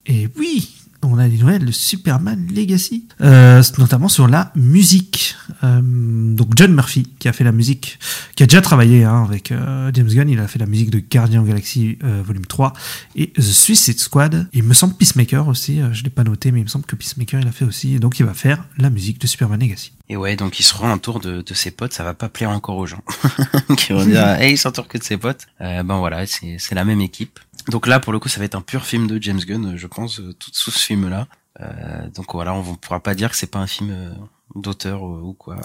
Et 0.06 0.28
oui, 0.36 0.75
on 1.02 1.18
a 1.18 1.28
des 1.28 1.38
nouvelles 1.38 1.64
de 1.64 1.72
Superman 1.72 2.46
Legacy, 2.54 3.06
euh, 3.20 3.62
notamment 3.78 4.08
sur 4.08 4.28
la 4.28 4.52
musique. 4.54 5.36
Euh, 5.62 5.80
donc 5.82 6.50
John 6.56 6.74
Murphy, 6.74 7.06
qui 7.18 7.28
a 7.28 7.32
fait 7.32 7.44
la 7.44 7.52
musique, 7.52 7.98
qui 8.34 8.42
a 8.42 8.46
déjà 8.46 8.60
travaillé 8.60 9.04
hein, 9.04 9.24
avec 9.24 9.52
euh, 9.52 9.90
James 9.94 10.08
Gunn, 10.08 10.28
il 10.28 10.38
a 10.38 10.48
fait 10.48 10.58
la 10.58 10.66
musique 10.66 10.90
de 10.90 11.00
Guardian 11.00 11.42
Galaxy 11.42 11.98
euh, 12.04 12.22
Volume 12.24 12.46
3 12.46 12.72
et 13.14 13.32
The 13.32 13.40
Suicide 13.40 13.98
Squad. 13.98 14.48
Il 14.52 14.62
me 14.62 14.74
semble 14.74 14.94
Peacemaker 14.94 15.48
aussi, 15.48 15.80
euh, 15.80 15.92
je 15.92 16.04
l'ai 16.04 16.10
pas 16.10 16.24
noté, 16.24 16.52
mais 16.52 16.60
il 16.60 16.64
me 16.64 16.68
semble 16.68 16.86
que 16.86 16.96
Peacemaker 16.96 17.40
il 17.40 17.48
a 17.48 17.52
fait 17.52 17.64
aussi. 17.64 17.98
Donc 17.98 18.18
il 18.18 18.26
va 18.26 18.34
faire 18.34 18.64
la 18.78 18.90
musique 18.90 19.20
de 19.20 19.26
Superman 19.26 19.60
Legacy. 19.60 19.92
Et 20.08 20.16
ouais, 20.16 20.36
donc 20.36 20.60
il 20.60 20.62
sera 20.62 20.90
un 20.90 20.98
tour 20.98 21.20
de, 21.20 21.42
de 21.42 21.54
ses 21.54 21.70
potes, 21.70 21.92
ça 21.92 22.04
va 22.04 22.14
pas 22.14 22.28
plaire 22.28 22.50
encore 22.50 22.76
aux 22.76 22.86
gens. 22.86 23.02
qui 23.76 23.92
vont 23.92 24.04
dire, 24.04 24.26
hey, 24.40 24.52
il 24.52 24.58
s'entoure 24.58 24.88
que 24.88 24.98
de 24.98 25.02
ses 25.02 25.16
potes. 25.16 25.46
Euh, 25.60 25.82
ben 25.82 25.98
voilà, 25.98 26.26
c'est 26.26 26.56
c'est 26.58 26.74
la 26.74 26.84
même 26.84 27.00
équipe. 27.00 27.40
Donc 27.68 27.86
là, 27.86 27.98
pour 27.98 28.12
le 28.12 28.18
coup, 28.18 28.28
ça 28.28 28.38
va 28.38 28.44
être 28.44 28.54
un 28.54 28.60
pur 28.60 28.84
film 28.84 29.06
de 29.06 29.20
James 29.20 29.40
Gunn, 29.40 29.74
euh, 29.74 29.76
je 29.76 29.86
pense, 29.86 30.20
euh, 30.20 30.32
tout 30.34 30.50
sous 30.52 30.70
ce 30.70 30.78
film-là. 30.78 31.26
Euh, 31.60 32.08
donc 32.14 32.32
voilà, 32.32 32.54
on 32.54 32.62
ne 32.62 32.76
pourra 32.76 33.00
pas 33.00 33.14
dire 33.14 33.30
que 33.30 33.36
c'est 33.36 33.50
pas 33.50 33.58
un 33.58 33.66
film 33.66 33.90
euh, 33.90 34.12
d'auteur 34.54 35.02
ou 35.02 35.32
quoi. 35.32 35.56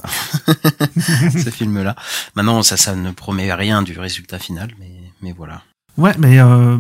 ce 0.98 1.50
film-là. 1.50 1.96
Maintenant, 2.36 2.64
ça, 2.64 2.78
ça 2.78 2.96
ne 2.96 3.12
promet 3.12 3.54
rien 3.54 3.84
du 3.84 4.00
résultat 4.00 4.40
final, 4.40 4.72
mais, 4.80 4.92
mais 5.22 5.34
voilà. 5.34 5.62
Ouais, 5.98 6.14
mais 6.18 6.40
euh, 6.40 6.78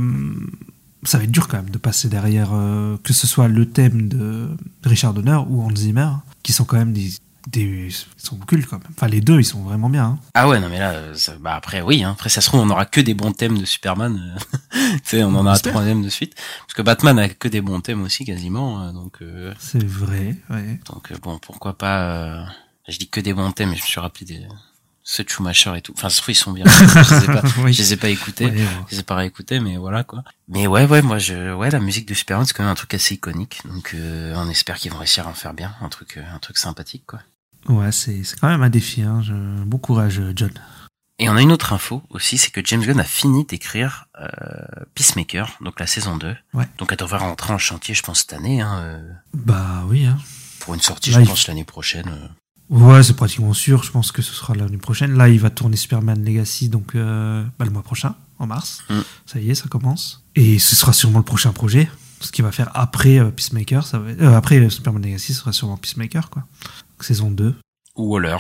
ça 1.04 1.17
va 1.17 1.26
être 1.26 1.32
dur 1.32 1.47
quand 1.47 1.58
même 1.58 1.69
de 1.69 1.78
passer 1.78 2.08
derrière, 2.08 2.50
euh, 2.54 2.97
que 3.04 3.13
ce 3.13 3.28
soit 3.28 3.47
le 3.47 3.69
thème 3.69 4.08
de 4.08 4.50
Richard 4.84 5.13
Donner 5.13 5.39
ou 5.50 5.62
Hans 5.62 5.76
Zimmer, 5.76 6.10
qui 6.43 6.54
sont 6.54 6.65
quand 6.65 6.78
même 6.78 6.93
des, 6.93 7.10
des 7.47 7.88
ils 7.89 7.95
sont 8.23 8.38
cultes 8.38 8.67
quand 8.69 8.77
même. 8.77 8.88
Enfin, 8.95 9.08
les 9.08 9.21
deux, 9.21 9.39
ils 9.39 9.45
sont 9.45 9.62
vraiment 9.63 9.89
bien. 9.89 10.06
hein. 10.06 10.19
Ah 10.34 10.47
ouais, 10.47 10.60
non 10.60 10.69
mais 10.69 10.80
là, 10.80 11.13
ça- 11.15 11.36
bah 11.39 11.56
après 11.56 11.82
oui, 11.82 12.04
hein, 12.04 12.12
après 12.12 12.30
ça 12.30 12.41
se 12.41 12.47
trouve 12.47 12.62
on 12.62 12.69
aura 12.69 12.86
que 12.86 13.01
des 13.01 13.13
bons 13.13 13.32
thèmes 13.32 13.58
de 13.58 13.65
Superman, 13.65 14.36
euh, 14.38 14.60
tu 14.97 14.99
sais, 15.04 15.23
on 15.23 15.30
en 15.36 15.45
aura 15.45 15.54
J'espère. 15.54 15.73
troisième 15.73 16.04
de 16.04 16.10
suite, 16.10 16.36
parce 16.62 16.73
que 16.73 16.82
Batman 16.82 17.17
a 17.19 17.30
que 17.30 17.47
des 17.47 17.62
bons 17.62 17.82
thèmes 17.82 18.04
aussi 18.04 18.25
quasiment, 18.25 18.82
euh, 18.84 18.91
donc 18.91 19.17
euh, 19.21 19.54
C'est 19.60 19.84
vrai, 19.84 20.36
ouais. 20.49 20.80
donc 20.91 21.12
euh, 21.12 21.15
bon 21.21 21.39
pourquoi 21.39 21.77
pas, 21.77 22.04
euh, 22.04 22.43
je 22.88 22.97
dis 22.97 23.08
que 23.10 23.19
des 23.21 23.34
bons 23.34 23.51
thèmes, 23.51 23.69
mais 23.69 23.75
je 23.77 23.82
me 23.84 23.88
suis 23.88 23.99
rappelé 23.99 24.25
des 24.25 24.39
ceux 25.04 25.24
de 25.24 25.30
Schumacher 25.30 25.74
et 25.76 25.82
tout, 25.82 25.94
enfin 25.98 26.08
trouve 26.10 26.30
ils 26.30 26.36
sont 26.36 26.52
bien, 26.52 26.66
je 26.68 27.16
les 27.16 27.24
ai 27.24 27.28
pas, 27.28 27.42
Oui. 27.60 27.74
je 27.74 27.82
les 27.82 27.94
ai 27.94 27.98
pas 27.98 28.10
écoutés, 28.10 28.46
Ouais, 28.46 28.52
ouais. 28.52 28.68
je 28.90 28.96
les 28.96 29.00
ai 29.00 29.04
pas 29.04 29.16
réécoutés, 29.16 29.60
mais 29.60 29.78
voilà 29.78 30.04
quoi. 30.04 30.24
Mais 30.48 30.68
ouais 30.68 30.86
ouais 30.86 31.02
moi 31.02 31.18
je 31.18 31.54
ouais 31.54 31.70
la 31.72 31.80
musique 31.80 32.08
de 32.08 32.14
Superman 32.14 32.46
c'est 32.46 32.54
quand 32.54 32.64
même 32.64 32.72
un 32.72 32.76
truc 32.76 32.94
assez 32.94 33.16
iconique, 33.16 33.62
donc 33.66 33.92
euh, 33.94 34.34
on 34.38 34.50
espère 34.50 34.78
qu'ils 34.78 34.92
vont 34.92 34.98
réussir 35.00 35.28
à 35.28 35.32
en 35.32 35.34
faire 35.34 35.54
bien, 35.54 35.74
un 35.82 35.90
truc 35.90 36.18
euh, 36.18 36.24
un 36.34 36.40
truc 36.40 36.58
sympathique 36.58 37.04
quoi. 37.08 37.20
Ouais, 37.68 37.92
c'est 37.92 38.24
c'est 38.24 38.40
quand 38.40 38.48
même 38.50 38.64
un 38.64 38.70
défi. 38.72 39.04
Hein. 39.04 39.22
Je... 39.24 39.34
Bon 39.66 39.78
courage, 39.78 40.20
euh, 40.20 40.34
John. 40.36 40.52
Et 41.20 41.30
on 41.30 41.36
a 41.36 41.42
une 41.44 41.52
autre 41.52 41.72
info 41.74 42.02
aussi, 42.10 42.40
c'est 42.40 42.50
que 42.50 42.62
James 42.66 42.82
Gunn 42.82 43.00
a 43.00 43.04
fini 43.04 43.46
d'écrire 43.46 44.06
euh, 44.20 44.28
Peacemaker, 44.96 45.58
donc 45.62 45.80
la 45.80 45.86
saison 45.86 46.18
2. 46.18 46.36
Ouais. 46.56 46.66
Donc 46.80 46.92
elle 46.92 46.98
devrait 46.98 47.20
rentrer 47.20 47.54
en 47.54 47.60
chantier, 47.60 47.94
je 47.94 48.02
pense, 48.02 48.22
cette 48.22 48.34
année, 48.34 48.60
hein, 48.62 48.80
euh, 48.80 49.12
Bah 49.36 49.84
oui. 49.86 50.06
Hein. 50.08 50.18
pour 50.62 50.74
une 50.74 50.82
sortie, 50.82 51.12
Là, 51.12 51.22
je 51.24 51.30
pense, 51.30 51.48
l'année 51.48 51.64
prochaine. 51.64 52.30
Ouais, 52.72 53.04
c'est 53.04 53.16
pratiquement 53.16 53.54
sûr. 53.54 53.84
Je 53.84 53.92
pense 53.92 54.12
que 54.14 54.22
ce 54.22 54.34
sera 54.34 54.56
l'année 54.56 54.78
prochaine. 54.78 55.16
Là, 55.18 55.28
il 55.28 55.40
va 55.40 55.50
tourner 55.50 55.76
Superman 55.76 56.24
Legacy, 56.24 56.70
donc 56.70 56.96
euh, 56.96 57.44
bah, 57.60 57.66
le 57.66 57.72
mois 57.72 57.84
prochain, 57.84 58.16
en 58.40 58.48
mars. 58.48 58.82
Mm. 58.90 59.00
Ça 59.26 59.40
y 59.40 59.52
est, 59.52 59.56
ça 59.56 59.68
commence. 59.68 60.24
Et 60.36 60.58
ce 60.58 60.76
sera 60.78 60.94
sûrement 60.94 61.20
le 61.20 61.26
prochain 61.26 61.52
projet. 61.52 61.92
Ce 62.22 62.32
qu'il 62.32 62.46
va 62.46 62.52
faire 62.54 62.72
après 62.74 63.20
euh, 63.20 63.30
Peacemaker, 63.30 63.86
ça 63.86 64.00
va 64.00 64.10
euh, 64.12 64.38
après 64.38 64.70
Superman 64.70 65.04
Legacy, 65.04 65.34
ce 65.34 65.42
sera 65.42 65.52
sûrement 65.52 65.76
Peacemaker, 65.76 66.30
quoi. 66.30 66.44
Donc, 66.64 67.04
saison 67.04 67.30
2. 67.30 67.54
Ou 67.98 68.14
Waller, 68.14 68.38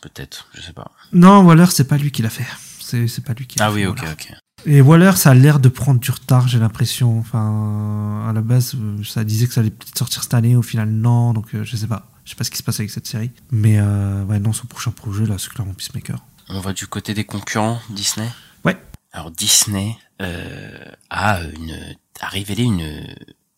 peut-être, 0.00 0.46
je 0.54 0.60
sais 0.62 0.72
pas. 0.72 0.92
Non, 1.12 1.42
Waller, 1.42 1.66
c'est 1.70 1.88
pas 1.88 1.96
lui 1.98 2.12
qui 2.12 2.22
l'a 2.22 2.30
fait. 2.30 2.46
C'est 2.78 3.24
pas 3.24 3.32
lui 3.32 3.46
qui 3.46 3.58
l'a 3.58 3.66
Ah 3.66 3.68
fait, 3.70 3.74
oui, 3.76 3.86
ok, 3.86 3.98
Waller. 3.98 4.12
ok. 4.12 4.32
Et 4.66 4.80
Waller, 4.80 5.12
ça 5.16 5.30
a 5.30 5.34
l'air 5.34 5.58
de 5.58 5.68
prendre 5.68 5.98
du 5.98 6.10
retard, 6.12 6.46
j'ai 6.46 6.60
l'impression. 6.60 7.18
Enfin, 7.18 8.26
à 8.28 8.32
la 8.32 8.42
base, 8.42 8.76
ça 9.02 9.24
disait 9.24 9.48
que 9.48 9.54
ça 9.54 9.60
allait 9.60 9.70
peut-être 9.70 9.98
sortir 9.98 10.22
cette 10.22 10.34
année. 10.34 10.54
Au 10.54 10.62
final, 10.62 10.88
non. 10.88 11.32
Donc, 11.32 11.46
je 11.52 11.76
sais 11.76 11.88
pas. 11.88 12.11
Je 12.24 12.30
sais 12.30 12.36
pas 12.36 12.44
ce 12.44 12.50
qui 12.50 12.58
se 12.58 12.62
passe 12.62 12.78
avec 12.80 12.90
cette 12.90 13.06
série. 13.06 13.30
Mais 13.50 13.78
euh, 13.78 14.24
ouais, 14.24 14.38
non, 14.38 14.52
son 14.52 14.66
prochain 14.66 14.90
projet, 14.90 15.26
là, 15.26 15.36
c'est 15.38 15.50
clairement 15.50 15.74
Peacemaker. 15.74 16.18
On 16.48 16.60
va 16.60 16.72
du 16.72 16.86
côté 16.86 17.14
des 17.14 17.24
concurrents, 17.24 17.80
Disney? 17.90 18.28
Ouais. 18.64 18.76
Alors 19.12 19.30
Disney 19.30 19.96
euh, 20.20 20.84
a 21.10 21.42
une 21.42 21.96
a 22.20 22.28
révélé 22.28 22.62
une 22.62 23.14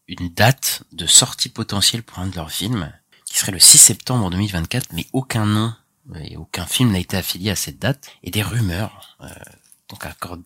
une 0.09 0.29
date 0.29 0.83
de 0.93 1.07
sortie 1.07 1.49
potentielle 1.49 2.03
pour 2.03 2.19
un 2.19 2.27
de 2.27 2.37
leurs 2.37 2.51
films, 2.51 2.93
qui 3.25 3.39
serait 3.39 3.53
le 3.53 3.59
6 3.59 3.79
septembre 3.79 4.31
2024, 4.31 4.93
mais 4.93 5.07
aucun 5.13 5.47
nom 5.47 5.75
et 6.21 6.37
aucun 6.37 6.67
film 6.67 6.93
n'a 6.93 6.99
été 6.99 7.17
affilié 7.17 7.51
à 7.51 7.57
cette 7.57 7.79
date, 7.79 8.09
et 8.23 8.31
des 8.31 8.43
rumeurs. 8.43 9.17
Euh, 9.23 9.29
donc 9.95 10.07
accorde 10.07 10.43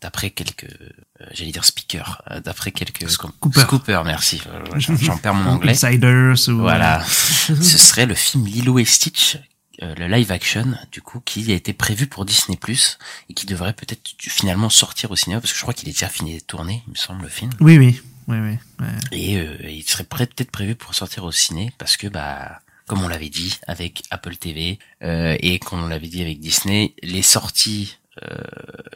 d'après 0.00 0.30
quelques, 0.30 0.64
euh, 0.64 1.26
j'allais 1.32 1.50
dire 1.50 1.64
speakers, 1.64 2.22
euh, 2.30 2.40
d'après 2.40 2.70
quelques 2.70 3.10
Scooper. 3.10 3.60
Scooper, 3.60 4.02
merci. 4.04 4.40
Euh, 4.46 4.78
J'en 4.78 5.18
perds 5.18 5.34
mon 5.34 5.50
anglais. 5.50 5.72
Insiders 5.72 6.48
ou... 6.48 6.58
Voilà. 6.58 7.04
Ce 7.06 7.78
serait 7.78 8.06
le 8.06 8.14
film 8.14 8.46
Lilo 8.46 8.78
et 8.78 8.84
Stitch, 8.84 9.36
euh, 9.82 9.94
le 9.96 10.06
live 10.06 10.30
action, 10.30 10.76
du 10.92 11.02
coup, 11.02 11.20
qui 11.24 11.50
a 11.50 11.56
été 11.56 11.72
prévu 11.72 12.06
pour 12.06 12.24
Disney 12.24 12.56
Plus 12.56 12.98
et 13.28 13.34
qui 13.34 13.46
devrait 13.46 13.72
peut-être 13.72 14.12
finalement 14.18 14.70
sortir 14.70 15.10
au 15.10 15.16
cinéma 15.16 15.40
parce 15.40 15.52
que 15.52 15.58
je 15.58 15.62
crois 15.62 15.74
qu'il 15.74 15.88
est 15.88 15.92
déjà 15.92 16.08
fini 16.08 16.36
de 16.36 16.44
tourner, 16.44 16.84
il 16.86 16.92
me 16.92 16.96
semble, 16.96 17.22
le 17.22 17.28
film. 17.28 17.50
Oui, 17.58 17.78
oui. 17.78 18.00
Oui, 18.28 18.38
oui. 18.38 18.58
ouais. 18.80 18.86
Et 19.10 19.38
euh, 19.38 19.56
il 19.68 19.82
serait 19.82 20.04
peut-être 20.04 20.52
prévu 20.52 20.76
pour 20.76 20.94
sortir 20.94 21.24
au 21.24 21.32
ciné 21.32 21.72
parce 21.78 21.96
que 21.96 22.06
bah 22.06 22.60
comme 22.86 23.02
on 23.02 23.08
l'avait 23.08 23.30
dit 23.30 23.58
avec 23.66 24.02
Apple 24.10 24.36
TV 24.36 24.78
euh, 25.02 25.36
et 25.40 25.58
comme 25.58 25.82
on 25.82 25.88
l'avait 25.88 26.08
dit 26.08 26.22
avec 26.22 26.40
Disney, 26.40 26.94
les 27.02 27.22
sorties 27.22 27.96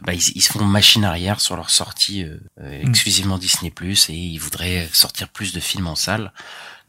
bah, 0.03 0.15
ils, 0.15 0.23
ils 0.37 0.41
se 0.43 0.53
font 0.53 0.65
machine 0.65 1.05
arrière 1.05 1.41
sur 1.41 1.57
leurs 1.57 1.71
sorties 1.71 2.25
euh, 2.25 2.39
euh, 2.61 2.83
Mm. 2.85 2.89
exclusivement 2.89 3.39
Disney 3.39 3.71
Plus 3.71 4.09
et 4.11 4.15
ils 4.15 4.39
voudraient 4.39 4.89
sortir 4.93 5.29
plus 5.29 5.53
de 5.53 5.61
films 5.61 5.87
en 5.89 5.95
salle. 5.97 6.33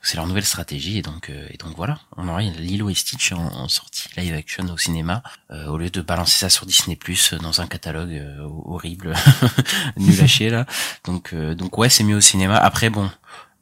C'est 0.01 0.15
leur 0.15 0.27
nouvelle 0.27 0.45
stratégie 0.45 0.97
et 0.97 1.01
donc 1.01 1.29
euh, 1.29 1.45
et 1.49 1.57
donc 1.57 1.75
voilà, 1.75 1.99
on 2.15 2.29
aurait 2.29 2.49
Lilo 2.51 2.89
et 2.89 2.93
Stitch 2.93 3.33
en, 3.33 3.39
en 3.47 3.67
sortie 3.67 4.07
live 4.15 4.33
action 4.33 4.63
au 4.69 4.77
cinéma 4.77 5.21
euh, 5.51 5.65
au 5.67 5.77
lieu 5.77 5.89
de 5.89 6.01
balancer 6.01 6.37
ça 6.37 6.49
sur 6.49 6.65
Disney 6.65 6.95
Plus 6.95 7.33
dans 7.33 7.59
un 7.59 7.67
catalogue 7.67 8.13
euh, 8.13 8.37
horrible, 8.65 9.13
nul 9.97 10.21
à 10.21 10.27
chier 10.27 10.49
là. 10.49 10.65
Donc 11.03 11.33
euh, 11.33 11.53
donc 11.53 11.77
ouais, 11.77 11.89
c'est 11.89 12.05
mieux 12.05 12.15
au 12.15 12.21
cinéma. 12.21 12.55
Après 12.55 12.89
bon, 12.89 13.11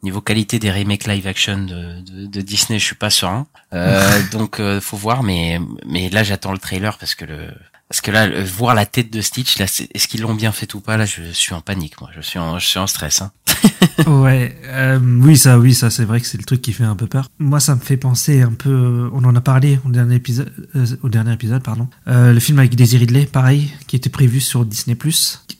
niveau 0.04 0.22
qualité 0.22 0.60
des 0.60 0.72
remakes 0.72 1.08
live 1.08 1.26
action 1.26 1.58
de, 1.58 2.02
de, 2.02 2.28
de 2.28 2.42
Disney, 2.42 2.78
je 2.78 2.86
suis 2.86 2.96
pas 2.96 3.10
serein. 3.10 3.48
Euh, 3.74 4.22
donc 4.32 4.60
euh, 4.60 4.80
faut 4.80 4.98
voir, 4.98 5.24
mais 5.24 5.60
mais 5.88 6.10
là 6.12 6.22
j'attends 6.22 6.52
le 6.52 6.60
trailer 6.60 7.00
parce 7.00 7.16
que 7.16 7.26
le 7.26 7.52
parce 7.90 8.02
que 8.02 8.12
là 8.12 8.28
le- 8.28 8.44
voir 8.44 8.76
la 8.76 8.86
tête 8.86 9.12
de 9.12 9.22
Stitch, 9.22 9.58
là, 9.60 9.66
est-ce 9.66 10.08
qu'ils 10.08 10.22
l'ont 10.22 10.34
bien 10.36 10.52
fait 10.52 10.74
ou 10.74 10.80
pas 10.80 10.98
Là, 10.98 11.06
je 11.06 11.22
suis 11.32 11.54
en 11.54 11.62
panique, 11.62 12.00
moi. 12.02 12.10
Je 12.16 12.22
suis 12.22 12.40
en 12.40 12.60
je 12.60 12.66
suis 12.68 12.80
en 12.80 12.88
stress. 12.88 13.22
Hein. 13.22 13.32
Ouais, 14.06 14.56
euh, 14.66 15.00
oui, 15.02 15.36
ça, 15.38 15.58
oui, 15.58 15.74
ça, 15.74 15.90
c'est 15.90 16.06
vrai 16.06 16.22
que 16.22 16.28
c'est 16.28 16.38
le 16.38 16.44
truc 16.44 16.62
qui 16.62 16.72
fait 16.72 16.84
un 16.84 16.96
peu 16.96 17.08
peur. 17.08 17.30
Moi, 17.40 17.60
ça 17.60 17.74
me 17.74 17.80
fait 17.80 17.98
penser 17.98 18.44
un 18.44 18.52
peu. 18.54 18.70
euh, 18.70 19.10
On 19.12 19.24
en 19.26 19.36
a 19.36 19.42
parlé 19.42 19.80
au 19.86 19.90
dernier 19.90 20.16
épisode, 20.16 20.52
euh, 20.76 20.86
au 21.02 21.10
dernier 21.10 21.34
épisode, 21.34 21.64
pardon. 21.64 21.88
Euh, 22.08 22.32
le 22.32 22.40
film 22.40 22.60
avec 22.60 22.76
Daisy 22.76 22.98
Ridley, 22.98 23.26
pareil, 23.26 23.74
qui 23.88 23.96
était 23.96 24.12
prévu 24.12 24.40
sur 24.40 24.66
Disney+. 24.66 24.96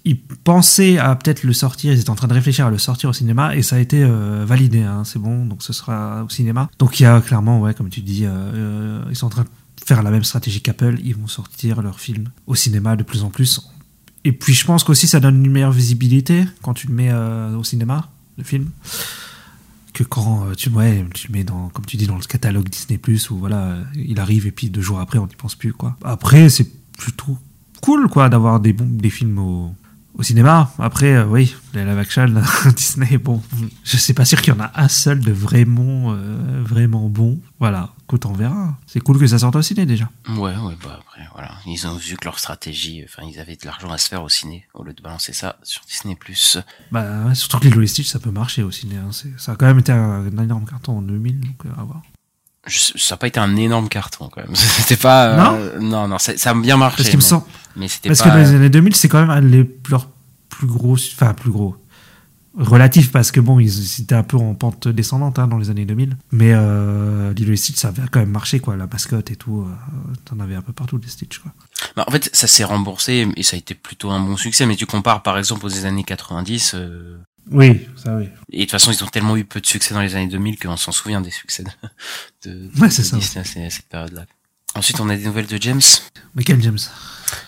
Ils 0.06 0.20
pensaient 0.20 1.00
à 1.00 1.16
peut-être 1.16 1.44
le 1.44 1.54
sortir. 1.54 1.94
Ils 1.94 2.00
étaient 2.00 2.12
en 2.12 2.16
train 2.16 2.28
de 2.28 2.34
réfléchir 2.36 2.68
à 2.68 2.70
le 2.70 2.78
sortir 2.78 3.10
au 3.10 3.14
cinéma 3.14 3.56
et 3.56 3.64
ça 3.64 3.78
a 3.78 3.80
été 3.80 4.04
euh, 4.04 4.46
validé. 4.46 4.84
Hein, 4.84 5.02
c'est 5.04 5.20
bon, 5.20 5.46
donc 5.46 5.64
ce 5.64 5.74
sera 5.74 6.24
au 6.24 6.30
cinéma. 6.30 6.70
Donc 6.78 7.00
il 7.00 7.04
y 7.04 7.06
a 7.08 7.20
clairement, 7.22 7.60
ouais, 7.60 7.74
comme 7.74 7.90
tu 7.90 8.02
dis, 8.02 8.26
euh, 8.26 8.30
euh, 8.30 9.04
ils 9.10 9.16
sont 9.16 9.26
en 9.26 9.30
train 9.32 9.44
de 9.44 9.50
faire 9.86 10.04
la 10.04 10.12
même 10.12 10.24
stratégie 10.24 10.62
qu'Apple. 10.62 10.98
Ils 11.04 11.16
vont 11.16 11.28
sortir 11.28 11.82
leurs 11.82 12.00
films 12.00 12.30
au 12.46 12.56
cinéma 12.56 12.96
de 12.96 13.04
plus 13.04 13.24
en 13.24 13.30
plus. 13.30 13.62
Et 14.24 14.32
puis 14.32 14.54
je 14.54 14.66
pense 14.66 14.84
qu'aussi 14.84 15.08
ça 15.08 15.20
donne 15.20 15.44
une 15.44 15.52
meilleure 15.52 15.72
visibilité 15.72 16.46
quand 16.62 16.74
tu 16.74 16.88
le 16.88 16.94
mets 16.94 17.12
euh, 17.12 17.56
au 17.56 17.64
cinéma, 17.64 18.10
le 18.38 18.44
film, 18.44 18.70
que 19.94 20.04
quand 20.04 20.46
euh, 20.46 20.54
tu, 20.54 20.70
ouais, 20.70 21.06
tu 21.14 21.28
le 21.28 21.34
mets 21.34 21.44
dans, 21.44 21.70
comme 21.70 21.86
tu 21.86 21.98
dis, 21.98 22.08
dans 22.08 22.18
le 22.18 22.24
catalogue 22.24 22.68
Disney 22.68 23.00
où 23.30 23.38
voilà, 23.38 23.78
il 23.96 24.20
arrive 24.20 24.46
et 24.46 24.52
puis 24.52 24.70
deux 24.70 24.82
jours 24.82 25.00
après 25.00 25.18
on 25.18 25.28
n'y 25.28 25.36
pense 25.36 25.56
plus 25.56 25.72
quoi. 25.72 25.96
Après 26.04 26.50
c'est 26.50 26.68
plutôt 26.98 27.38
cool 27.82 28.10
quoi 28.10 28.28
d'avoir 28.28 28.60
des 28.60 28.74
des 28.74 29.10
films 29.10 29.40
au, 29.40 29.74
au 30.18 30.24
cinéma. 30.24 30.72
Après 30.80 31.14
euh, 31.14 31.26
oui, 31.26 31.56
les 31.74 31.86
live 31.86 31.98
action 32.00 32.26
Disney, 32.76 33.18
bon, 33.18 33.42
je 33.84 33.98
sais 33.98 34.14
pas 34.14 34.26
sûr 34.26 34.42
qu'il 34.42 34.54
y 34.54 34.58
en 34.58 34.60
a 34.62 34.72
un 34.76 34.88
seul 34.88 35.20
de 35.20 35.32
vraiment 35.32 36.14
euh, 36.14 36.62
vraiment 36.64 37.08
bon. 37.10 37.40
Voilà, 37.60 37.90
écoute 38.04 38.26
on 38.26 38.34
verra. 38.34 38.76
C'est 38.88 39.00
cool 39.00 39.20
que 39.20 39.28
ça 39.28 39.38
sorte 39.40 39.56
au 39.56 39.62
ciné 39.62 39.86
déjà. 39.86 40.10
Ouais, 40.30 40.56
ouais, 40.56 40.76
bah 40.84 41.00
après, 41.02 41.28
voilà. 41.34 41.52
Ils 41.66 41.86
ont 41.88 41.96
vu 41.96 42.16
que 42.18 42.26
leur 42.26 42.40
stratégie, 42.40 43.04
enfin, 43.06 43.28
ils 43.32 43.40
avaient 43.40 43.56
de 43.56 43.66
l'argent 43.66 43.92
à 43.92 43.98
se 43.98 44.08
faire 44.10 44.24
au 44.24 44.30
ciné, 44.30 44.68
au 44.74 44.84
lieu 44.84 44.94
de 44.94 45.02
balancer 45.02 45.34
ça 45.34 45.58
sur 45.64 45.82
Disney+. 45.88 46.18
Bah, 46.92 47.06
ouais, 47.28 47.36
surtout 47.36 47.60
que 47.60 47.68
les 47.80 47.88
Stitch, 47.88 48.08
ça 48.08 48.20
peut 48.20 48.32
marcher 48.32 48.64
au 48.64 48.72
ciné. 48.72 48.96
hein. 48.98 49.10
Ça 49.38 49.52
a 49.52 49.56
quand 49.56 49.66
même 49.66 49.80
été 49.80 49.92
un, 49.92 50.26
un 50.26 50.44
énorme 50.44 50.66
carton 50.66 50.98
en 51.00 51.02
2000, 51.02 51.40
donc 51.42 51.56
euh, 51.66 51.70
à 51.80 51.84
voir. 51.84 52.02
Ça 52.70 53.16
n'a 53.16 53.18
pas 53.18 53.28
été 53.28 53.40
un 53.40 53.56
énorme 53.56 53.88
carton, 53.88 54.30
quand 54.30 54.42
même. 54.42 54.54
C'était 54.56 54.98
pas... 54.98 55.54
euh, 55.54 55.80
non, 55.80 56.08
non, 56.08 56.18
ça, 56.18 56.36
ça 56.38 56.52
a 56.52 56.54
bien 56.54 56.76
marché. 56.78 56.98
Parce 56.98 57.10
qu'il 57.10 57.18
me 57.18 57.22
semble. 57.24 57.46
Mais 57.78 57.88
c'était 57.88 58.10
Parce 58.10 58.20
pas... 58.20 58.26
que 58.26 58.30
dans 58.36 58.40
les 58.42 58.54
années 58.56 58.70
2000, 58.70 58.96
c'est 58.96 59.08
quand 59.08 59.26
même 59.26 59.68
leurs 59.90 60.10
plus 60.50 60.68
gros. 60.68 60.94
Enfin, 60.96 61.34
plus 61.34 61.52
gros. 61.52 61.76
Relatif, 62.58 63.12
parce 63.12 63.32
que 63.32 63.40
bon, 63.40 63.60
ils, 63.60 64.02
étaient 64.02 64.16
un 64.16 64.24
peu 64.24 64.36
en 64.36 64.56
pente 64.56 64.88
descendante 64.88 65.38
hein, 65.38 65.48
dans 65.48 65.60
les 65.60 65.70
années 65.70 65.86
2000. 65.86 66.18
Mais 66.32 66.54
euh, 66.56 67.32
Lilo 67.34 67.54
et 67.54 67.56
Stitch, 67.56 67.76
ça 67.78 67.90
avait 67.90 68.02
quand 68.12 68.20
même 68.20 68.32
marché, 68.32 68.60
quoi. 68.60 68.76
La 68.76 68.88
mascotte 68.88 69.30
et 69.30 69.36
tout. 69.36 69.62
euh, 69.62 70.14
T'en 70.26 70.40
avais 70.40 70.56
un 70.56 70.64
peu 70.64 70.74
partout 70.74 70.98
des 70.98 71.08
Stitch, 71.08 71.38
quoi. 71.38 71.54
Bah, 71.96 72.04
en 72.08 72.12
fait, 72.12 72.32
ça 72.34 72.48
s'est 72.48 72.64
remboursé 72.64 73.28
et 73.38 73.44
ça 73.44 73.58
a 73.58 73.60
été 73.60 73.76
plutôt 73.76 74.10
un 74.10 74.20
bon 74.20 74.38
succès. 74.38 74.66
Mais 74.66 74.76
tu 74.76 74.88
compares, 74.88 75.22
par 75.22 75.38
exemple, 75.38 75.68
aux 75.68 75.86
années 75.86 76.04
90... 76.04 76.72
euh, 76.74 77.18
Oui, 77.52 77.86
ça 77.96 78.16
oui. 78.16 78.28
Et 78.52 78.58
de 78.58 78.64
toute 78.64 78.72
façon, 78.72 78.92
ils 78.92 79.04
ont 79.04 79.08
tellement 79.08 79.38
eu 79.38 79.46
peu 79.46 79.62
de 79.62 79.68
succès 79.68 79.94
dans 79.94 80.02
les 80.02 80.16
années 80.16 80.26
2000 80.28 80.58
qu'on 80.58 80.78
s'en 80.78 80.92
souvient 80.92 81.22
des 81.22 81.30
succès 81.30 81.64
de, 81.64 82.50
de, 82.50 82.70
de 82.70 82.80
Ouais, 82.82 82.90
ça. 82.90 83.04
Disney 83.16 83.68
à 83.68 83.70
cette 83.70 83.88
période-là. 83.88 84.26
Ensuite, 84.78 85.00
on 85.00 85.10
a 85.10 85.16
des 85.18 85.26
nouvelles 85.26 85.48
de 85.48 85.58
James. 85.60 85.82
Mais 86.36 86.44
quel 86.44 86.62
James? 86.62 86.78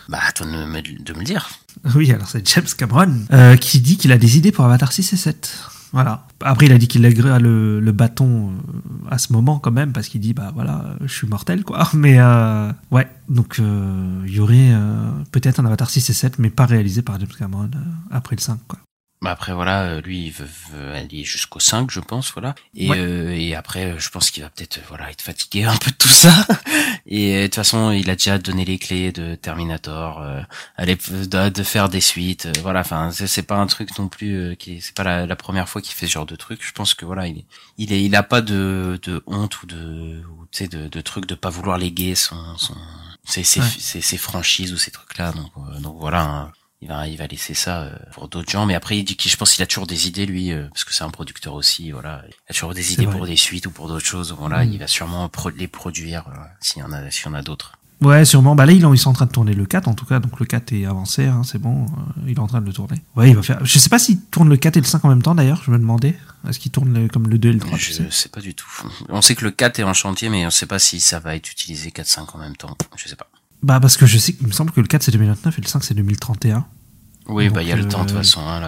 Bah, 0.09 0.19
attends 0.27 0.45
de 0.45 0.51
me, 0.51 0.81
de 0.81 1.13
me 1.13 1.19
le 1.19 1.23
dire. 1.25 1.49
Oui, 1.95 2.11
alors 2.11 2.27
c'est 2.27 2.45
James 2.53 2.65
Cameron 2.77 3.13
euh, 3.31 3.55
qui 3.55 3.79
dit 3.79 3.97
qu'il 3.97 4.11
a 4.11 4.17
des 4.17 4.37
idées 4.37 4.51
pour 4.51 4.65
Avatar 4.65 4.91
6 4.91 5.13
et 5.13 5.17
7. 5.17 5.59
Voilà. 5.91 6.27
Après, 6.41 6.65
il 6.65 6.71
a 6.71 6.77
dit 6.77 6.87
qu'il 6.87 7.01
lèguera 7.01 7.39
le, 7.39 7.79
le 7.79 7.91
bâton 7.91 8.49
euh, 8.49 9.09
à 9.11 9.17
ce 9.19 9.31
moment 9.31 9.59
quand 9.59 9.71
même, 9.71 9.93
parce 9.93 10.07
qu'il 10.07 10.21
dit, 10.21 10.33
bah 10.33 10.51
voilà, 10.53 10.95
je 11.01 11.13
suis 11.13 11.27
mortel, 11.27 11.63
quoi. 11.63 11.87
Mais 11.93 12.19
euh, 12.19 12.71
ouais, 12.91 13.07
donc 13.29 13.59
euh, 13.59 14.23
il 14.25 14.33
y 14.33 14.39
aurait 14.39 14.71
euh, 14.71 15.09
peut-être 15.31 15.59
un 15.59 15.65
Avatar 15.65 15.89
6 15.89 16.09
et 16.09 16.13
7, 16.13 16.39
mais 16.39 16.49
pas 16.49 16.65
réalisé 16.65 17.01
par 17.03 17.19
James 17.19 17.29
Cameron 17.37 17.69
après 18.11 18.35
le 18.35 18.41
5, 18.41 18.59
quoi. 18.67 18.79
Bah 19.21 19.31
après 19.31 19.53
voilà, 19.53 19.99
lui 19.99 20.27
il 20.27 20.31
veut, 20.31 20.47
veut 20.71 20.93
aller 20.93 21.25
jusqu'au 21.25 21.59
5 21.59 21.91
je 21.91 21.99
pense 21.99 22.31
voilà. 22.31 22.55
Et 22.73 22.89
Ouais. 22.89 23.41
et 23.47 23.53
après 23.53 23.95
je 23.99 24.09
pense 24.11 24.31
qu'il 24.31 24.43
va 24.43 24.49
peut-être 24.49 24.79
voilà 24.87 25.11
être 25.11 25.21
fatigué 25.21 25.65
un 25.65 25.75
peu 25.75 25.91
de 25.91 25.95
tout 25.97 26.07
ça. 26.07 26.33
Et 27.11 27.35
euh, 27.35 27.41
de 27.41 27.47
toute 27.47 27.55
façon, 27.55 27.91
il 27.91 28.09
a 28.09 28.15
déjà 28.15 28.37
donné 28.37 28.63
les 28.65 28.77
clés 28.77 29.11
de 29.11 29.33
Terminator, 29.35 30.21
euh, 30.21 30.41
de, 30.79 31.49
de 31.49 31.63
faire 31.63 31.89
des 31.89 32.01
suites, 32.01 32.45
euh, 32.45 32.51
voilà, 32.61 32.81
enfin 32.81 33.09
c'est 33.11 33.25
c'est 33.27 33.41
pas 33.43 33.57
un 33.57 33.65
truc 33.67 33.97
non 33.97 34.07
plus 34.07 34.35
euh, 34.37 34.55
qui 34.55 34.79
c'est 34.79 34.93
pas 34.95 35.03
la, 35.03 35.25
la 35.25 35.35
première 35.35 35.67
fois 35.67 35.81
qu'il 35.81 35.95
fait 35.95 36.05
ce 36.07 36.13
genre 36.13 36.25
de 36.27 36.35
truc. 36.35 36.59
Je 36.63 36.71
pense 36.71 36.93
que 36.93 37.05
voilà, 37.05 37.27
il 37.27 37.39
est 37.39 37.45
il 37.79 37.91
est 37.93 38.03
il 38.03 38.15
a 38.15 38.23
pas 38.23 38.41
de 38.41 38.99
de 39.01 39.23
honte 39.27 39.63
ou 39.63 39.65
de 39.65 40.21
ou, 40.29 40.45
tu 40.51 40.59
sais 40.59 40.67
de 40.67 40.87
de 40.87 41.01
truc 41.01 41.25
de 41.25 41.35
pas 41.35 41.49
vouloir 41.49 41.77
léguer 41.79 42.13
son 42.15 42.57
son 42.57 42.75
ses 43.25 43.43
ses, 43.43 43.59
Ouais. 43.61 43.65
ses, 43.79 44.01
ses 44.01 44.17
franchises 44.17 44.71
ou 44.73 44.77
ces 44.77 44.91
trucs 44.91 45.17
là 45.17 45.31
donc 45.33 45.51
euh, 45.57 45.79
donc 45.79 45.95
voilà. 45.99 46.21
hein 46.23 46.51
il 46.81 46.87
va 46.87 47.07
il 47.07 47.17
va 47.17 47.27
laisser 47.27 47.53
ça 47.53 47.81
euh, 47.81 47.95
pour 48.13 48.27
d'autres 48.29 48.49
gens 48.49 48.65
mais 48.65 48.75
après 48.75 48.97
il 48.97 49.03
dit 49.03 49.15
qu'il 49.17 49.29
je 49.31 49.35
pense 49.37 49.53
qu'il 49.53 49.63
a 49.63 49.67
toujours 49.67 49.87
des 49.87 50.07
idées 50.07 50.25
lui 50.25 50.51
euh, 50.51 50.67
parce 50.69 50.83
que 50.85 50.93
c'est 50.93 51.03
un 51.03 51.09
producteur 51.09 51.53
aussi 51.53 51.91
voilà 51.91 52.23
il 52.27 52.33
a 52.49 52.53
toujours 52.53 52.73
des 52.73 52.93
idées 52.93 53.05
vrai. 53.05 53.15
pour 53.17 53.25
des 53.25 53.35
suites 53.35 53.65
ou 53.67 53.71
pour 53.71 53.87
d'autres 53.87 54.05
choses 54.05 54.33
voilà 54.37 54.63
Mm. 54.65 54.71
il 54.73 54.79
va 54.79 54.87
sûrement 54.87 55.27
pro- 55.29 55.49
les 55.49 55.67
produire 55.67 56.25
euh, 56.29 56.37
s'il 56.61 56.81
y 56.81 56.83
en 56.85 56.91
a 56.93 57.09
s'il 57.11 57.25
y 57.25 57.29
en 57.29 57.33
a 57.33 57.41
d'autres 57.41 57.73
Ouais, 58.01 58.23
sûrement. 58.23 58.55
Bah 58.55 58.65
là, 58.65 58.71
ils, 58.71 58.85
ont- 58.85 58.93
ils 58.93 58.97
sont 58.97 59.09
en 59.09 59.13
train 59.13 59.25
de 59.25 59.31
tourner 59.33 59.51
le 59.53 59.65
4, 59.65 59.89
en 59.89 59.93
tout 59.93 60.05
cas. 60.05 60.21
Donc 60.21 60.39
le 60.39 60.45
4 60.45 60.71
est 60.71 60.85
avancé, 60.85 61.25
hein, 61.25 61.41
c'est 61.43 61.57
bon. 61.59 61.85
il 62.25 62.31
est 62.31 62.39
en 62.39 62.47
train 62.47 62.61
de 62.61 62.65
le 62.65 62.71
tourner. 62.71 62.95
Ouais, 63.17 63.29
il 63.29 63.35
va 63.35 63.43
faire. 63.43 63.59
Je 63.65 63.77
sais 63.77 63.89
pas 63.89 63.99
s'il 63.99 64.21
tourne 64.21 64.47
le 64.47 64.55
4 64.55 64.77
et 64.77 64.79
le 64.79 64.85
5 64.85 65.03
en 65.03 65.09
même 65.09 65.21
temps, 65.21 65.35
d'ailleurs. 65.35 65.61
Je 65.65 65.71
me 65.71 65.77
demandais. 65.77 66.17
Est-ce 66.47 66.59
qu'il 66.59 66.71
tourne 66.71 66.93
le- 66.93 67.09
comme 67.09 67.27
le 67.27 67.37
2 67.37 67.49
et 67.49 67.51
le 67.51 67.59
3 67.59 67.77
tu 67.77 67.83
je 67.91 67.91
sais? 67.91 68.07
sais 68.09 68.29
pas 68.29 68.39
du 68.39 68.55
tout 68.55 68.65
on 69.09 69.21
sait 69.21 69.35
que 69.35 69.43
le 69.43 69.51
4 69.51 69.79
est 69.79 69.83
en 69.83 69.93
chantier 69.93 70.29
mais 70.29 70.45
on 70.45 70.49
sait 70.49 70.65
pas 70.65 70.79
si 70.79 71.01
ça 71.01 71.19
va 71.19 71.35
être 71.35 71.51
utilisé 71.51 71.91
4 71.91 72.07
5 72.07 72.35
en 72.35 72.37
même 72.37 72.55
temps 72.55 72.77
je 72.95 73.09
sais 73.09 73.17
pas 73.17 73.27
Bah, 73.61 73.79
parce 73.79 73.97
que 73.97 74.05
je 74.05 74.17
sais 74.17 74.33
qu'il 74.33 74.47
me 74.47 74.51
semble 74.53 74.71
que 74.71 74.79
le 74.81 74.87
4 74.87 75.03
c'est 75.03 75.11
2029 75.11 75.57
et 75.57 75.61
le 75.61 75.67
5 75.67 75.83
c'est 75.83 75.93
2031. 75.93 76.65
oui 77.27 77.45
Donc, 77.47 77.55
bah 77.55 77.61
il 77.63 77.69
y 77.69 77.71
a 77.71 77.75
le 77.75 77.87
temps 77.87 78.03
de 78.03 78.09
toute 78.09 78.15
euh, 78.15 78.19
façon 78.19 78.39
hein, 78.41 78.61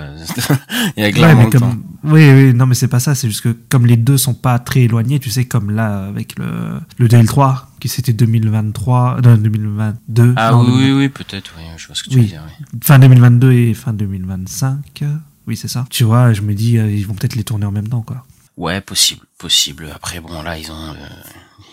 il 0.98 1.04
y 1.04 1.06
a 1.06 1.12
clairement 1.12 1.46
le 1.46 1.50
temps 1.60 1.76
oui, 2.04 2.32
oui, 2.32 2.54
non, 2.56 2.66
mais 2.66 2.74
c'est 2.74 2.88
pas 2.88 3.00
ça. 3.00 3.14
C'est 3.14 3.28
juste 3.30 3.42
que 3.42 3.56
comme 3.70 3.86
les 3.86 3.96
deux 3.96 4.18
sont 4.18 4.34
pas 4.34 4.58
très 4.58 4.82
éloignés, 4.82 5.20
tu 5.20 5.30
sais, 5.30 5.46
comme 5.46 5.70
là 5.70 6.06
avec 6.08 6.38
le, 6.40 6.80
le 6.98 7.08
2 7.08 7.16
et 7.18 7.22
le 7.22 7.28
3, 7.28 7.70
qui 7.80 7.88
c'était 7.90 8.12
2023, 8.14 9.20
non, 9.24 9.38
2022. 9.38 10.34
ah 10.36 10.52
non, 10.52 10.62
oui 10.62 10.66
2000 10.72 10.82
oui 10.84 10.92
oui 10.98 11.10
peut-être 11.10 11.54
oui 11.58 11.64
je 11.78 11.86
vois 11.88 11.96
ce 11.96 12.04
que 12.04 12.10
tu 12.10 12.16
Oui. 12.16 12.22
veux 12.24 12.28
dire 12.28 12.42
oui. 12.46 12.80
Fin 12.84 12.98
2022 12.98 13.52
et 13.52 13.74
fin 13.76 13.94
2025. 13.94 15.04
Oui, 15.48 15.56
c'est 15.58 15.68
ça. 15.68 15.86
Tu 15.90 16.04
vois, 16.04 16.34
je 16.34 16.42
me 16.42 16.54
dis, 16.54 16.78
euh, 16.78 16.92
ils 16.92 17.06
vont 17.06 17.14
peut-être 17.14 17.36
les 17.36 17.44
tourner 17.44 17.66
en 17.66 17.72
même 17.72 17.88
temps, 17.88 18.02
quoi. 18.02 18.26
Ouais, 18.58 18.80
possible, 18.82 19.26
possible. 19.38 19.90
Après, 19.94 20.20
bon, 20.20 20.42
là, 20.44 20.58
ils 20.58 20.72
ont, 20.72 20.90
euh, 20.90 20.96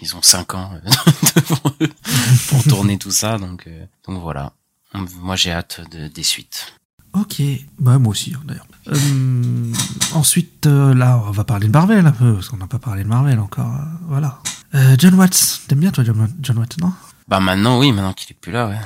ils 0.03 0.17
ont 0.17 0.23
cinq 0.23 0.55
ans 0.55 0.71
euh, 0.75 1.87
pour 2.49 2.63
tourner 2.65 2.99
tout 2.99 3.11
ça, 3.11 3.39
donc, 3.39 3.65
euh, 3.67 3.85
donc 4.07 4.21
voilà. 4.23 4.53
Moi, 5.21 5.37
j'ai 5.37 5.53
hâte 5.53 5.81
de, 5.91 6.09
des 6.09 6.23
suites. 6.23 6.75
Ok, 7.15 7.41
bah 7.79 7.99
moi 7.99 8.11
aussi 8.11 8.35
hein, 8.37 8.43
d'ailleurs. 8.45 8.67
Euh, 8.89 9.73
ensuite, 10.15 10.67
euh, 10.67 10.95
là, 10.95 11.21
on 11.27 11.31
va 11.31 11.43
parler 11.45 11.67
de 11.67 11.73
Marvel 11.73 12.07
un 12.07 12.13
peu, 12.13 12.35
parce 12.35 12.49
qu'on 12.49 12.59
n'a 12.59 12.67
pas 12.67 12.79
parlé 12.79 13.03
de 13.03 13.09
Marvel 13.09 13.39
encore. 13.41 13.67
euh, 13.75 13.85
voilà. 14.09 14.39
John 14.99 15.15
Watts, 15.15 15.63
t'aimes 15.67 15.81
bien 15.81 15.91
toi 15.91 16.05
John, 16.05 16.29
John 16.41 16.59
Watts, 16.59 16.77
non? 16.79 16.93
Bah 17.27 17.41
maintenant, 17.41 17.79
oui, 17.79 17.91
maintenant 17.93 18.13
qu'il 18.13 18.31
est 18.33 18.39
plus 18.39 18.53
là, 18.53 18.69
ouais. 18.69 18.79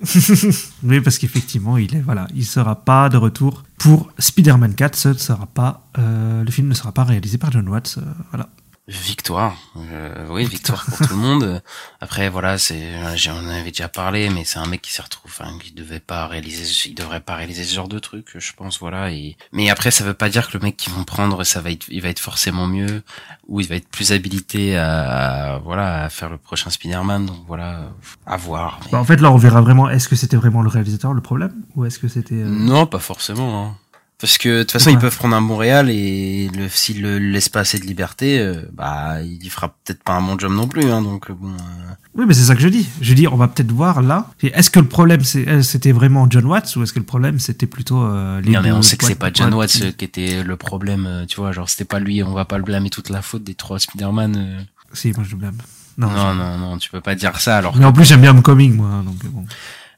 Oui, 0.84 1.00
parce 1.00 1.18
qu'effectivement, 1.18 1.76
il 1.76 1.94
est 1.96 2.00
voilà, 2.00 2.28
il 2.34 2.44
sera 2.46 2.76
pas 2.84 3.08
de 3.08 3.16
retour 3.16 3.64
pour 3.78 4.12
Spider-Man 4.18 4.74
4. 4.74 4.94
Ce 4.96 5.08
ne 5.08 5.14
sera 5.14 5.46
pas, 5.46 5.86
euh, 5.98 6.44
le 6.44 6.50
film 6.52 6.68
ne 6.68 6.74
sera 6.74 6.92
pas 6.92 7.02
réalisé 7.04 7.36
par 7.38 7.50
John 7.50 7.68
Watts. 7.68 7.96
euh, 7.98 8.02
voilà. 8.30 8.48
Victoire, 8.86 9.56
euh, 9.78 10.26
oui, 10.28 10.44
victoire 10.44 10.84
pour 10.84 10.98
tout 10.98 11.14
le 11.14 11.18
monde. 11.18 11.62
Après, 12.02 12.28
voilà, 12.28 12.58
c'est, 12.58 13.16
j'en 13.16 13.38
avais 13.48 13.70
déjà 13.70 13.88
parlé, 13.88 14.28
mais 14.28 14.44
c'est 14.44 14.58
un 14.58 14.66
mec 14.66 14.82
qui 14.82 14.92
s'est 14.92 15.00
retrouvé, 15.00 15.32
enfin, 15.34 15.56
qui 15.58 15.72
devait 15.72 16.00
pas 16.00 16.26
réaliser, 16.26 16.64
il 16.90 16.94
devrait 16.94 17.20
pas 17.20 17.34
réaliser 17.34 17.64
ce 17.64 17.74
genre 17.74 17.88
de 17.88 17.98
truc, 17.98 18.26
je 18.38 18.52
pense, 18.52 18.78
voilà. 18.80 19.10
Et 19.10 19.38
mais 19.52 19.70
après, 19.70 19.90
ça 19.90 20.04
veut 20.04 20.12
pas 20.12 20.28
dire 20.28 20.48
que 20.50 20.58
le 20.58 20.62
mec 20.64 20.76
qu'ils 20.76 20.92
vont 20.92 21.04
prendre, 21.04 21.44
ça 21.44 21.62
va 21.62 21.70
être, 21.70 21.86
il 21.88 22.02
va 22.02 22.10
être 22.10 22.18
forcément 22.20 22.66
mieux, 22.66 23.02
ou 23.48 23.60
il 23.60 23.68
va 23.68 23.76
être 23.76 23.88
plus 23.88 24.12
habilité 24.12 24.76
à, 24.76 25.54
à, 25.54 25.58
voilà, 25.60 26.04
à 26.04 26.10
faire 26.10 26.28
le 26.28 26.36
prochain 26.36 26.68
Spider-Man. 26.68 27.24
Donc 27.24 27.38
voilà, 27.46 27.88
à 28.26 28.36
voir. 28.36 28.80
mais- 28.84 28.90
Bah, 28.92 28.98
en 29.00 29.04
fait, 29.04 29.16
là, 29.16 29.32
on 29.32 29.38
verra 29.38 29.62
vraiment. 29.62 29.88
Est-ce 29.88 30.10
que 30.10 30.16
c'était 30.16 30.36
vraiment 30.36 30.60
le 30.60 30.68
réalisateur 30.68 31.14
le 31.14 31.22
problème, 31.22 31.54
ou 31.74 31.86
est-ce 31.86 31.98
que 31.98 32.08
c'était 32.08 32.34
euh, 32.34 32.44
Non, 32.50 32.84
pas 32.84 32.98
forcément. 32.98 33.64
Hein. 33.64 33.76
Parce 34.24 34.38
que 34.38 34.48
de 34.48 34.62
toute 34.62 34.70
façon, 34.72 34.88
Ouais. 34.88 34.96
ils 34.96 34.98
peuvent 34.98 35.14
prendre 35.14 35.36
un 35.36 35.42
bon 35.42 35.58
réal 35.58 35.90
et 35.90 36.48
le, 36.56 36.66
s'ils 36.70 37.02
le 37.02 37.18
laissent 37.18 37.50
pas 37.50 37.60
assez 37.60 37.78
de 37.78 37.84
liberté, 37.84 38.38
euh, 38.38 38.62
bah, 38.72 39.20
il 39.22 39.50
fera 39.50 39.68
peut-être 39.84 40.02
pas 40.02 40.14
un 40.14 40.22
bon 40.22 40.38
job 40.38 40.50
non 40.50 40.66
plus. 40.66 40.90
Hein, 40.90 41.02
donc 41.02 41.30
bon. 41.30 41.48
euh, 41.50 41.92
Oui, 42.14 42.24
mais 42.26 42.32
c'est 42.32 42.44
ça 42.44 42.54
que 42.54 42.62
je 42.62 42.68
dis. 42.68 42.88
Je 43.02 43.12
dis, 43.12 43.28
on 43.28 43.36
va 43.36 43.48
peut-être 43.48 43.70
voir 43.70 44.00
là. 44.00 44.30
Est-ce 44.42 44.70
que 44.70 44.80
le 44.80 44.88
problème, 44.88 45.20
euh, 45.36 45.60
c'était 45.60 45.92
vraiment 45.92 46.26
John 46.30 46.46
Watts, 46.46 46.74
ou 46.76 46.82
est-ce 46.82 46.94
que 46.94 47.00
le 47.00 47.04
problème, 47.04 47.38
c'était 47.38 47.66
plutôt 47.66 48.02
euh, 48.02 48.40
les 48.40 48.52
Non 48.52 48.62
mais 48.62 48.72
on 48.72 48.80
sait 48.80 48.96
que 48.96 49.04
c'est 49.04 49.14
pas 49.14 49.30
John 49.30 49.52
Watts 49.52 49.68
qui- 49.72 49.82
euh, 49.84 49.92
qui 49.92 50.06
était 50.06 50.42
le 50.42 50.56
problème, 50.56 51.04
euh, 51.06 51.26
tu 51.26 51.36
vois, 51.36 51.52
genre 51.52 51.68
c'était 51.68 51.84
pas 51.84 51.98
lui, 52.00 52.22
on 52.22 52.32
va 52.32 52.46
pas 52.46 52.56
le 52.56 52.64
blâmer 52.64 52.88
toute 52.88 53.10
la 53.10 53.20
faute 53.20 53.44
des 53.44 53.54
trois 53.54 53.78
Spider-Man. 53.78 54.36
euh. 54.38 54.62
Si, 54.94 55.12
moi 55.12 55.24
je 55.26 55.32
le 55.32 55.36
blâme. 55.36 55.58
Non, 55.98 56.08
Non, 56.08 56.32
je- 56.32 56.38
non, 56.38 56.58
non, 56.58 56.78
tu 56.78 56.88
peux 56.88 57.02
pas 57.02 57.14
dire 57.14 57.38
ça 57.40 57.58
alors 57.58 57.76
Mais 57.76 57.84
en 57.84 57.92
plus, 57.92 58.04
j'aime 58.06 58.22
bien 58.22 58.30
Homecoming, 58.30 58.74
moi. 58.74 59.02
Donc 59.04 59.16
euh, 59.24 59.28
bon. 59.30 59.44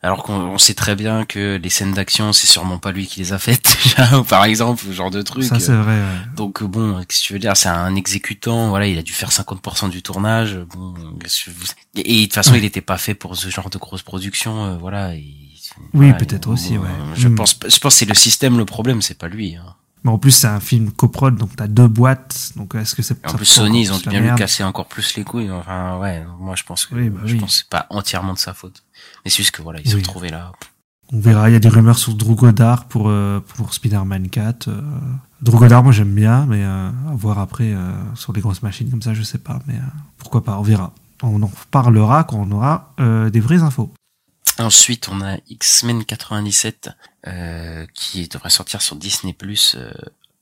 Alors 0.02 0.22
qu'on 0.22 0.34
on 0.34 0.58
sait 0.58 0.74
très 0.74 0.94
bien 0.94 1.24
que 1.24 1.58
les 1.62 1.70
scènes 1.70 1.92
d'action, 1.94 2.32
c'est 2.32 2.46
sûrement 2.46 2.78
pas 2.78 2.92
lui 2.92 3.06
qui 3.06 3.20
les 3.20 3.32
a 3.32 3.38
faites 3.38 3.76
déjà, 3.84 4.18
ou 4.18 4.24
par 4.24 4.44
exemple, 4.44 4.82
ce 4.86 4.92
genre 4.92 5.10
de 5.10 5.22
truc. 5.22 5.44
Ça, 5.44 5.58
c'est 5.58 5.74
vrai. 5.74 5.94
ouais. 5.98 6.34
Donc 6.36 6.62
euh, 6.62 6.66
bon, 6.66 6.98
qu'est-ce 7.04 7.20
que 7.22 7.26
tu 7.26 7.32
veux 7.32 7.38
dire? 7.38 7.56
C'est 7.56 7.68
un 7.68 7.94
exécutant, 7.96 8.68
voilà, 8.68 8.86
il 8.86 8.98
a 8.98 9.02
dû 9.02 9.12
faire 9.12 9.30
50% 9.30 9.88
du 9.90 10.02
tournage. 10.02 10.58
Bon, 10.74 10.94
et 11.96 12.20
de 12.20 12.24
toute 12.24 12.34
façon, 12.34 12.54
il 12.54 12.64
était 12.64 12.80
pas 12.80 12.98
fait 12.98 13.14
pour 13.14 13.36
ce 13.36 13.48
genre 13.48 13.70
de 13.70 13.78
grosse 13.78 14.02
production, 14.02 14.64
euh, 14.64 14.76
voilà. 14.76 15.14
et- 15.14 15.24
Oui, 15.78 16.06
voilà, 16.06 16.14
peut-être 16.14 16.48
aussi, 16.48 16.78
ouais. 16.78 16.88
Je 17.16 17.28
Mm. 17.28 17.34
pense, 17.34 17.58
je 17.66 17.78
pense 17.78 17.94
que 17.94 17.98
c'est 17.98 18.04
le 18.06 18.14
système 18.14 18.56
le 18.58 18.64
problème, 18.64 19.02
c'est 19.02 19.18
pas 19.18 19.28
lui. 19.28 19.56
Hein. 19.56 19.74
Mais 20.04 20.10
en 20.12 20.18
plus, 20.18 20.30
c'est 20.30 20.46
un 20.46 20.60
film 20.60 20.92
coprod, 20.92 21.36
donc 21.36 21.56
t'as 21.56 21.66
deux 21.66 21.88
boîtes. 21.88 22.52
Donc 22.54 22.74
est-ce 22.76 22.94
que 22.94 23.02
c'est 23.02 23.26
en 23.26 23.32
plus, 23.34 23.44
Sony, 23.46 23.82
ils 23.82 23.92
ont 23.92 23.98
bien 24.06 24.20
lui 24.20 24.34
casser 24.36 24.62
encore 24.62 24.86
plus 24.86 25.16
les 25.16 25.24
couilles. 25.24 25.50
Enfin, 25.50 25.98
ouais, 25.98 26.24
moi 26.38 26.54
je 26.54 26.62
pense 26.62 26.86
que 26.86 26.94
Oui, 26.94 27.10
bah 27.10 27.20
je 27.24 27.34
oui. 27.34 27.40
pense 27.40 27.50
que 27.52 27.58
c'est 27.58 27.68
pas 27.68 27.86
entièrement 27.90 28.32
de 28.34 28.38
sa 28.38 28.54
faute. 28.54 28.84
Mais 29.26 29.30
c'est 29.30 29.38
juste 29.38 29.50
que 29.50 29.60
voilà, 29.60 29.80
ils 29.80 29.90
se 29.90 29.96
sont 29.96 30.02
trouvés 30.02 30.28
là. 30.28 30.52
On 31.12 31.18
verra. 31.18 31.50
Il 31.50 31.52
y 31.52 31.56
a 31.56 31.58
des 31.58 31.68
rumeurs 31.68 31.98
sur 31.98 32.14
Drew 32.14 32.36
Goddard 32.36 32.84
pour 32.84 33.08
euh, 33.08 33.40
pour 33.40 33.74
Spider-Man 33.74 34.28
4. 34.30 34.68
Euh, 34.68 34.80
Drew 35.42 35.58
Goddard, 35.58 35.82
moi 35.82 35.90
j'aime 35.90 36.14
bien, 36.14 36.46
mais 36.46 36.62
euh, 36.62 36.90
à 37.10 37.14
voir 37.16 37.40
après 37.40 37.72
euh, 37.72 37.90
sur 38.14 38.32
les 38.32 38.40
grosses 38.40 38.62
machines 38.62 38.88
comme 38.88 39.02
ça, 39.02 39.14
je 39.14 39.24
sais 39.24 39.38
pas. 39.38 39.58
Mais 39.66 39.74
pourquoi 40.16 40.44
pas 40.44 40.56
On 40.60 40.62
verra. 40.62 40.92
On 41.24 41.42
en 41.42 41.48
reparlera 41.48 42.22
quand 42.22 42.36
on 42.36 42.52
aura 42.52 42.94
des 42.98 43.40
vraies 43.40 43.62
infos. 43.62 43.92
Ensuite, 44.60 45.08
on 45.08 45.20
a 45.20 45.38
X-Men 45.48 46.04
97 46.04 46.90
euh, 47.26 47.84
qui 47.94 48.28
devrait 48.28 48.50
sortir 48.50 48.80
sur 48.80 48.94
Disney 48.94 49.32
Plus 49.32 49.76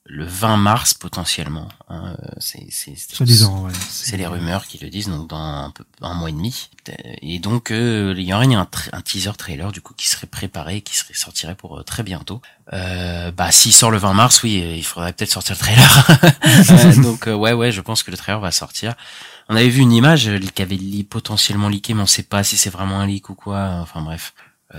le 0.07 0.23
20 0.25 0.57
mars 0.57 0.93
potentiellement. 0.93 1.67
hein. 1.89 2.15
Euh, 2.21 2.27
c'est 2.39 2.67
c'est 2.69 2.95
c'est- 2.95 3.15
Soi-disant, 3.15 3.63
ouais. 3.63 3.71
c'est 3.89 4.17
les 4.17 4.27
rumeurs 4.27 4.67
qui 4.67 4.77
le 4.77 4.89
disent 4.89 5.07
donc 5.09 5.27
dans 5.29 5.37
un 5.37 5.71
peu 5.71 5.83
un 6.01 6.13
mois 6.13 6.29
et 6.29 6.31
demi. 6.31 6.69
Et 7.23 7.39
donc 7.39 7.71
euh, 7.71 8.13
il 8.15 8.23
y 8.23 8.31
aurait 8.33 8.53
un, 8.53 8.67
un 8.93 9.01
teaser 9.01 9.31
trailer 9.37 9.71
du 9.71 9.81
coup 9.81 9.93
qui 9.95 10.07
serait 10.07 10.27
préparé, 10.27 10.81
qui 10.81 10.95
serait 10.95 11.15
sortirait 11.15 11.55
pour 11.55 11.79
euh, 11.79 11.83
très 11.83 12.03
bientôt. 12.03 12.39
Euh, 12.73 13.31
bah 13.31 13.51
s'il 13.51 13.73
sort 13.73 13.89
le 13.89 13.97
20 13.97 14.13
mars, 14.13 14.43
oui, 14.43 14.61
euh, 14.61 14.75
il 14.75 14.83
faudrait 14.85 15.11
peut-être 15.13 15.31
sortir 15.31 15.55
le 15.55 15.59
trailer. 15.59 16.95
Donc 17.03 17.25
ouais 17.25 17.53
ouais, 17.53 17.71
je 17.71 17.81
pense 17.81 18.03
que 18.03 18.11
le 18.11 18.17
trailer 18.17 18.39
va 18.39 18.51
sortir. 18.51 18.93
On 19.49 19.55
avait 19.55 19.69
vu 19.69 19.81
une 19.81 19.91
image 19.91 20.29
qui 20.53 20.61
avait 20.61 20.75
li- 20.75 21.03
potentiellement 21.03 21.67
leaké, 21.69 21.93
mais 21.95 22.01
on 22.03 22.07
sait 22.07 22.23
pas 22.23 22.43
si 22.43 22.57
c'est 22.57 22.69
vraiment 22.69 22.99
un 22.99 23.07
leak 23.07 23.29
ou 23.29 23.35
quoi. 23.35 23.79
Enfin 23.81 24.01
bref. 24.01 24.33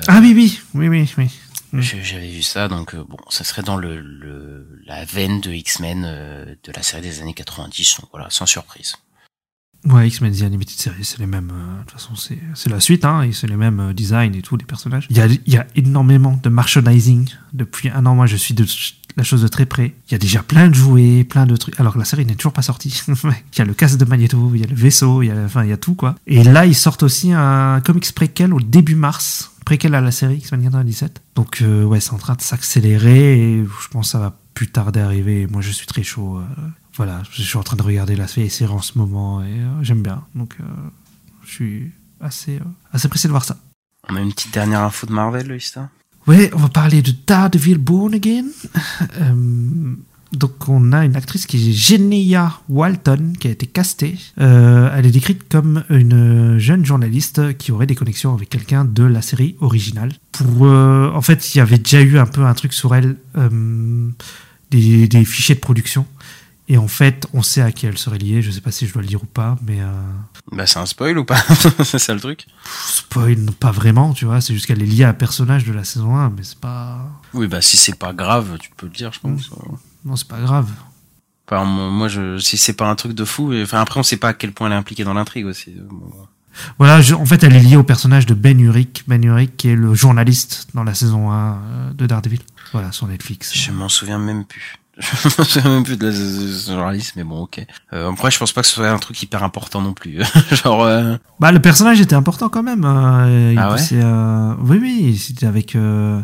Ah 0.09 0.19
oui, 0.21 0.33
oui, 0.35 0.61
oui, 0.75 0.89
oui, 0.89 1.09
oui. 1.19 1.31
Mm. 1.73 1.81
J'avais 1.81 2.31
vu 2.31 2.43
ça, 2.43 2.69
donc 2.69 2.95
euh, 2.95 3.05
bon, 3.09 3.17
ça 3.29 3.45
serait 3.45 3.63
dans 3.63 3.77
le, 3.77 4.01
le 4.01 4.81
la 4.87 5.05
veine 5.05 5.41
de 5.41 5.51
X-Men 5.53 6.05
euh, 6.07 6.45
de 6.63 6.73
la 6.73 6.83
série 6.83 7.03
des 7.03 7.21
années 7.21 7.35
90, 7.35 7.97
donc 8.01 8.11
voilà, 8.13 8.29
sans 8.31 8.47
surprise. 8.47 8.95
Ouais, 9.85 10.09
X-Men 10.09 10.35
The 10.35 10.43
Animated 10.43 10.79
Series, 10.81 11.05
c'est 11.05 11.19
les 11.21 11.27
mêmes. 11.27 11.53
euh, 11.53 11.79
De 11.79 11.83
toute 11.83 11.93
façon, 11.93 12.15
c'est 12.17 12.69
la 12.71 12.81
suite, 12.81 13.05
hein, 13.05 13.23
et 13.23 13.33
c'est 13.33 13.47
les 13.47 13.57
mêmes 13.57 13.93
designs 13.93 14.33
et 14.35 14.43
tout, 14.43 14.57
les 14.57 14.65
personnages. 14.65 15.07
Il 15.11 15.17
y 15.17 15.21
a, 15.21 15.27
il 15.27 15.53
y 15.53 15.57
a 15.57 15.67
énormément 15.77 16.41
de 16.43 16.49
merchandising 16.49 17.29
depuis 17.53 17.89
un 17.91 18.05
an. 18.07 18.15
Moi, 18.17 18.27
je 18.27 18.37
suis 18.37 18.55
de 18.55 18.67
la 19.17 19.23
chose 19.23 19.43
de 19.43 19.49
très 19.49 19.65
près. 19.65 19.95
Il 20.09 20.13
y 20.13 20.15
a 20.15 20.19
déjà 20.19 20.43
plein 20.43 20.69
de 20.69 20.75
jouets, 20.75 21.23
plein 21.25 21.47
de 21.47 21.57
trucs. 21.57 21.79
Alors 21.79 21.95
que 21.95 21.99
la 22.01 22.05
série 22.05 22.27
n'est 22.27 22.35
toujours 22.35 22.53
pas 22.53 22.63
sortie. 22.63 23.01
il 23.09 23.59
y 23.59 23.61
a 23.61 23.65
le 23.65 23.75
casque 23.75 23.99
de 23.99 24.05
Magneto, 24.05 24.51
il 24.55 24.61
y 24.61 24.65
a 24.65 24.67
le 24.67 24.75
vaisseau, 24.75 25.23
il 25.23 25.27
y 25.29 25.31
a, 25.31 25.37
enfin, 25.45 25.63
il 25.63 25.71
y 25.71 25.73
a 25.73 25.77
tout, 25.77 25.95
quoi. 25.95 26.17
Et 26.27 26.43
là, 26.43 26.67
ils 26.67 26.75
sortent 26.75 27.05
aussi 27.05 27.33
un 27.33 27.81
comics 27.81 28.11
préquel 28.13 28.53
au 28.55 28.61
début 28.61 28.97
mars. 28.97 29.53
Préquel 29.67 29.97
à 29.97 30.01
la 30.01 30.13
série 30.13 30.37
X-Men 30.37 30.63
97. 30.63 31.23
Donc, 31.35 31.61
euh, 31.61 31.83
ouais, 31.83 31.99
c'est 31.99 32.13
en 32.13 32.19
train 32.19 32.37
de 32.37 32.41
s'accélérer 32.41 33.37
et 33.41 33.65
je 33.65 33.89
pense 33.89 34.07
que 34.07 34.13
ça 34.13 34.21
va 34.21 34.39
plus 34.55 34.69
tarder 34.69 35.01
à 35.01 35.07
arriver. 35.07 35.49
Moi, 35.49 35.61
je 35.61 35.73
suis 35.73 35.89
très 35.89 36.05
chaud. 36.05 36.39
euh, 36.39 36.45
voilà, 36.95 37.21
je 37.33 37.43
suis 37.43 37.59
en 37.59 37.65
train 37.65 37.77
de 37.77 37.83
regarder 37.83 38.15
la 38.15 38.29
série 38.29 38.49
en 38.71 38.81
ce 38.81 38.97
moment 38.97 39.43
et 39.43 39.49
euh, 39.49 39.83
j'aime 39.83 40.03
bien. 40.03 40.23
Donc, 40.37 40.57
je 41.45 41.51
suis 41.51 41.91
assez, 42.21 42.61
assez 42.93 43.09
pressé 43.09 43.27
de 43.27 43.33
voir 43.33 43.45
ça. 43.45 43.59
On 44.09 44.15
a 44.15 44.21
une 44.21 44.33
petite 44.33 44.55
dernière 44.55 44.83
info 44.83 45.05
de 45.05 45.13
Marvel, 45.13 45.49
Loïsta 45.49 45.91
Ouais, 46.29 46.49
on 46.55 46.59
va 46.59 46.69
parler 46.69 47.03
de 47.03 47.13
Daredevil 47.27 47.79
Born 47.79 48.15
Again. 48.15 48.47
Donc, 50.33 50.69
on 50.69 50.93
a 50.93 51.05
une 51.05 51.17
actrice 51.17 51.47
qui 51.47 51.71
est 51.71 51.73
Genia 51.73 52.61
Walton, 52.69 53.33
qui 53.39 53.47
a 53.49 53.51
été 53.51 53.67
castée. 53.67 54.17
Euh, 54.41 54.91
elle 54.95 55.07
est 55.07 55.11
décrite 55.11 55.49
comme 55.49 55.85
une 55.89 56.59
jeune 56.59 56.85
journaliste 56.85 57.57
qui 57.59 57.71
aurait 57.71 57.87
des 57.87 57.95
connexions 57.95 58.35
avec 58.35 58.49
quelqu'un 58.49 58.85
de 58.85 59.05
la 59.05 59.23
série 59.23 59.57
originale. 59.61 60.13
Pour, 60.33 60.67
euh, 60.67 61.11
en 61.15 61.23
fait, 61.23 61.55
il 61.55 61.59
y 61.59 61.61
avait 61.61 61.79
déjà 61.79 62.01
eu 62.01 62.19
un 62.19 62.27
peu 62.27 62.45
un 62.45 62.55
truc 62.55 62.73
sur 62.73 62.95
elle, 62.95 63.17
euh, 63.37 64.09
des, 64.71 65.07
des 65.07 65.25
fichiers 65.25 65.55
de 65.55 65.61
production. 65.61 66.07
Et 66.69 66.77
en 66.77 66.89
fait, 66.89 67.29
on 67.33 67.43
sait 67.43 67.63
à 67.63 67.71
qui 67.71 67.87
elle 67.87 67.97
serait 67.97 68.19
liée. 68.19 68.43
Je 68.43 68.51
sais 68.51 68.61
pas 68.61 68.73
si 68.73 68.89
je 68.89 68.93
dois 68.93 69.03
le 69.03 69.07
dire 69.07 69.23
ou 69.23 69.27
pas, 69.27 69.57
mais 69.65 69.79
Bah 70.51 70.67
c'est 70.67 70.81
un 70.81 70.87
spoil 70.87 71.17
ou 71.17 71.25
pas? 71.25 71.41
C'est 71.85 72.01
ça 72.01 72.13
le 72.13 72.19
truc? 72.19 72.49
Spoil, 72.89 73.47
pas 73.61 73.71
vraiment, 73.71 74.13
tu 74.13 74.25
vois. 74.25 74.41
C'est 74.41 74.53
juste 74.53 74.67
qu'elle 74.67 74.83
est 74.83 74.87
liée 74.87 75.05
à 75.05 75.11
un 75.11 75.15
personnage 75.15 75.65
de 75.65 75.73
la 75.73 75.85
saison 75.85 76.17
1, 76.17 76.31
mais 76.31 76.43
c'est 76.43 76.59
pas. 76.59 77.09
Oui, 77.35 77.47
bah 77.47 77.63
si 77.63 77.77
c'est 77.77 77.95
pas 77.95 78.13
grave, 78.13 78.59
tu 78.59 78.71
peux 78.77 78.87
le 78.87 78.93
dire, 78.93 79.13
je 79.13 79.21
pense. 79.21 79.49
Non, 80.07 80.17
c'est 80.17 80.29
pas 80.29 80.39
grave. 80.41 80.71
Enfin, 81.49 81.65
moi, 81.65 82.09
je, 82.09 82.39
si 82.39 82.57
c'est 82.57 82.73
pas 82.73 82.89
un 82.89 82.95
truc 82.95 83.13
de 83.13 83.25
fou, 83.25 83.53
et- 83.53 83.63
enfin 83.63 83.81
après 83.81 84.01
on 84.01 84.03
sait 84.03 84.17
pas 84.17 84.29
à 84.29 84.33
quel 84.35 84.53
point 84.53 84.67
elle 84.69 84.73
est 84.73 84.77
impliquée 84.77 85.05
dans 85.05 85.15
l'intrigue 85.15 85.45
aussi. 85.47 85.75
Bon, 85.91 86.11
Voilà, 86.79 87.01
je- 87.03 87.15
en 87.15 87.27
fait, 87.27 87.43
elle 87.45 87.55
est 87.55 87.61
liée 87.61 87.77
au 87.77 87.83
personnage 87.85 88.25
de 88.27 88.33
Ben 88.35 88.59
Urich. 88.59 89.05
Ben 89.07 89.23
Urich, 89.23 89.57
qui 89.57 89.69
est 89.69 89.77
le 89.77 89.95
journaliste 89.95 90.69
dans 90.75 90.83
la 90.85 90.95
saison 90.95 91.31
1 91.31 91.53
euh, 91.55 91.93
de 91.93 92.07
Daredevil. 92.07 92.41
Voilà, 92.73 92.91
sur 92.93 93.07
Netflix. 93.07 93.53
Je 93.55 93.71
m'en 93.73 93.89
souviens 93.91 94.19
même 94.19 94.45
plus. 94.45 94.77
Je 94.99 95.29
m'en 95.39 95.45
souviens 95.45 95.71
même 95.71 95.85
plus 95.85 95.97
de, 95.99 96.11
ce 96.11 96.71
journaliste, 96.73 97.15
mais 97.17 97.25
bon, 97.25 97.43
ok. 97.43 97.65
Euh, 97.93 98.11
après, 98.11 98.31
je 98.31 98.39
pense 98.39 98.53
pas 98.53 98.63
que 98.63 98.67
ce 98.67 98.75
soit 98.75 98.89
un 98.89 98.99
truc 98.99 99.23
hyper 99.23 99.43
important 99.43 99.83
non 99.83 99.93
plus. 99.93 100.23
Genre, 100.53 100.83
euh, 100.85 101.17
Bah, 101.39 101.53
le 101.53 101.61
personnage 101.61 102.01
était 102.01 102.15
important 102.15 102.49
quand 102.49 102.63
même. 102.63 102.85
euh, 102.85 103.53
il 103.53 103.59
Ah 103.59 103.71
ouais 103.73 103.77
poussait, 103.77 104.01
euh, 104.03 104.55
Oui, 104.61 104.79
oui, 104.81 105.19
c'était 105.19 105.47
avec, 105.47 105.77
euh, 105.77 106.21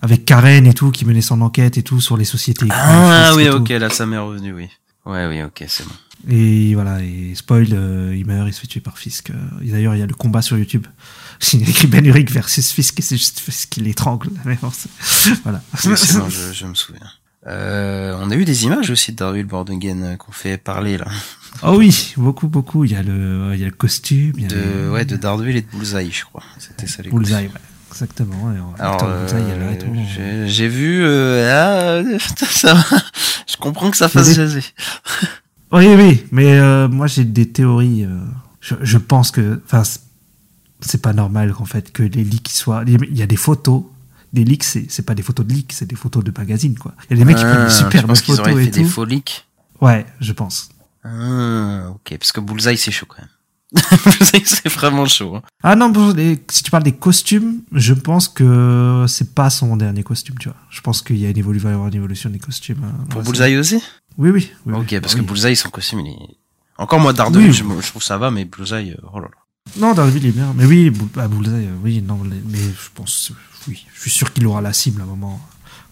avec 0.00 0.24
Karen 0.24 0.66
et 0.66 0.72
tout, 0.72 0.90
qui 0.90 1.04
menait 1.04 1.20
son 1.20 1.42
enquête 1.42 1.76
et 1.76 1.82
tout 1.82 2.00
sur 2.00 2.16
les 2.16 2.24
sociétés. 2.24 2.66
ah 2.70 3.32
oui, 3.34 3.46
tout. 3.48 3.56
ok, 3.56 3.68
là 3.70 3.90
ça 3.90 4.06
m'est 4.06 4.16
revenu, 4.18 4.52
oui. 4.54 4.70
Ouais, 5.04 5.26
oui, 5.26 5.42
ok, 5.42 5.62
c'est 5.68 5.84
bon. 5.86 5.92
Et 6.26 6.74
voilà, 6.74 7.02
et 7.02 7.34
spoil, 7.34 7.66
euh, 7.72 8.16
il 8.16 8.24
meurt, 8.24 8.48
il 8.48 8.54
se 8.54 8.60
fait 8.60 8.66
tuer 8.66 8.80
par 8.80 8.96
Fisk. 8.96 9.30
D'ailleurs, 9.60 9.94
il 9.94 9.98
y 9.98 10.02
a 10.02 10.06
le 10.06 10.14
combat 10.14 10.40
sur 10.40 10.56
YouTube. 10.56 10.86
A 11.52 11.56
écrit 11.56 11.88
Ben 11.88 12.06
Urich 12.06 12.30
versus 12.30 12.72
Fisk, 12.72 12.98
et 13.00 13.02
c'est 13.02 13.18
juste 13.18 13.38
Fisk 13.40 13.68
qui 13.68 13.80
l'étrangle. 13.80 14.30
Mais 14.46 14.56
bon, 14.62 14.72
voilà. 15.42 15.60
Oui, 15.84 15.92
c'est 15.96 16.16
bon, 16.18 16.28
je, 16.30 16.54
je 16.54 16.64
me 16.66 16.74
souviens. 16.74 17.02
Euh, 17.46 18.16
on 18.22 18.30
a 18.30 18.36
eu 18.36 18.44
des 18.44 18.64
images 18.64 18.90
aussi 18.90 19.12
de 19.12 19.42
Born 19.42 19.70
Again 19.70 20.02
euh, 20.02 20.16
qu'on 20.16 20.32
fait 20.32 20.56
parler 20.56 20.96
là. 20.96 21.06
Oh 21.62 21.74
oui, 21.76 22.14
beaucoup, 22.16 22.48
beaucoup. 22.48 22.84
Il 22.84 22.92
y 22.92 22.96
a 22.96 23.02
le, 23.02 23.50
il 23.54 23.60
y 23.60 23.62
a 23.62 23.66
le 23.66 23.70
costume. 23.72 24.32
Il 24.36 24.42
y 24.42 24.46
a 24.46 24.48
De, 24.48 24.90
ouais, 24.90 25.04
de 25.04 25.16
Daredevil 25.16 25.56
et 25.56 25.60
de 25.62 25.66
Bullseye, 25.70 26.10
je 26.10 26.24
crois. 26.24 26.42
C'était 26.58 26.86
ça 26.86 27.02
les 27.02 27.10
Bullseye, 27.10 27.46
ouais. 27.46 27.60
Exactement. 27.90 28.48
Alors, 28.48 28.98
euh, 29.04 29.28
j'ai- 30.48 30.68
vu, 30.68 31.04
euh, 31.04 31.48
ah, 31.52 31.80
euh, 32.02 32.18
ça 32.50 32.74
va. 32.74 32.82
Je 33.46 33.56
comprends 33.56 33.90
que 33.90 33.96
ça 33.96 34.08
fasse 34.08 34.34
jaser. 34.34 34.64
Oui, 35.70 35.86
oui, 35.96 36.24
mais 36.32 36.58
euh, 36.58 36.88
moi 36.88 37.06
j'ai 37.06 37.24
des 37.24 37.48
théories. 37.48 38.06
je, 38.60 38.74
je 38.80 38.98
pense 38.98 39.30
que, 39.30 39.60
enfin, 39.66 39.84
c'est- 39.84 40.00
c'est 40.80 41.00
pas 41.02 41.12
normal 41.12 41.52
qu'en 41.52 41.64
fait 41.66 41.92
que 41.92 42.02
les 42.02 42.24
leaks 42.24 42.48
soient. 42.50 42.82
Il 42.86 43.16
y 43.16 43.22
a 43.22 43.26
des 43.26 43.36
photos. 43.36 43.84
Des 44.34 44.44
leaks, 44.44 44.64
c'est 44.64 44.86
c'est 44.90 45.04
pas 45.06 45.14
des 45.14 45.22
photos 45.22 45.46
de 45.46 45.52
leaks, 45.54 45.72
c'est 45.72 45.86
des 45.86 45.96
photos 45.96 46.22
de 46.24 46.32
magazines, 46.36 46.76
quoi. 46.78 46.92
Il 47.08 47.16
y 47.16 47.20
a 47.20 47.24
des 47.24 47.24
mecs 47.24 47.36
qui 47.36 47.44
prennent 47.44 47.56
Ah, 47.62 47.64
des 47.68 47.72
superbes 47.72 48.06
pense 48.08 48.20
qu'ils 48.20 48.34
photos 48.36 48.52
et 48.60 48.64
fait 48.64 48.70
des 48.70 48.84
faux 48.84 49.04
leaks. 49.04 49.46
Ouais, 49.80 50.04
je 50.20 50.32
pense. 50.32 50.68
Ah, 51.04 51.90
ok, 51.90 52.18
parce 52.18 52.32
que 52.32 52.40
Bullseye 52.40 52.76
c'est 52.76 52.90
chaud 52.90 53.06
quand 53.08 53.18
même. 53.22 53.28
c'est 54.44 54.68
vraiment 54.68 55.04
chaud. 55.06 55.36
hein. 55.36 55.42
Ah 55.62 55.74
non, 55.76 55.92
si 56.50 56.62
tu 56.62 56.70
parles 56.70 56.84
des 56.84 56.92
costumes, 56.92 57.60
je 57.72 57.92
pense 57.94 58.28
que 58.28 59.04
c'est 59.08 59.34
pas 59.34 59.50
son 59.50 59.76
dernier 59.76 60.02
costume, 60.02 60.36
tu 60.38 60.48
vois. 60.48 60.58
Je 60.70 60.80
pense 60.80 61.02
qu'il 61.02 61.16
y 61.18 61.26
a 61.26 61.30
une 61.30 61.36
évolu- 61.36 61.58
va 61.58 61.70
y 61.70 61.72
avoir 61.72 61.88
une 61.88 61.94
évolution 61.96 62.30
des 62.30 62.38
costumes. 62.38 62.80
dans 62.80 63.06
Pour 63.06 63.22
Bullseye 63.22 63.56
aussi? 63.56 63.82
Oui, 64.18 64.30
oui. 64.30 64.52
oui, 64.66 64.74
Ok, 64.74 64.86
oui. 64.92 65.00
parce 65.00 65.14
Oui. 65.14 65.20
que 65.20 65.26
Bullseye, 65.26 65.56
son 65.56 65.70
costume, 65.70 66.00
il 66.00 66.08
est... 66.12 66.36
Encore 66.78 67.00
moi, 67.00 67.12
Daredevil, 67.12 67.48
Oui. 67.48 67.52
je, 67.52 67.64
je 67.82 67.88
trouve 67.90 68.02
ça 68.02 68.16
va, 68.18 68.30
mais 68.30 68.44
Bullseye, 68.44 68.92
euh, 68.92 69.06
oh 69.12 69.18
là 69.20 69.26
là. 69.26 69.38
Non, 69.76 69.92
Daredevil 69.94 70.26
est 70.26 70.32
bien. 70.32 70.52
Mais 70.54 70.66
oui, 70.66 70.90
Bull- 70.90 71.08
ah, 71.16 71.26
Bullseye, 71.26 71.66
euh, 71.66 71.76
oui, 71.82 72.00
non, 72.02 72.18
mais 72.22 72.58
je 72.58 72.90
pense, 72.94 73.32
oui. 73.66 73.86
Je 73.94 74.00
suis 74.02 74.10
sûr 74.10 74.32
qu'il 74.32 74.46
aura 74.46 74.60
la 74.60 74.72
cible 74.72 75.00
à 75.00 75.04
un 75.04 75.08
moment 75.08 75.40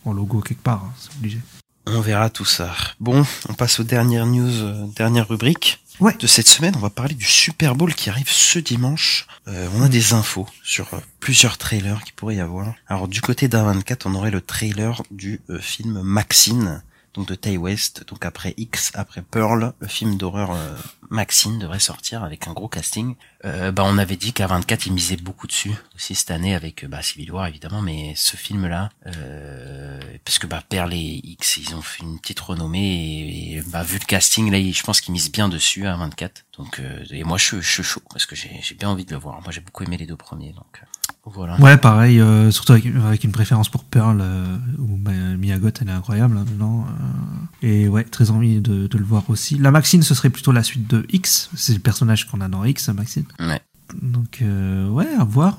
en 0.04 0.12
logo 0.12 0.40
quelque 0.40 0.62
part, 0.62 0.84
hein, 0.84 0.92
c'est 0.98 1.16
obligé. 1.16 1.40
On 1.86 2.00
verra 2.00 2.30
tout 2.30 2.44
ça. 2.44 2.72
Bon, 3.00 3.24
on 3.48 3.54
passe 3.54 3.80
aux 3.80 3.84
dernières 3.84 4.26
news, 4.26 4.52
euh, 4.62 4.86
dernière 4.94 5.28
rubrique. 5.28 5.80
Ouais. 6.00 6.14
De 6.18 6.26
cette 6.26 6.46
semaine, 6.48 6.74
on 6.76 6.80
va 6.80 6.90
parler 6.90 7.14
du 7.14 7.24
Super 7.24 7.74
Bowl 7.74 7.92
qui 7.94 8.08
arrive 8.08 8.28
ce 8.30 8.58
dimanche. 8.58 9.26
Euh, 9.48 9.68
on 9.76 9.82
a 9.82 9.88
des 9.88 10.12
infos 10.12 10.46
sur 10.62 10.94
euh, 10.94 10.98
plusieurs 11.18 11.58
trailers 11.58 12.02
qui 12.04 12.12
pourrait 12.12 12.36
y 12.36 12.40
avoir. 12.40 12.72
Alors 12.88 13.08
du 13.08 13.20
côté 13.20 13.48
d'A24, 13.48 14.02
on 14.04 14.14
aurait 14.14 14.30
le 14.30 14.40
trailer 14.40 15.02
du 15.10 15.40
film 15.60 16.00
Maxine, 16.02 16.82
donc 17.14 17.28
de 17.28 17.34
Tay 17.34 17.56
West. 17.56 18.04
Donc 18.08 18.24
après 18.24 18.54
X, 18.56 18.92
après 18.94 19.22
Pearl, 19.22 19.72
le 19.78 19.88
film 19.88 20.16
d'horreur 20.16 20.52
euh, 20.52 20.76
Maxine 21.10 21.58
devrait 21.58 21.78
sortir 21.78 22.24
avec 22.24 22.48
un 22.48 22.52
gros 22.52 22.68
casting. 22.68 23.16
Euh, 23.44 23.72
bah 23.72 23.82
on 23.84 23.98
avait 23.98 24.16
dit 24.16 24.30
qu'A24 24.30 24.84
il 24.86 24.92
misait 24.92 25.16
beaucoup 25.16 25.46
dessus 25.46 25.72
aussi 25.96 26.14
cette 26.14 26.30
année 26.30 26.54
avec 26.54 26.84
euh, 26.84 26.88
bah, 26.88 27.02
Civil 27.02 27.30
War 27.32 27.46
évidemment, 27.46 27.82
mais 27.82 28.14
ce 28.16 28.36
film 28.36 28.66
là, 28.66 28.88
euh, 29.06 30.00
parce 30.24 30.38
que 30.38 30.46
bah 30.46 30.62
Pearl 30.68 30.92
et 30.94 31.20
X 31.24 31.56
ils 31.58 31.74
ont 31.74 31.82
fait 31.82 32.02
une 32.02 32.18
petite 32.20 32.40
renommée 32.40 33.56
et, 33.56 33.62
bah 33.66 33.82
vu 33.82 33.98
le 33.98 34.04
casting 34.04 34.50
là, 34.50 34.58
je 34.58 34.82
pense 34.82 35.00
qu'ils 35.00 35.12
misent 35.12 35.32
bien 35.32 35.48
dessus 35.48 35.86
à 35.86 35.96
24. 35.96 36.44
Donc 36.56 36.78
euh, 36.78 37.04
et 37.10 37.24
moi 37.24 37.36
je, 37.36 37.60
suis- 37.60 37.82
chaud 37.82 38.02
parce 38.10 38.26
que 38.26 38.36
j'ai 38.36 38.74
bien 38.78 38.88
envie 38.88 39.04
de 39.04 39.10
le 39.12 39.18
voir. 39.18 39.40
Moi 39.42 39.50
j'ai 39.50 39.60
beaucoup 39.60 39.82
aimé 39.84 39.96
les 39.96 40.06
deux 40.06 40.16
premiers 40.16 40.52
donc 40.52 40.82
voilà. 41.24 41.58
Ouais, 41.60 41.76
pareil, 41.76 42.20
euh, 42.20 42.50
surtout 42.50 42.72
avec, 42.72 42.86
avec 42.86 43.22
une 43.22 43.30
préférence 43.30 43.68
pour 43.68 43.84
Pearl, 43.84 44.18
euh, 44.20 44.56
où 44.78 44.96
bah, 44.96 45.12
Mia 45.38 45.56
Goth, 45.58 45.78
elle 45.80 45.88
est 45.88 45.92
incroyable 45.92 46.36
hein, 46.36 46.44
maintenant. 46.48 46.84
euh, 46.88 47.66
et 47.66 47.88
ouais, 47.88 48.02
très 48.02 48.30
envie 48.32 48.60
de, 48.60 48.88
de 48.88 48.98
le 48.98 49.04
voir 49.04 49.22
aussi. 49.28 49.56
La 49.56 49.70
Maxine, 49.70 50.02
ce 50.02 50.14
serait 50.14 50.30
plutôt 50.30 50.50
la 50.50 50.64
suite 50.64 50.88
de 50.88 51.06
X. 51.12 51.48
C'est 51.54 51.74
le 51.74 51.78
personnage 51.78 52.28
qu'on 52.28 52.40
a 52.40 52.48
dans 52.48 52.64
X, 52.64 52.88
Maxine. 52.88 53.24
Ouais. 53.38 53.60
Donc, 54.02 54.40
euh, 54.42 54.88
ouais, 54.88 55.06
à 55.18 55.22
voir. 55.22 55.58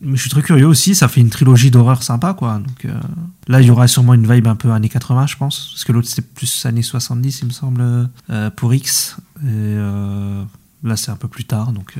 mais 0.00 0.16
je 0.16 0.20
suis 0.20 0.30
très 0.30 0.42
curieux 0.42 0.66
aussi, 0.66 0.94
ça 0.94 1.08
fait 1.08 1.20
une 1.20 1.30
trilogie 1.30 1.70
d'horreur 1.70 2.02
sympa, 2.02 2.32
quoi. 2.34 2.58
Donc 2.58 2.84
euh, 2.86 2.98
là, 3.46 3.60
il 3.60 3.66
y 3.66 3.70
aura 3.70 3.88
sûrement 3.88 4.14
une 4.14 4.30
vibe 4.30 4.46
un 4.46 4.56
peu 4.56 4.72
années 4.72 4.88
80, 4.88 5.26
je 5.26 5.36
pense. 5.36 5.68
Parce 5.72 5.84
que 5.84 5.92
l'autre, 5.92 6.08
c'était 6.08 6.22
plus 6.22 6.64
années 6.64 6.82
70, 6.82 7.40
il 7.40 7.46
me 7.48 7.50
semble, 7.52 8.08
euh, 8.30 8.50
pour 8.50 8.72
X. 8.72 9.16
Et 9.42 9.48
euh, 9.48 10.42
là, 10.82 10.96
c'est 10.96 11.10
un 11.10 11.16
peu 11.16 11.28
plus 11.28 11.44
tard, 11.44 11.72
donc... 11.72 11.96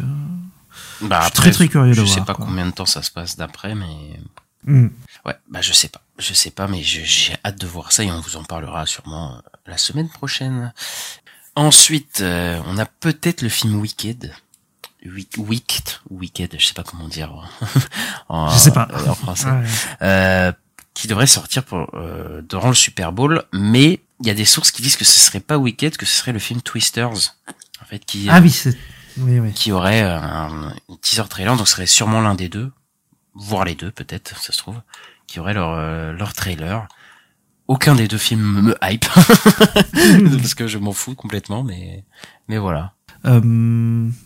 Bah 1.02 1.20
Je 1.20 1.24
suis 1.26 1.32
très, 1.34 1.50
très 1.50 1.68
curieux 1.68 1.90
de 1.90 1.96
je 1.96 2.02
voir, 2.02 2.14
sais 2.14 2.20
pas 2.24 2.34
quoi. 2.34 2.46
combien 2.46 2.66
de 2.66 2.70
temps 2.72 2.86
ça 2.86 3.02
se 3.02 3.10
passe 3.10 3.36
d'après, 3.36 3.74
mais 3.74 4.18
hmm. 4.66 4.88
ouais, 5.26 5.34
bah 5.50 5.60
je 5.60 5.72
sais 5.72 5.88
pas, 5.88 6.00
je 6.18 6.32
sais 6.34 6.50
pas, 6.50 6.66
mais 6.68 6.82
je- 6.82 7.04
j'ai 7.04 7.36
hâte 7.44 7.60
de 7.60 7.66
voir 7.66 7.92
ça 7.92 8.04
et 8.04 8.10
on 8.10 8.20
vous 8.20 8.36
en 8.36 8.44
parlera 8.44 8.86
sûrement 8.86 9.34
euh, 9.36 9.40
la 9.66 9.76
semaine 9.78 10.08
prochaine. 10.08 10.72
Ensuite, 11.56 12.20
euh, 12.20 12.60
on 12.66 12.78
a 12.78 12.86
peut-être 12.86 13.42
le 13.42 13.48
film 13.48 13.76
Wicked. 13.76 14.32
Wick- 15.06 15.36
Wicked, 15.38 15.84
Wicked, 16.10 16.56
je 16.58 16.66
sais 16.66 16.74
pas 16.74 16.82
comment 16.82 17.08
dire 17.08 17.30
en, 18.28 18.48
Je 18.50 18.58
sais 18.58 18.72
pas. 18.72 18.88
euh, 18.90 19.06
en 19.08 19.14
français. 19.14 19.50
Ouais. 19.50 19.64
Euh, 20.02 20.52
qui 20.94 21.08
devrait 21.08 21.26
sortir 21.26 21.64
pour 21.64 21.90
durant 22.48 22.68
le 22.68 22.74
Super 22.74 23.10
Bowl, 23.12 23.42
mais 23.52 24.00
il 24.20 24.26
y 24.28 24.30
a 24.30 24.34
des 24.34 24.44
sources 24.44 24.70
qui 24.70 24.80
disent 24.80 24.96
que 24.96 25.04
ce 25.04 25.18
serait 25.18 25.40
pas 25.40 25.58
Wicked, 25.58 25.96
que 25.96 26.06
ce 26.06 26.14
serait 26.16 26.32
le 26.32 26.38
film 26.38 26.62
Twisters, 26.62 27.10
en 27.82 27.84
fait, 27.84 27.98
qui 28.04 28.28
Ah 28.30 28.40
oui, 28.40 28.50
c'est... 28.50 28.78
Oui, 29.18 29.38
oui. 29.38 29.52
qui 29.52 29.72
aurait 29.72 30.02
euh, 30.02 30.18
un, 30.18 30.74
teaser 31.00 31.28
trailer, 31.28 31.56
donc 31.56 31.66
ce 31.66 31.74
serait 31.74 31.86
sûrement 31.86 32.20
l'un 32.20 32.34
des 32.34 32.48
deux, 32.48 32.72
voire 33.34 33.64
les 33.64 33.74
deux 33.74 33.90
peut-être, 33.90 34.40
ça 34.40 34.52
se 34.52 34.58
trouve, 34.58 34.80
qui 35.26 35.40
aurait 35.40 35.54
leur 35.54 35.70
euh, 35.70 36.12
leur 36.12 36.32
trailer. 36.32 36.86
Aucun 37.66 37.94
des 37.94 38.08
deux 38.08 38.18
films 38.18 38.60
me 38.60 38.76
hype 38.82 39.06
parce 40.38 40.54
que 40.54 40.66
je 40.66 40.76
m'en 40.76 40.92
fous 40.92 41.14
complètement, 41.14 41.62
mais 41.62 42.04
mais 42.48 42.58
voilà. 42.58 42.92
Euh, 43.24 43.40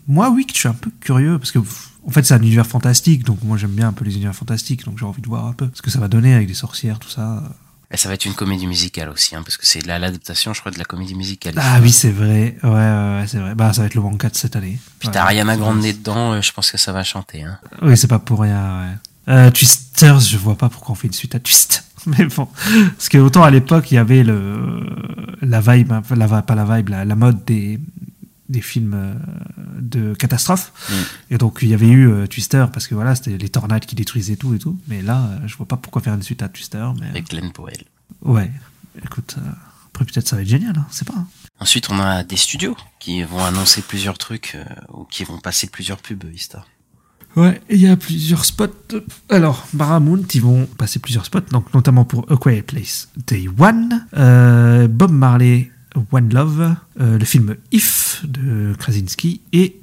moi, 0.07 0.29
oui, 0.29 0.45
je 0.51 0.59
suis 0.59 0.67
un 0.67 0.73
peu 0.73 0.91
curieux 0.99 1.39
parce 1.39 1.51
que 1.51 1.59
en 1.59 2.11
fait, 2.11 2.23
c'est 2.23 2.33
un 2.33 2.41
univers 2.41 2.67
fantastique, 2.67 3.23
donc 3.23 3.41
moi 3.43 3.57
j'aime 3.57 3.71
bien 3.71 3.87
un 3.87 3.93
peu 3.93 4.03
les 4.03 4.15
univers 4.15 4.35
fantastiques, 4.35 4.83
donc 4.83 4.97
j'ai 4.97 5.05
envie 5.05 5.21
de 5.21 5.27
voir 5.27 5.45
un 5.45 5.53
peu 5.53 5.69
ce 5.73 5.81
que 5.81 5.89
ça 5.89 5.99
va 5.99 6.07
donner 6.07 6.33
avec 6.33 6.47
des 6.47 6.53
sorcières, 6.53 6.99
tout 6.99 7.09
ça. 7.09 7.43
Et 7.91 7.97
ça 7.97 8.07
va 8.07 8.13
être 8.15 8.25
une 8.25 8.35
comédie 8.35 8.67
musicale 8.67 9.09
aussi, 9.09 9.35
hein, 9.35 9.41
parce 9.43 9.57
que 9.57 9.65
c'est 9.65 9.83
la- 9.85 9.97
l'adaptation, 9.97 10.53
je 10.53 10.59
crois, 10.59 10.71
de 10.71 10.77
la 10.77 10.85
comédie 10.85 11.15
musicale. 11.15 11.55
Ah 11.57 11.79
oui, 11.81 11.91
c'est 11.91 12.11
vrai. 12.11 12.55
Ouais, 12.63 12.69
ouais, 12.69 12.71
ouais, 13.19 13.25
c'est 13.27 13.39
vrai. 13.39 13.55
Bah, 13.55 13.73
ça 13.73 13.81
va 13.81 13.87
être 13.87 13.95
le 13.95 14.01
Wonka 14.01 14.29
de 14.29 14.35
cette 14.35 14.55
année. 14.55 14.77
Puis 14.99 15.07
Ouais. 15.07 15.13
t'as 15.15 15.23
Ariana 15.23 15.57
Grande 15.57 15.81
dedans, 15.81 16.33
euh, 16.33 16.41
je 16.41 16.51
pense 16.53 16.71
que 16.71 16.77
ça 16.77 16.91
va 16.91 17.03
chanter. 17.03 17.43
Hein. 17.43 17.57
Oui, 17.81 17.97
c'est 17.97 18.07
pas 18.07 18.19
pour 18.19 18.41
rien. 18.41 18.81
Ouais. 19.27 19.33
Euh, 19.33 19.49
Twisters, 19.51 20.19
je 20.19 20.37
vois 20.37 20.55
pas 20.55 20.69
pourquoi 20.69 20.91
on 20.93 20.95
fait 20.95 21.07
une 21.07 21.13
suite 21.13 21.33
à 21.33 21.39
Twist. 21.39 21.83
Mais 22.05 22.25
bon, 22.25 22.47
parce 22.95 23.09
que 23.09 23.17
autant 23.17 23.43
à 23.43 23.51
l'époque 23.51 23.91
il 23.91 23.95
y 23.95 23.97
avait 23.97 24.23
le 24.23 24.85
la 25.41 25.59
vibe, 25.59 25.91
la 26.15 26.41
pas 26.41 26.55
la 26.55 26.63
vibe, 26.77 26.89
la, 26.89 27.03
la 27.05 27.15
mode 27.15 27.43
des 27.43 27.77
des 28.49 28.61
films 28.61 28.93
euh, 28.95 29.13
de 29.79 30.13
catastrophe. 30.15 30.73
Mm. 30.89 30.93
Et 31.33 31.37
donc 31.37 31.59
il 31.61 31.69
y 31.69 31.73
avait 31.73 31.87
eu 31.87 32.09
euh, 32.09 32.27
Twister 32.27 32.65
parce 32.73 32.87
que 32.87 32.95
voilà, 32.95 33.15
c'était 33.15 33.37
les 33.37 33.49
tornades 33.49 33.85
qui 33.85 33.95
détruisaient 33.95 34.35
tout 34.35 34.53
et 34.53 34.59
tout. 34.59 34.77
Mais 34.87 35.01
là, 35.01 35.21
euh, 35.31 35.47
je 35.47 35.55
vois 35.55 35.67
pas 35.67 35.77
pourquoi 35.77 36.01
faire 36.01 36.13
une 36.13 36.23
suite 36.23 36.41
à 36.41 36.49
Twister. 36.49 36.85
Mais 36.99 37.07
Avec 37.09 37.29
Glenn 37.29 37.51
Powell. 37.51 37.83
ouais, 38.23 38.51
écoute, 39.05 39.35
euh, 39.37 39.49
après 39.93 40.05
peut-être 40.05 40.27
ça 40.27 40.35
va 40.35 40.41
être 40.41 40.47
génial, 40.49 40.75
hein, 40.77 40.87
c'est 40.91 41.07
pas. 41.07 41.13
hein. 41.17 41.27
Ensuite, 41.61 41.89
on 41.89 41.99
a 41.99 42.23
des 42.23 42.37
studios 42.37 42.75
qui 42.99 43.21
vont 43.23 43.43
annoncer 43.43 43.81
plusieurs 43.81 44.17
trucs 44.17 44.55
euh, 44.55 44.63
ou 44.93 45.03
qui 45.03 45.23
vont 45.25 45.39
passer 45.39 45.67
plusieurs 45.67 45.97
pubs, 45.97 46.23
Vista. 46.25 46.65
Ouais, 47.35 47.61
il 47.69 47.79
y 47.79 47.87
a 47.87 47.95
plusieurs 47.95 48.43
spots. 48.45 48.71
Alors, 49.29 49.67
Paramount, 49.77 50.23
ils 50.33 50.41
vont 50.41 50.65
passer 50.65 50.97
plusieurs 50.99 51.25
spots, 51.25 51.41
donc 51.51 51.71
notamment 51.75 52.03
pour 52.05 52.25
A 52.31 52.37
Quiet 52.37 52.63
Place 52.63 53.09
Day 53.27 53.47
One, 53.59 54.05
euh, 54.17 54.87
Bob 54.87 55.11
Marley 55.11 55.69
One 56.11 56.33
Love, 56.33 56.75
euh, 56.99 57.17
le 57.17 57.25
film 57.25 57.55
If 57.71 58.21
de 58.25 58.73
Krasinski 58.77 59.41
et 59.53 59.79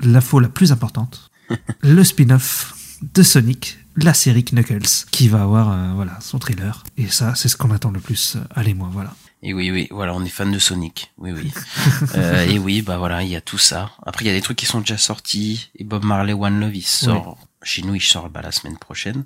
l'info 0.00 0.40
la 0.40 0.48
plus 0.48 0.72
importante, 0.72 1.30
le 1.80 2.04
spin-off 2.04 2.74
de 3.14 3.22
Sonic, 3.22 3.78
la 3.96 4.14
série 4.14 4.44
Knuckles, 4.44 5.06
qui 5.10 5.28
va 5.28 5.42
avoir 5.42 5.70
euh, 5.72 5.92
voilà 5.94 6.18
son 6.20 6.38
trailer. 6.38 6.84
Et 6.96 7.08
ça, 7.08 7.34
c'est 7.34 7.48
ce 7.48 7.56
qu'on 7.56 7.70
attend 7.70 7.90
le 7.90 8.00
plus. 8.00 8.36
Allez, 8.54 8.74
moi, 8.74 8.88
voilà. 8.92 9.14
Et 9.42 9.54
oui, 9.54 9.70
oui, 9.70 9.86
voilà, 9.92 10.14
on 10.14 10.24
est 10.24 10.28
fan 10.28 10.50
de 10.50 10.58
Sonic. 10.58 11.12
Oui, 11.16 11.30
oui. 11.32 11.52
euh, 12.16 12.44
et 12.46 12.58
oui, 12.58 12.82
bah 12.82 12.98
voilà, 12.98 13.22
il 13.22 13.28
y 13.28 13.36
a 13.36 13.40
tout 13.40 13.58
ça. 13.58 13.92
Après, 14.04 14.24
il 14.24 14.28
y 14.28 14.30
a 14.30 14.34
des 14.34 14.40
trucs 14.42 14.56
qui 14.58 14.66
sont 14.66 14.80
déjà 14.80 14.98
sortis. 14.98 15.70
Et 15.76 15.84
Bob 15.84 16.04
Marley 16.04 16.32
One 16.32 16.58
Love, 16.58 16.74
il 16.74 16.82
sort. 16.82 17.38
Chez 17.62 17.82
nous, 17.82 17.94
il 17.94 18.00
sort 18.00 18.30
bah, 18.30 18.42
la 18.42 18.50
semaine 18.52 18.76
prochaine. 18.78 19.24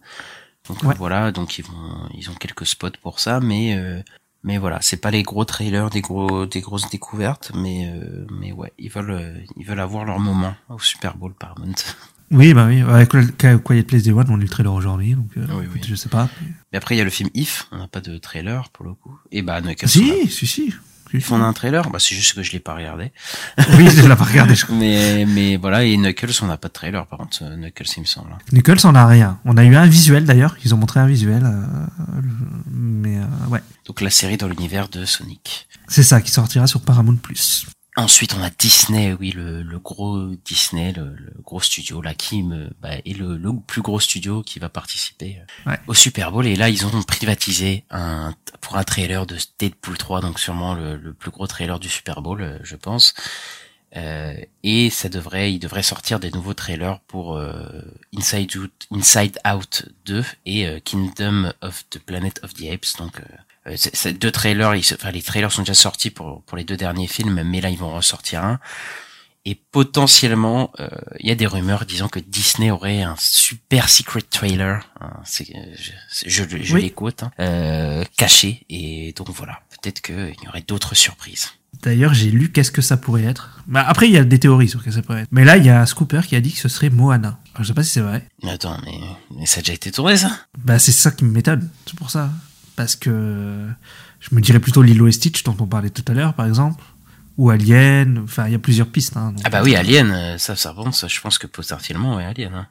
Donc 0.68 0.82
Ouais. 0.84 0.95
voilà, 0.97 1.32
donc 1.32 1.59
ils 1.59 1.64
vont, 1.64 2.09
ils 2.14 2.30
ont 2.30 2.34
quelques 2.34 2.66
spots 2.66 2.90
pour 3.03 3.20
ça, 3.20 3.40
mais 3.40 3.74
euh, 3.74 4.01
mais 4.45 4.59
voilà, 4.59 4.78
c'est 4.80 4.97
pas 4.97 5.11
les 5.11 5.22
gros 5.22 5.45
trailers, 5.45 5.90
des 5.90 6.01
gros, 6.01 6.47
des 6.47 6.61
grosses 6.61 6.88
découvertes, 6.90 7.53
mais 7.55 7.90
euh, 7.95 8.26
mais 8.30 8.53
ouais, 8.53 8.72
ils 8.78 8.90
veulent, 8.90 9.11
euh, 9.11 9.38
ils 9.57 9.64
veulent 9.66 9.80
avoir 9.80 10.05
leur 10.05 10.18
moment 10.18 10.55
au 10.68 10.78
Super 10.78 11.16
Bowl 11.16 11.34
Paramount. 11.34 11.74
Oui, 12.34 12.55
bah 12.55 12.64
oui, 12.66 12.80
avec 12.80 13.11
Qu- 13.11 13.59
Quiet 13.62 13.82
Place 13.82 14.05
Day 14.05 14.11
One, 14.12 14.24
on 14.30 14.36
a 14.36 14.38
eu 14.38 14.45
le 14.45 14.49
trailer 14.49 14.72
aujourd'hui, 14.72 15.12
donc 15.14 15.28
euh, 15.36 15.45
Oui, 15.51 15.57
oui. 15.59 15.64
écoute, 15.66 15.84
je 15.86 15.95
sais 15.95 16.09
pas. 16.09 16.30
Mais 16.72 16.78
après, 16.78 16.95
il 16.95 16.99
y 16.99 17.01
a 17.03 17.05
le 17.05 17.11
film 17.11 17.28
If, 17.34 17.66
on 17.72 17.76
n'a 17.76 17.88
pas 17.88 18.01
de 18.01 18.16
trailer 18.16 18.70
pour 18.70 18.86
le 18.86 18.95
coup. 18.95 19.14
Et 19.32 19.43
bah, 19.43 19.61
Si, 19.84 20.28
si, 20.30 20.47
si. 20.47 20.72
If, 21.14 21.30
on 21.32 21.40
a 21.42 21.44
un 21.44 21.52
trailer, 21.52 21.88
bah 21.90 21.98
c'est 21.98 22.14
juste 22.14 22.34
que 22.34 22.42
je 22.42 22.52
l'ai 22.52 22.60
pas 22.60 22.74
regardé. 22.74 23.12
Oui, 23.76 23.88
je 23.90 24.00
l'ai 24.02 24.08
pas 24.16 24.24
regardé, 24.24 24.54
je 24.54 24.64
crois. 24.66 24.76
Mais 24.76 25.24
mais 25.26 25.56
voilà, 25.56 25.84
et 25.84 25.96
Knuckles, 25.96 26.32
on 26.42 26.46
n'a 26.46 26.56
pas 26.56 26.68
de 26.68 26.72
trailer 26.72 27.06
par 27.06 27.18
contre, 27.18 27.38
euh, 27.42 27.56
Knuckles 27.56 27.84
il 27.96 28.00
me 28.00 28.06
semble. 28.06 28.30
Knuckles, 28.52 28.86
on 28.86 28.94
a 28.94 29.06
rien. 29.06 29.38
On 29.44 29.56
a 29.56 29.64
eu 29.64 29.74
un 29.76 29.86
visuel 29.86 30.24
d'ailleurs. 30.24 30.56
Ils 30.64 30.74
ont 30.74 30.78
montré 30.78 31.00
un 31.00 31.06
visuel. 31.06 31.42
euh, 31.44 32.20
mais 32.70 33.18
euh, 33.18 33.48
ouais. 33.50 33.60
Donc 33.86 34.00
la 34.00 34.10
série 34.10 34.36
dans 34.36 34.48
l'univers 34.48 34.88
de 34.88 35.04
Sonic. 35.04 35.68
C'est 35.88 36.02
ça 36.02 36.20
qui 36.20 36.30
sortira 36.30 36.66
sur 36.66 36.80
Paramount 36.80 37.16
Plus. 37.16 37.66
Ensuite, 37.95 38.32
on 38.34 38.43
a 38.43 38.49
Disney, 38.49 39.12
oui, 39.20 39.32
le, 39.32 39.62
le 39.62 39.78
gros 39.78 40.28
Disney, 40.47 40.93
le, 40.93 41.14
le 41.14 41.34
gros 41.43 41.61
studio 41.61 42.01
là 42.01 42.14
qui 42.14 42.43
me 42.43 42.70
bah, 42.80 42.95
est 43.05 43.16
le, 43.18 43.36
le 43.36 43.51
plus 43.66 43.82
gros 43.82 44.01
studio 44.01 44.43
qui 44.43 44.59
va 44.59 44.70
participer 44.70 45.38
euh, 45.66 45.70
Ouais. 45.72 45.78
au 45.86 45.93
Super 45.93 46.32
Bowl. 46.32 46.47
Et 46.47 46.57
là, 46.57 46.70
ils 46.70 46.86
ont 46.86 47.03
privatisé 47.03 47.84
un 47.90 48.34
pour 48.62 48.76
un 48.78 48.84
trailer 48.84 49.26
de 49.26 49.36
Deadpool 49.59 49.99
3, 49.99 50.22
donc 50.22 50.38
sûrement 50.38 50.74
le, 50.74 50.97
le 50.97 51.12
plus 51.12 51.30
gros 51.30 51.47
trailer 51.47 51.78
du 51.78 51.90
Super 51.90 52.22
Bowl, 52.22 52.40
euh, 52.40 52.59
je 52.62 52.76
pense. 52.76 53.12
Euh, 53.95 54.34
et 54.62 54.88
ça 54.88 55.11
devrait, 55.11 55.53
il 55.53 55.59
devrait 55.59 55.82
sortir 55.82 56.18
des 56.18 56.30
nouveaux 56.30 56.55
trailers 56.55 57.01
pour 57.01 57.36
euh, 57.36 57.82
Inside 58.16 58.57
Out, 58.57 58.72
Inside 58.90 59.38
Out 59.47 59.84
2 60.07 60.24
et 60.47 60.66
euh, 60.66 60.80
Kingdom 60.80 61.53
of 61.61 61.84
the 61.90 61.99
Planet 61.99 62.40
of 62.43 62.55
the 62.55 62.62
Apes. 62.72 62.97
Donc, 62.97 63.20
c'est- 63.76 63.94
c'est 63.94 64.12
deux 64.12 64.30
trailers, 64.30 64.74
ils 64.74 64.84
enfin 64.94 65.10
les 65.10 65.22
trailers 65.22 65.52
sont 65.52 65.62
déjà 65.62 65.74
sortis 65.74 66.10
pour 66.10 66.42
pour 66.42 66.56
les 66.56 66.64
deux 66.64 66.76
derniers 66.76 67.06
films, 67.08 67.42
mais 67.44 67.60
là 67.60 67.70
ils 67.70 67.78
vont 67.78 67.94
ressortir 67.94 68.42
un. 68.44 68.58
Et 69.44 69.56
potentiellement, 69.56 70.70
euh, 70.78 70.88
il 71.18 71.28
y 71.28 71.32
a 71.32 71.34
des 71.34 71.48
rumeurs 71.48 71.84
disant 71.84 72.06
que 72.08 72.20
Disney 72.20 72.70
aurait 72.70 73.02
un 73.02 73.16
super 73.18 73.88
secret 73.88 74.22
trailer, 74.22 74.88
hein, 75.00 75.10
c'est, 75.24 75.46
je, 75.76 75.92
je, 76.28 76.44
je 76.62 76.74
Oui. 76.74 76.82
les 76.82 76.90
quote, 76.90 77.24
hein, 77.24 77.32
euh, 77.40 78.04
caché. 78.16 78.64
Et 78.70 79.12
donc 79.16 79.30
voilà, 79.30 79.60
peut-être 79.70 80.00
qu'il 80.00 80.36
y 80.44 80.48
aurait 80.48 80.62
d'autres 80.62 80.94
surprises. 80.94 81.48
D'ailleurs, 81.82 82.14
j'ai 82.14 82.30
lu 82.30 82.52
qu'est-ce 82.52 82.70
que 82.70 82.82
ça 82.82 82.96
pourrait 82.96 83.24
être. 83.24 83.58
Bah, 83.66 83.84
après, 83.88 84.06
il 84.06 84.12
y 84.12 84.16
a 84.18 84.22
des 84.22 84.38
théories 84.38 84.68
sur 84.68 84.78
ce 84.78 84.84
que 84.84 84.90
ça 84.92 85.02
pourrait 85.02 85.22
être. 85.22 85.28
Mais 85.32 85.44
là, 85.44 85.56
il 85.56 85.66
y 85.66 85.70
a 85.70 85.80
un 85.80 85.86
scooper 85.86 86.20
qui 86.28 86.36
a 86.36 86.40
dit 86.40 86.52
que 86.52 86.58
ce 86.60 86.68
serait 86.68 86.90
Moana. 86.90 87.40
Alors, 87.54 87.64
je 87.64 87.68
sais 87.68 87.74
pas 87.74 87.82
si 87.82 87.90
c'est 87.90 88.00
vrai. 88.00 88.28
Mais 88.44 88.50
attends, 88.52 88.78
mais, 88.84 88.98
mais 89.36 89.46
ça 89.46 89.58
a 89.58 89.62
déjà 89.62 89.72
été 89.72 89.90
tourné, 89.90 90.16
ça? 90.16 90.30
Bah, 90.56 90.78
c'est 90.78 90.92
ça 90.92 91.10
qui 91.10 91.24
m'étonne. 91.24 91.68
C'est 91.86 91.96
pour 91.96 92.10
ça. 92.10 92.30
Parce 92.77 92.97
que 92.97 93.66
je 94.20 94.35
me 94.35 94.41
dirais 94.41 94.61
plutôt 94.61 94.83
Lilo 94.83 95.07
et 95.09 95.12
Stitch, 95.12 95.43
dont 95.45 95.57
on 95.61 95.66
parlait 95.66 95.91
tout 95.91 96.05
à 96.09 96.14
l'heure, 96.14 96.35
par 96.35 96.47
exemple. 96.47 96.83
Ou 97.39 97.51
Alien. 97.51 98.20
Enfin, 98.25 98.47
il 98.47 98.53
y 98.53 98.55
a 98.55 98.59
plusieurs 98.59 98.89
pistes. 98.89 99.16
Hein, 99.16 99.33
donc, 99.33 99.41
Ah 99.45 99.51
bah 99.51 99.62
oui, 99.62 99.75
Alien, 99.75 100.11
euh, 100.11 100.39
ça, 100.39 100.57
ça 100.57 100.73
bon, 100.73 100.93
ça, 100.93 101.09
je 101.09 101.20
pense 101.20 101.39
que 101.39 101.47
potentiellement, 101.47 102.16
ouais, 102.16 102.25
Alien. 102.25 102.55
Hein. 102.55 102.66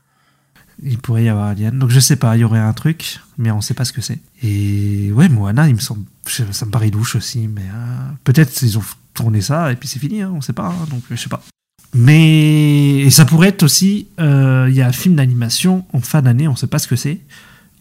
Il 0.84 0.98
pourrait 0.98 1.24
y 1.26 1.30
avoir 1.30 1.48
Alien. 1.48 1.78
Donc, 1.78 1.90
je 1.92 2.00
sais 2.00 2.16
pas, 2.16 2.36
il 2.38 2.42
y 2.42 2.44
aurait 2.44 2.60
un 2.60 2.74
truc, 2.74 3.20
mais 3.38 3.52
on 3.52 3.62
sait 3.62 3.74
pas 3.74 3.86
ce 3.86 3.94
que 3.94 4.02
c'est. 4.02 4.20
Et 4.44 5.12
ouais, 5.14 5.30
Moana, 5.30 5.68
il 5.68 5.76
me 5.76 5.80
semble. 5.80 6.06
Ça 6.26 6.66
me 6.66 6.72
paraît 6.72 6.90
louche 6.92 7.16
aussi, 7.16 7.48
mais 7.48 7.62
euh, 7.62 8.12
peut-être 8.24 8.62
ils 8.62 8.78
ont 8.78 8.84
tourné 9.14 9.42
ça 9.42 9.72
et 9.72 9.76
puis 9.76 9.88
c'est 9.90 10.00
fini, 10.00 10.22
hein, 10.22 10.32
on 10.34 10.42
sait 10.42 10.54
pas. 10.54 10.68
hein, 10.68 10.88
donc, 10.90 11.04
je 11.10 11.16
sais 11.16 11.30
pas. 11.30 11.44
Mais 11.94 13.00
et 13.00 13.10
ça 13.10 13.26
pourrait 13.26 13.50
être 13.50 13.64
aussi. 13.64 14.08
euh, 14.20 14.68
Il 14.70 14.76
y 14.76 14.82
a 14.82 14.88
un 14.88 14.92
film 14.94 15.16
d'animation 15.16 15.86
en 15.94 16.00
fin 16.00 16.22
d'année, 16.22 16.48
on 16.48 16.56
sait 16.56 16.68
pas 16.68 16.80
ce 16.80 16.88
que 16.88 16.96
c'est. 16.96 17.20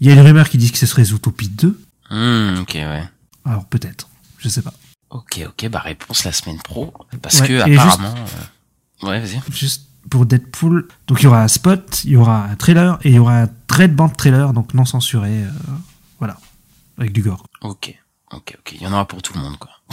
Il 0.00 0.06
y 0.08 0.10
a 0.10 0.14
une 0.14 0.20
rumeur 0.20 0.48
qui 0.48 0.58
dit 0.58 0.72
que 0.72 0.78
ce 0.78 0.86
serait 0.86 1.04
Zootopie 1.04 1.48
2. 1.48 1.78
Hmm, 2.10 2.60
ok, 2.62 2.72
ouais. 2.74 3.04
Alors 3.44 3.64
peut-être, 3.66 4.08
je 4.38 4.48
sais 4.48 4.62
pas. 4.62 4.72
Ok, 5.10 5.40
ok, 5.46 5.68
bah 5.68 5.80
réponse 5.80 6.24
la 6.24 6.32
semaine 6.32 6.58
pro. 6.62 6.92
Parce 7.22 7.40
Ouais, 7.40 7.48
que 7.48 7.60
apparemment... 7.60 8.14
euh, 9.02 9.06
Ouais, 9.08 9.20
vas-y. 9.20 9.40
Juste 9.50 9.86
pour 10.10 10.26
Deadpool, 10.26 10.88
donc 11.06 11.20
il 11.20 11.24
y 11.24 11.26
aura 11.26 11.42
un 11.42 11.48
spot, 11.48 12.02
il 12.04 12.10
y 12.10 12.16
aura 12.16 12.44
un 12.44 12.56
trailer 12.56 12.98
et 13.02 13.10
il 13.10 13.14
y 13.14 13.18
aura 13.18 13.42
un 13.42 13.48
trait 13.66 13.88
de 13.88 13.94
bande 13.94 14.16
trailer, 14.16 14.52
donc 14.52 14.74
non 14.74 14.84
censuré. 14.84 15.44
euh, 15.44 15.50
voilà, 16.18 16.36
avec 16.98 17.12
du 17.12 17.22
gore. 17.22 17.44
Ok, 17.62 17.94
ok, 18.32 18.56
ok. 18.58 18.72
Il 18.72 18.82
y 18.82 18.86
en 18.86 18.92
aura 18.92 19.06
pour 19.08 19.22
tout 19.22 19.32
le 19.34 19.40
monde, 19.40 19.56
quoi. 19.58 19.70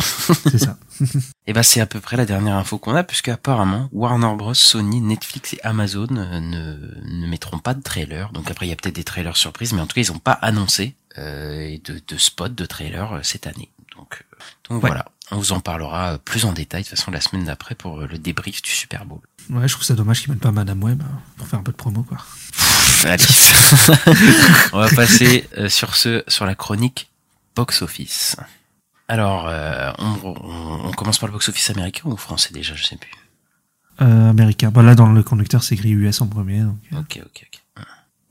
C'est 0.50 0.58
ça. 0.60 0.78
Et 1.48 1.54
bah 1.54 1.64
c'est 1.64 1.80
à 1.82 1.86
peu 1.86 2.00
près 2.00 2.18
la 2.18 2.26
dernière 2.26 2.56
info 2.56 2.78
qu'on 2.78 2.96
a, 2.96 3.04
puisque 3.04 3.30
apparemment 3.30 3.88
Warner 3.94 4.34
Bros, 4.38 4.54
Sony, 4.54 5.00
Netflix 5.02 5.54
et 5.54 5.60
Amazon 5.64 6.08
euh, 6.12 6.40
ne, 6.40 7.20
ne 7.22 7.28
mettront 7.28 7.60
pas 7.60 7.74
de 7.74 7.82
trailer. 7.82 8.32
Donc 8.34 8.52
après 8.52 8.66
il 8.66 8.70
y 8.70 8.74
a 8.74 8.76
peut-être 8.76 8.96
des 8.96 9.04
trailers 9.06 9.38
surprises, 9.38 9.74
mais 9.74 9.82
en 9.82 9.88
tout 9.88 9.96
cas 9.96 10.02
ils 10.02 10.12
n'ont 10.12 10.20
pas 10.20 10.34
annoncé 10.34 10.96
euh, 11.18 11.78
de, 11.84 12.02
de 12.08 12.18
spot 12.18 12.54
de 12.56 12.66
trailer 12.66 13.14
euh, 13.14 13.20
cette 13.24 13.48
année. 13.48 13.70
Donc, 13.96 14.24
euh, 14.34 14.38
donc 14.70 14.84
Ouais. 14.84 14.90
voilà, 14.90 15.06
on 15.32 15.38
vous 15.38 15.52
en 15.52 15.60
parlera 15.60 16.18
plus 16.20 16.46
en 16.46 16.54
détail 16.54 16.84
de 16.84 16.88
toute 16.88 16.98
façon 16.98 17.12
la 17.12 17.22
semaine 17.22 17.46
d'après 17.46 17.76
pour 17.76 18.00
le 18.02 18.18
débrief 18.18 18.62
du 18.62 18.70
Super 18.70 19.06
Bowl. 19.06 19.20
Ouais, 19.50 19.68
je 19.68 19.74
trouve 19.74 19.86
ça 19.86 19.96
dommage 19.96 20.22
qu'ils 20.22 20.30
mettent 20.32 20.42
pas 20.42 20.52
Madame 20.52 20.84
Web 20.84 21.02
hein, 21.04 21.20
pour 21.38 21.48
faire 21.48 21.60
un 21.60 21.64
peu 21.64 21.72
de 21.72 21.78
promo, 21.78 22.04
quoi. 22.04 22.18
Allez. 23.06 23.24
on 24.74 24.80
va 24.80 24.90
passer 24.90 25.48
sur 25.70 25.96
ce 25.96 26.24
sur 26.28 26.46
la 26.46 26.56
chronique 26.56 27.10
box 27.56 27.82
office. 27.82 28.36
Alors, 29.08 29.46
euh, 29.48 29.92
on, 30.00 30.18
on- 30.24 30.88
on 30.90 30.92
commence 30.92 31.18
par 31.18 31.28
le 31.28 31.34
box 31.34 31.48
office 31.50 31.70
américain 31.70 32.04
ou 32.06 32.18
français 32.18 32.50
déjà, 32.54 32.76
je 32.76 32.84
sais 32.84 32.98
plus. 32.98 33.12
Euh, 34.02 34.30
américain. 34.30 34.70
Bah 34.70 34.84
là, 34.84 34.94
dans 34.96 35.12
le 35.12 35.24
conducteur, 35.24 35.64
c'est 35.64 35.76
écrit 35.76 35.92
US 35.92 36.22
en 36.22 36.28
premier. 36.28 36.62
Donc, 36.62 36.78
Ok, 36.94 37.20
ok, 37.26 37.46
ok. 37.48 37.57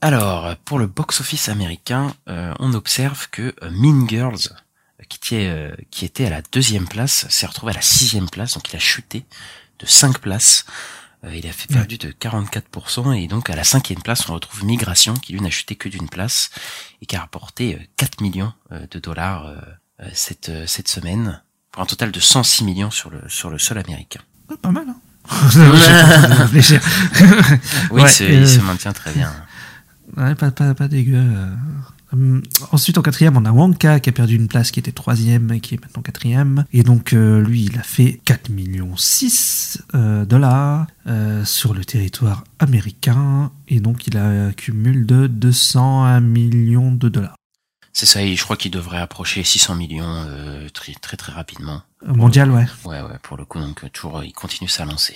Alors, 0.01 0.55
pour 0.65 0.77
le 0.79 0.85
box-office 0.87 1.49
américain, 1.49 2.13
euh, 2.29 2.53
on 2.59 2.73
observe 2.73 3.29
que 3.29 3.55
euh, 3.63 3.71
Mean 3.71 4.07
Girls, 4.07 4.49
euh, 4.99 5.03
qui 5.09 5.17
était, 5.17 5.47
euh, 5.47 5.75
qui 5.89 6.05
était 6.05 6.25
à 6.25 6.29
la 6.29 6.41
deuxième 6.51 6.87
place, 6.87 7.27
s'est 7.29 7.47
retrouvé 7.47 7.71
à 7.71 7.75
la 7.75 7.81
sixième 7.81 8.29
place, 8.29 8.53
donc 8.53 8.71
il 8.71 8.75
a 8.75 8.79
chuté 8.79 9.25
de 9.79 9.85
5 9.87 10.19
places. 10.19 10.65
Euh, 11.23 11.35
il 11.35 11.47
a 11.47 11.51
fait 11.51 11.67
perdu 11.67 11.97
de 11.97 12.11
44%, 12.11 13.13
et 13.17 13.27
donc 13.27 13.49
à 13.49 13.55
la 13.55 13.63
cinquième 13.63 14.01
place, 14.01 14.29
on 14.29 14.33
retrouve 14.35 14.63
Migration, 14.65 15.15
qui 15.15 15.33
lui 15.33 15.41
n'a 15.41 15.49
chuté 15.49 15.75
que 15.75 15.89
d'une 15.89 16.09
place, 16.09 16.51
et 17.01 17.07
qui 17.07 17.15
a 17.15 17.21
rapporté 17.21 17.75
euh, 17.75 17.83
4 17.97 18.21
millions 18.21 18.53
de 18.71 18.99
dollars 18.99 19.51
cette, 20.13 20.51
cette 20.67 20.87
semaine, 20.87 21.41
pour 21.71 21.81
un 21.81 21.87
total 21.87 22.11
de 22.11 22.19
106 22.19 22.63
millions 22.63 22.91
sur 22.91 23.09
le, 23.09 23.27
sur 23.29 23.49
le 23.49 23.57
sol 23.57 23.79
américain. 23.79 24.21
pas 24.61 24.69
mal, 24.69 24.85
hein. 24.87 24.99
Oui, 26.51 26.61
Ouais, 27.91 28.03
il, 28.03 28.09
se, 28.09 28.23
euh, 28.23 28.29
il 28.41 28.47
se 28.47 28.59
maintient 28.59 28.93
très 28.93 29.11
bien. 29.11 29.33
Ouais, 30.17 30.35
pas, 30.35 30.51
pas, 30.51 30.73
pas 30.73 30.87
dégueu. 30.87 31.17
euh. 31.17 31.55
Hum, 32.13 32.41
ensuite, 32.71 32.97
en 32.97 33.01
quatrième, 33.01 33.35
on 33.35 33.45
a 33.45 33.51
Wonka 33.51 33.99
qui 33.99 34.09
a 34.09 34.13
perdu 34.13 34.35
une 34.35 34.47
place 34.47 34.71
qui 34.71 34.79
était 34.79 34.93
troisième 34.93 35.51
et 35.51 35.59
qui 35.59 35.75
est 35.75 35.81
maintenant 35.81 36.01
quatrième. 36.01 36.65
Et 36.71 36.83
donc, 36.83 37.13
euh, 37.13 37.41
lui, 37.41 37.65
il 37.65 37.77
a 37.77 37.83
fait 37.83 38.21
4 38.23 38.49
millions 38.49 38.95
6 38.95 39.83
euh, 39.93 40.25
dollars 40.25 40.87
euh, 41.07 41.43
sur 41.43 41.73
le 41.73 41.83
territoire 41.83 42.45
américain. 42.59 43.51
Et 43.67 43.79
donc, 43.81 44.07
il 44.07 44.17
a 44.17 44.25
un 44.25 44.51
cumul 44.53 45.05
de 45.05 45.27
201 45.27 46.21
millions 46.21 46.91
de 46.91 47.09
dollars. 47.09 47.35
C'est 47.91 48.05
ça, 48.05 48.21
et 48.21 48.35
je 48.35 48.43
crois 48.43 48.57
qu'il 48.57 48.71
devrait 48.71 48.99
approcher 48.99 49.43
600 49.43 49.75
millions 49.75 50.27
très 50.71 50.93
très 50.93 51.17
très 51.17 51.31
rapidement. 51.31 51.81
Mondial, 52.05 52.51
ouais. 52.51 52.67
Ouais, 52.85 53.01
ouais, 53.01 53.17
pour 53.23 53.37
le 53.37 53.45
coup, 53.45 53.59
donc 53.59 53.91
toujours, 53.91 54.23
il 54.23 54.33
continue 54.33 54.69
sa 54.69 54.85
lancée. 54.85 55.15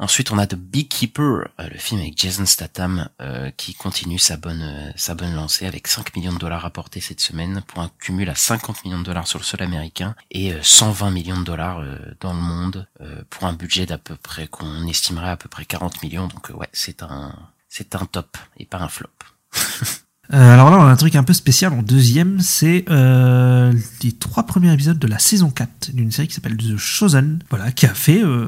Ensuite, 0.00 0.30
on 0.30 0.38
a 0.38 0.46
The 0.46 0.54
Beekeeper, 0.54 1.48
euh, 1.58 1.68
le 1.68 1.76
film 1.76 2.00
avec 2.00 2.16
Jason 2.16 2.46
Statham, 2.46 3.08
euh, 3.20 3.50
qui 3.56 3.74
continue 3.74 4.18
sa 4.20 4.36
bonne 4.36 4.62
euh, 4.62 4.92
sa 4.94 5.16
bonne 5.16 5.34
lancée 5.34 5.66
avec 5.66 5.88
5 5.88 6.14
millions 6.14 6.32
de 6.32 6.38
dollars 6.38 6.64
apportés 6.64 7.00
cette 7.00 7.20
semaine 7.20 7.62
pour 7.66 7.80
un 7.80 7.90
cumul 7.98 8.30
à 8.30 8.36
50 8.36 8.84
millions 8.84 9.00
de 9.00 9.04
dollars 9.04 9.26
sur 9.26 9.40
le 9.40 9.44
sol 9.44 9.60
américain 9.60 10.14
et 10.30 10.52
euh, 10.52 10.62
120 10.62 11.10
millions 11.10 11.38
de 11.40 11.44
dollars 11.44 11.80
euh, 11.80 11.98
dans 12.20 12.32
le 12.32 12.40
monde 12.40 12.86
euh, 13.00 13.22
pour 13.28 13.44
un 13.44 13.54
budget 13.54 13.86
d'à 13.86 13.98
peu 13.98 14.14
près 14.14 14.46
qu'on 14.46 14.86
estimerait 14.86 15.30
à 15.30 15.36
peu 15.36 15.48
près 15.48 15.64
40 15.64 16.00
millions. 16.04 16.28
Donc 16.28 16.50
euh, 16.50 16.54
ouais, 16.54 16.68
c'est 16.72 17.02
un 17.02 17.34
c'est 17.68 17.96
un 17.96 18.06
top 18.06 18.38
et 18.56 18.66
pas 18.66 18.78
un 18.78 18.88
flop. 18.88 19.10
Euh, 20.34 20.52
alors 20.52 20.70
là, 20.70 20.78
on 20.78 20.82
a 20.82 20.90
un 20.90 20.96
truc 20.96 21.16
un 21.16 21.24
peu 21.24 21.32
spécial 21.32 21.72
en 21.72 21.82
deuxième, 21.82 22.40
c'est 22.40 22.84
euh, 22.90 23.72
les 24.02 24.12
trois 24.12 24.42
premiers 24.42 24.72
épisodes 24.72 24.98
de 24.98 25.06
la 25.06 25.18
saison 25.18 25.50
4 25.50 25.92
d'une 25.94 26.12
série 26.12 26.28
qui 26.28 26.34
s'appelle 26.34 26.56
The 26.56 26.76
Chosen, 26.76 27.38
voilà, 27.48 27.72
qui 27.72 27.86
a 27.86 27.94
fait 27.94 28.22
euh, 28.22 28.46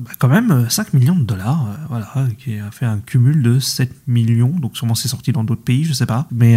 bah, 0.00 0.10
quand 0.18 0.28
même 0.28 0.50
euh, 0.50 0.68
5 0.68 0.94
millions 0.94 1.14
de 1.14 1.22
dollars, 1.22 1.64
voilà, 1.88 2.12
qui 2.38 2.58
a 2.58 2.72
fait 2.72 2.86
un 2.86 2.98
cumul 2.98 3.40
de 3.40 3.60
7 3.60 4.08
millions, 4.08 4.48
donc 4.48 4.76
sûrement 4.76 4.96
c'est 4.96 5.08
sorti 5.08 5.30
dans 5.30 5.44
d'autres 5.44 5.62
pays, 5.62 5.84
je 5.84 5.92
sais 5.92 6.06
pas, 6.06 6.26
mais 6.32 6.56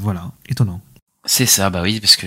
voilà, 0.00 0.30
étonnant. 0.48 0.80
C'est 1.26 1.46
ça, 1.46 1.70
bah 1.70 1.80
oui, 1.80 2.00
parce 2.00 2.16
que 2.16 2.26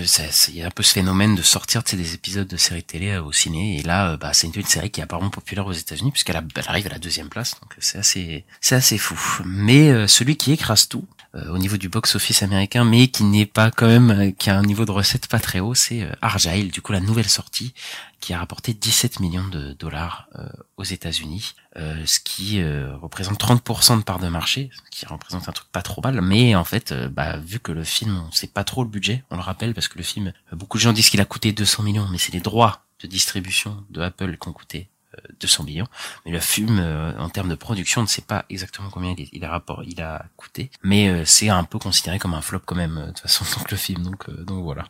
il 0.50 0.56
y 0.56 0.62
a 0.62 0.66
un 0.66 0.70
peu 0.70 0.82
ce 0.82 0.92
phénomène 0.92 1.36
de 1.36 1.42
sortir 1.42 1.84
tu 1.84 1.94
des 1.94 2.14
épisodes 2.14 2.48
de 2.48 2.56
séries 2.56 2.82
télé 2.82 3.10
euh, 3.12 3.22
au 3.22 3.30
ciné, 3.30 3.78
et 3.78 3.82
là, 3.82 4.10
euh, 4.10 4.16
bah, 4.16 4.32
c'est 4.32 4.48
une, 4.48 4.64
série 4.64 4.90
qui 4.90 5.00
est 5.00 5.04
apparemment 5.04 5.30
populaire 5.30 5.66
aux 5.66 5.72
États-Unis 5.72 6.10
puisqu'elle 6.10 6.36
arrive 6.66 6.86
à 6.86 6.90
la 6.90 6.98
deuxième 6.98 7.28
place, 7.28 7.54
donc 7.60 7.76
c'est 7.78 7.98
assez, 7.98 8.44
c'est 8.60 8.74
assez 8.74 8.98
fou. 8.98 9.16
Mais 9.44 9.90
euh, 9.90 10.08
celui 10.08 10.36
qui 10.36 10.50
écrase 10.50 10.88
tout 10.88 11.06
euh, 11.06 11.17
au 11.34 11.58
niveau 11.58 11.76
du 11.76 11.88
box-office 11.88 12.42
américain, 12.42 12.84
mais 12.84 13.08
qui 13.08 13.24
n'est 13.24 13.46
pas 13.46 13.70
quand 13.70 13.86
même, 13.86 14.10
euh, 14.10 14.30
qui 14.30 14.50
a 14.50 14.58
un 14.58 14.62
niveau 14.62 14.84
de 14.84 14.90
recette 14.90 15.26
pas 15.28 15.38
très 15.38 15.60
haut, 15.60 15.74
c'est 15.74 16.02
euh, 16.02 16.12
Argyle, 16.22 16.70
du 16.70 16.80
coup 16.80 16.92
la 16.92 17.00
nouvelle 17.00 17.28
sortie, 17.28 17.74
qui 18.20 18.32
a 18.34 18.38
rapporté 18.38 18.74
17 18.74 19.20
millions 19.20 19.46
de 19.48 19.72
dollars 19.74 20.28
euh, 20.38 20.48
aux 20.76 20.84
États-Unis, 20.84 21.54
euh, 21.76 22.02
ce 22.06 22.18
qui 22.20 22.60
euh, 22.60 22.96
représente 22.96 23.38
30% 23.40 23.98
de 23.98 24.02
part 24.02 24.18
de 24.18 24.28
marché, 24.28 24.70
ce 24.72 24.90
qui 24.90 25.06
représente 25.06 25.48
un 25.48 25.52
truc 25.52 25.68
pas 25.70 25.82
trop 25.82 26.02
mal, 26.02 26.20
mais 26.20 26.54
en 26.54 26.64
fait, 26.64 26.92
euh, 26.92 27.08
bah, 27.08 27.36
vu 27.38 27.60
que 27.60 27.72
le 27.72 27.84
film, 27.84 28.24
on 28.28 28.32
sait 28.32 28.48
pas 28.48 28.64
trop 28.64 28.82
le 28.82 28.90
budget, 28.90 29.24
on 29.30 29.36
le 29.36 29.42
rappelle 29.42 29.74
parce 29.74 29.88
que 29.88 29.98
le 29.98 30.04
film, 30.04 30.32
euh, 30.52 30.56
beaucoup 30.56 30.78
de 30.78 30.82
gens 30.82 30.92
disent 30.92 31.10
qu'il 31.10 31.20
a 31.20 31.24
coûté 31.24 31.52
200 31.52 31.82
millions, 31.82 32.08
mais 32.10 32.18
c'est 32.18 32.32
les 32.32 32.40
droits 32.40 32.82
de 33.00 33.06
distribution 33.06 33.84
de 33.90 34.00
Apple 34.00 34.36
qui 34.36 34.48
ont 34.48 34.52
coûté 34.52 34.88
euh, 34.88 34.97
200 35.40 35.64
millions, 35.64 35.86
mais 36.26 36.32
le 36.32 36.40
film, 36.40 36.78
euh, 36.80 37.12
en 37.18 37.28
termes 37.28 37.48
de 37.48 37.54
production, 37.54 38.00
on 38.00 38.04
ne 38.04 38.08
sait 38.08 38.22
pas 38.22 38.44
exactement 38.50 38.88
combien 38.90 39.12
il, 39.16 39.22
est- 39.22 39.28
il 39.32 39.44
a 39.44 39.50
rapport, 39.50 39.82
il 39.84 40.00
a 40.00 40.24
coûté, 40.36 40.70
mais 40.82 41.08
euh, 41.08 41.24
c'est 41.24 41.48
un 41.48 41.64
peu 41.64 41.78
considéré 41.78 42.18
comme 42.18 42.34
un 42.34 42.40
flop 42.40 42.60
quand 42.66 42.74
même, 42.76 42.96
euh, 42.98 43.02
de 43.06 43.10
toute 43.12 43.20
façon, 43.20 43.44
donc 43.58 43.70
le 43.70 43.76
film, 43.76 44.02
donc, 44.02 44.30
donc 44.44 44.62
voilà. 44.64 44.84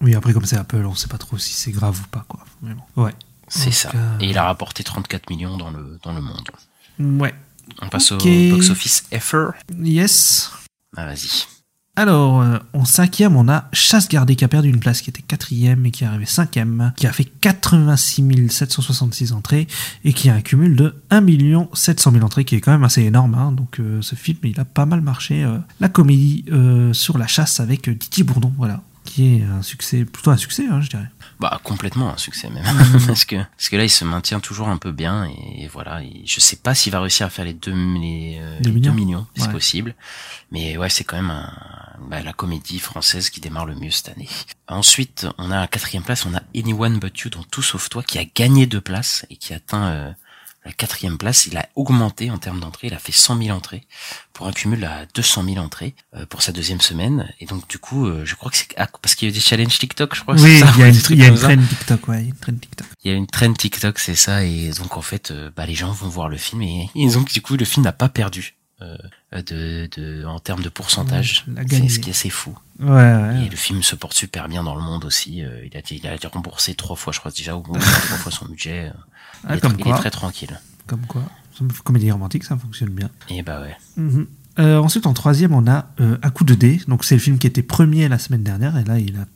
Oui, 0.00 0.14
après 0.14 0.32
comme 0.32 0.46
c'est 0.46 0.56
Apple, 0.56 0.84
on 0.86 0.94
sait 0.94 1.08
pas 1.08 1.18
trop 1.18 1.36
si 1.38 1.52
c'est 1.52 1.72
grave 1.72 2.00
ou 2.02 2.06
pas, 2.08 2.24
quoi. 2.28 2.44
Mais 2.62 2.72
bon. 2.74 3.04
Ouais. 3.04 3.12
C'est 3.48 3.70
ça. 3.72 3.90
cas- 3.90 3.98
Et 4.20 4.26
il 4.30 4.38
a 4.38 4.44
rapporté 4.44 4.84
34 4.84 5.28
millions 5.28 5.56
dans 5.56 5.70
le, 5.70 5.98
dans 6.02 6.12
le 6.12 6.20
monde. 6.20 6.48
Ouais. 6.98 7.34
On 7.82 7.88
passe 7.88 8.12
au 8.12 8.18
box-office 8.50 9.04
FR. 9.18 9.52
Yes. 9.78 10.50
Ah, 10.96 11.06
vas-y. 11.06 11.46
Alors, 12.00 12.40
euh, 12.40 12.56
en 12.72 12.86
cinquième, 12.86 13.36
on 13.36 13.46
a 13.50 13.68
Chasse 13.74 14.08
Gardée 14.08 14.34
qui 14.34 14.42
a 14.46 14.48
perdu 14.48 14.70
une 14.70 14.80
place, 14.80 15.02
qui 15.02 15.10
était 15.10 15.20
quatrième 15.20 15.84
et 15.84 15.90
qui 15.90 16.04
est 16.04 16.06
arrivé 16.06 16.24
cinquième, 16.24 16.94
qui 16.96 17.06
a 17.06 17.12
fait 17.12 17.26
86 17.26 18.48
766 18.48 19.34
entrées 19.34 19.66
et 20.06 20.14
qui 20.14 20.30
a 20.30 20.34
un 20.34 20.40
cumul 20.40 20.76
de 20.76 20.94
1 21.10 21.26
700 21.74 22.12
000 22.12 22.24
entrées, 22.24 22.46
qui 22.46 22.56
est 22.56 22.62
quand 22.62 22.72
même 22.72 22.84
assez 22.84 23.02
énorme. 23.02 23.34
hein. 23.34 23.52
Donc, 23.52 23.80
euh, 23.80 24.00
ce 24.00 24.14
film, 24.14 24.38
il 24.44 24.58
a 24.58 24.64
pas 24.64 24.86
mal 24.86 25.02
marché. 25.02 25.44
euh, 25.44 25.58
la 25.78 25.90
comédie 25.90 26.46
sur 26.92 27.18
la 27.18 27.26
chasse 27.26 27.60
avec 27.60 27.90
Didier 27.90 28.24
Bourdon, 28.24 28.54
voilà, 28.56 28.82
qui 29.04 29.34
est 29.34 29.42
un 29.42 29.60
succès, 29.60 30.06
plutôt 30.06 30.30
un 30.30 30.38
succès, 30.38 30.64
hein, 30.70 30.80
je 30.80 30.88
dirais. 30.88 31.10
Bah 31.40 31.58
complètement 31.64 32.12
un 32.12 32.18
succès 32.18 32.50
même 32.50 32.64
parce 33.06 33.24
que 33.24 33.36
parce 33.36 33.68
que 33.70 33.76
là 33.76 33.84
il 33.84 33.88
se 33.90 34.04
maintient 34.04 34.40
toujours 34.40 34.68
un 34.68 34.76
peu 34.76 34.92
bien 34.92 35.24
et, 35.24 35.66
voilà 35.68 36.02
et 36.02 36.22
je 36.26 36.38
sais 36.38 36.56
pas 36.56 36.74
s'il 36.74 36.92
va 36.92 37.00
réussir 37.00 37.26
à 37.26 37.30
faire 37.30 37.46
les 37.46 37.54
deux 37.54 37.72
les, 37.72 38.38
euh, 38.40 38.58
Deux 38.60 38.70
deux 38.70 38.74
millions. 38.78 38.92
millions 38.94 39.26
c'est 39.36 39.46
Ouais. 39.46 39.52
possible 39.52 39.94
mais 40.52 40.76
ouais 40.76 40.90
c'est 40.90 41.04
quand 41.04 41.16
même 41.16 41.30
un, 41.30 41.50
bah, 42.10 42.20
la 42.22 42.34
comédie 42.34 42.78
française 42.78 43.30
qui 43.30 43.40
démarre 43.40 43.64
le 43.64 43.74
mieux 43.74 43.90
cette 43.90 44.10
année 44.10 44.28
ensuite 44.68 45.26
on 45.38 45.50
a 45.50 45.60
à 45.62 45.66
quatrième 45.66 46.02
place 46.02 46.26
on 46.26 46.34
a 46.34 46.42
Anyone 46.54 46.98
But 46.98 47.18
You 47.20 47.30
dans 47.30 47.42
Tout 47.44 47.62
Sauf 47.62 47.88
Toi 47.88 48.02
qui 48.02 48.18
a 48.18 48.24
gagné 48.26 48.66
deux 48.66 48.82
places 48.82 49.24
et 49.30 49.36
qui 49.36 49.54
atteint 49.54 49.86
euh, 49.88 50.12
la 50.64 50.72
quatrième 50.72 51.18
place. 51.18 51.46
Il 51.46 51.56
a 51.56 51.68
augmenté 51.74 52.30
en 52.30 52.38
termes 52.38 52.60
d'entrées. 52.60 52.88
Il 52.88 52.94
a 52.94 52.98
fait 52.98 53.12
100 53.12 53.42
000 53.42 53.56
entrées 53.56 53.86
pour 54.32 54.46
un 54.46 54.52
cumul 54.52 54.84
à 54.84 55.06
200 55.14 55.44
000 55.44 55.56
entrées 55.58 55.94
euh, 56.14 56.26
pour 56.26 56.42
sa 56.42 56.52
deuxième 56.52 56.80
semaine. 56.80 57.32
Et 57.40 57.46
donc 57.46 57.68
du 57.68 57.78
coup, 57.78 58.06
euh, 58.06 58.24
je 58.24 58.34
crois 58.34 58.50
que 58.50 58.56
c'est 58.56 58.74
parce 58.74 59.14
qu'il 59.14 59.28
y 59.28 59.30
a 59.30 59.34
des 59.34 59.40
challenges 59.40 59.78
TikTok, 59.78 60.14
je 60.14 60.22
crois. 60.22 60.34
Oui, 60.34 60.60
il 60.76 60.80
y 60.80 60.82
a 60.82 60.88
une, 60.88 60.94
il 61.10 61.18
y 61.18 61.22
a 61.22 61.26
une 61.28 61.34
comme 61.34 61.36
ça. 61.36 61.48
trend 61.48 61.66
TikTok, 61.68 62.08
ouais, 62.08 62.24
une 62.24 62.34
trend 62.34 62.54
TikTok. 62.54 62.86
Il 63.04 63.10
y 63.10 63.14
a 63.14 63.16
une 63.16 63.26
trend 63.26 63.52
TikTok, 63.52 63.98
c'est 63.98 64.14
ça. 64.14 64.44
Et 64.44 64.70
donc 64.70 64.96
en 64.96 65.02
fait, 65.02 65.30
euh, 65.30 65.50
bah, 65.56 65.66
les 65.66 65.74
gens 65.74 65.92
vont 65.92 66.08
voir 66.08 66.28
le 66.28 66.36
film 66.36 66.62
et, 66.62 66.90
et 66.94 67.08
donc 67.08 67.32
du 67.32 67.40
coup, 67.42 67.56
le 67.56 67.64
film 67.64 67.84
n'a 67.84 67.92
pas 67.92 68.08
perdu. 68.08 68.54
Euh, 68.82 68.96
de, 69.42 69.88
de 69.96 70.24
en 70.24 70.38
termes 70.40 70.62
de 70.62 70.68
pourcentage 70.68 71.44
c'est 71.68 71.88
ce 71.88 71.98
qui 71.98 72.10
est 72.10 72.12
assez 72.12 72.30
fou 72.30 72.56
Ouais, 72.80 72.88
ouais. 72.88 73.44
et 73.46 73.48
le 73.50 73.56
film 73.56 73.82
se 73.82 73.94
porte 73.94 74.14
super 74.14 74.48
bien 74.48 74.62
dans 74.64 74.74
le 74.74 74.80
monde 74.82 75.04
aussi. 75.04 75.44
euh, 75.44 75.66
il 75.70 75.76
a 75.76 75.80
il 75.90 76.06
a 76.06 76.14
été 76.14 76.26
remboursé 76.26 76.74
trois 76.74 76.96
fois, 76.96 77.12
je 77.12 77.18
crois 77.20 77.30
déjà, 77.30 77.56
ou 77.56 77.62
trois 77.62 77.78
fois 77.78 78.32
son 78.32 78.46
budget. 78.46 78.86
euh, 78.88 78.98
Ah, 79.44 79.54
il, 79.54 79.56
est, 79.56 79.60
comme 79.60 79.72
il 79.74 79.80
est 79.80 79.84
quoi. 79.84 79.98
très 79.98 80.10
tranquille. 80.10 80.58
Comme 80.86 81.04
quoi. 81.06 81.22
Comédie 81.84 82.10
romantique, 82.10 82.44
ça 82.44 82.56
fonctionne 82.56 82.90
bien. 82.90 83.10
Et 83.28 83.42
bah 83.42 83.60
ouais. 83.60 83.76
Mhm. 83.96 84.26
Euh, 84.58 84.78
ensuite, 84.78 85.06
en 85.06 85.12
troisième, 85.14 85.54
on 85.54 85.66
a 85.66 85.90
euh, 86.00 86.16
Un 86.22 86.30
coup 86.30 86.44
de 86.44 86.54
dé. 86.54 86.80
Donc, 86.88 87.04
c'est 87.04 87.14
le 87.14 87.20
film 87.20 87.38
qui 87.38 87.46
était 87.46 87.62
premier 87.62 88.08
la 88.08 88.18
semaine 88.18 88.42
dernière. 88.42 88.76
Et 88.78 88.84
là, 88.84 88.98
il 88.98 89.16
a 89.16 89.26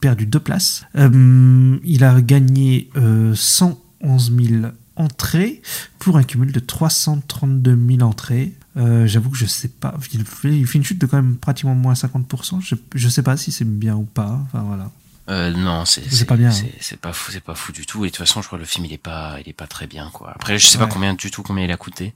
perdu 0.00 0.26
deux 0.26 0.40
places. 0.40 0.84
Euh, 0.96 1.78
il 1.84 2.02
a 2.04 2.20
gagné 2.20 2.88
euh, 2.96 3.34
111 3.34 4.32
000 4.36 4.64
entrées 4.96 5.60
pour 5.98 6.16
un 6.16 6.22
cumul 6.24 6.50
de 6.52 6.60
332 6.60 7.78
000 7.96 8.00
entrées. 8.08 8.52
Euh, 8.76 9.06
J'avoue 9.06 9.30
que 9.30 9.36
je 9.36 9.46
sais 9.46 9.68
pas. 9.68 9.94
Il 10.12 10.24
fait, 10.24 10.56
il 10.56 10.66
fait 10.66 10.78
une 10.78 10.84
chute 10.84 11.00
de 11.00 11.06
quand 11.06 11.16
même 11.16 11.36
pratiquement 11.36 11.74
moins 11.74 11.94
50%. 11.94 12.60
Je, 12.60 12.74
je 12.94 13.08
sais 13.08 13.22
pas 13.22 13.36
si 13.36 13.52
c'est 13.52 13.64
bien 13.64 13.96
ou 13.96 14.04
pas. 14.04 14.40
Enfin, 14.44 14.62
voilà. 14.62 14.90
Euh, 15.28 15.52
non, 15.52 15.84
c'est 15.84 16.24
pas 16.24 16.36
bien, 16.36 16.50
C'est 16.50 16.64
hein. 16.66 16.78
c'est 16.80 17.00
pas 17.00 17.12
fou, 17.12 17.30
c'est 17.30 17.40
pas 17.40 17.54
fou 17.54 17.72
du 17.72 17.86
tout. 17.86 18.04
Et 18.04 18.08
de 18.08 18.12
toute 18.12 18.18
façon, 18.18 18.42
je 18.42 18.46
crois 18.48 18.58
que 18.58 18.62
le 18.62 18.66
film 18.66 18.84
il 18.86 18.92
est 18.92 18.98
pas, 18.98 19.36
il 19.40 19.48
est 19.48 19.52
pas 19.54 19.68
très 19.68 19.86
bien 19.86 20.10
quoi. 20.12 20.32
Après, 20.34 20.58
je 20.58 20.66
sais 20.66 20.78
pas 20.78 20.86
combien 20.86 21.14
du 21.14 21.30
tout 21.30 21.42
combien 21.42 21.64
il 21.64 21.70
a 21.70 21.76
coûté. 21.76 22.14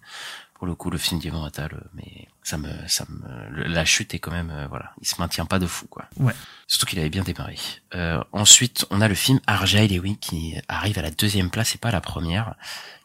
Pour 0.55 0.67
le 0.67 0.75
coup, 0.75 0.89
le 0.89 0.99
film 0.99 1.21
d'Ivan 1.21 1.45
Attal, 1.45 1.75
euh, 1.75 1.81
mais 1.95 2.29
ça 2.43 2.57
me, 2.59 2.69
ça 2.87 3.05
me, 3.09 3.67
la 3.69 3.85
chute 3.85 4.15
est 4.15 4.19
quand 4.19 4.31
même, 4.31 4.51
euh, 4.51 4.67
voilà, 4.69 4.93
il 5.01 5.07
se 5.07 5.21
maintient 5.21 5.47
pas 5.47 5.59
de 5.59 5.67
fou 5.67 5.87
quoi. 5.89 6.07
Ouais. 6.19 6.33
Surtout 6.67 6.87
qu'il 6.87 6.99
avait 7.01 7.11
bien 7.11 7.23
démarré. 7.23 7.59
Euh, 7.95 8.23
ensuite, 8.33 8.87
on 8.91 9.01
a 9.01 9.09
le 9.09 9.15
film 9.15 9.41
Argyle 9.47 9.93
et 9.93 9.99
oui 9.99 10.17
qui 10.21 10.55
arrive 10.69 10.99
à 10.99 11.03
la 11.03 11.11
deuxième 11.11 11.51
place 11.51 11.75
et 11.75 11.79
pas 11.79 11.89
à 11.89 11.93
la 11.93 12.01
première, 12.01 12.55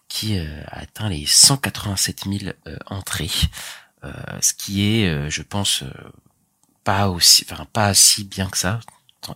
qui 0.10 0.38
euh, 0.38 0.62
a 0.68 0.80
atteint 0.80 1.08
les 1.08 1.26
187 1.26 2.26
000 2.26 2.52
euh, 2.68 2.76
entrées, 2.88 3.32
euh, 4.04 4.12
ce 4.42 4.54
qui 4.54 4.84
est, 4.86 5.30
je 5.30 5.42
pense, 5.42 5.84
pas 6.84 7.10
aussi, 7.10 7.46
enfin 7.50 7.66
pas 7.72 7.94
si 7.94 8.24
bien 8.26 8.50
que 8.50 8.58
ça, 8.58 8.80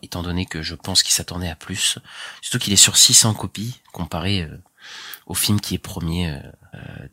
étant- 0.01 0.23
donné 0.23 0.45
que 0.45 0.61
je 0.61 0.75
pense 0.75 1.03
qu'il 1.03 1.13
s'attendait 1.13 1.49
à 1.49 1.55
plus. 1.55 1.99
Surtout 2.41 2.59
qu'il 2.59 2.73
est 2.73 2.77
sur 2.77 2.97
600 2.97 3.33
copies 3.33 3.79
comparé 3.91 4.47
au 5.27 5.33
film 5.33 5.59
qui 5.61 5.75
est 5.75 5.79
premier 5.79 6.37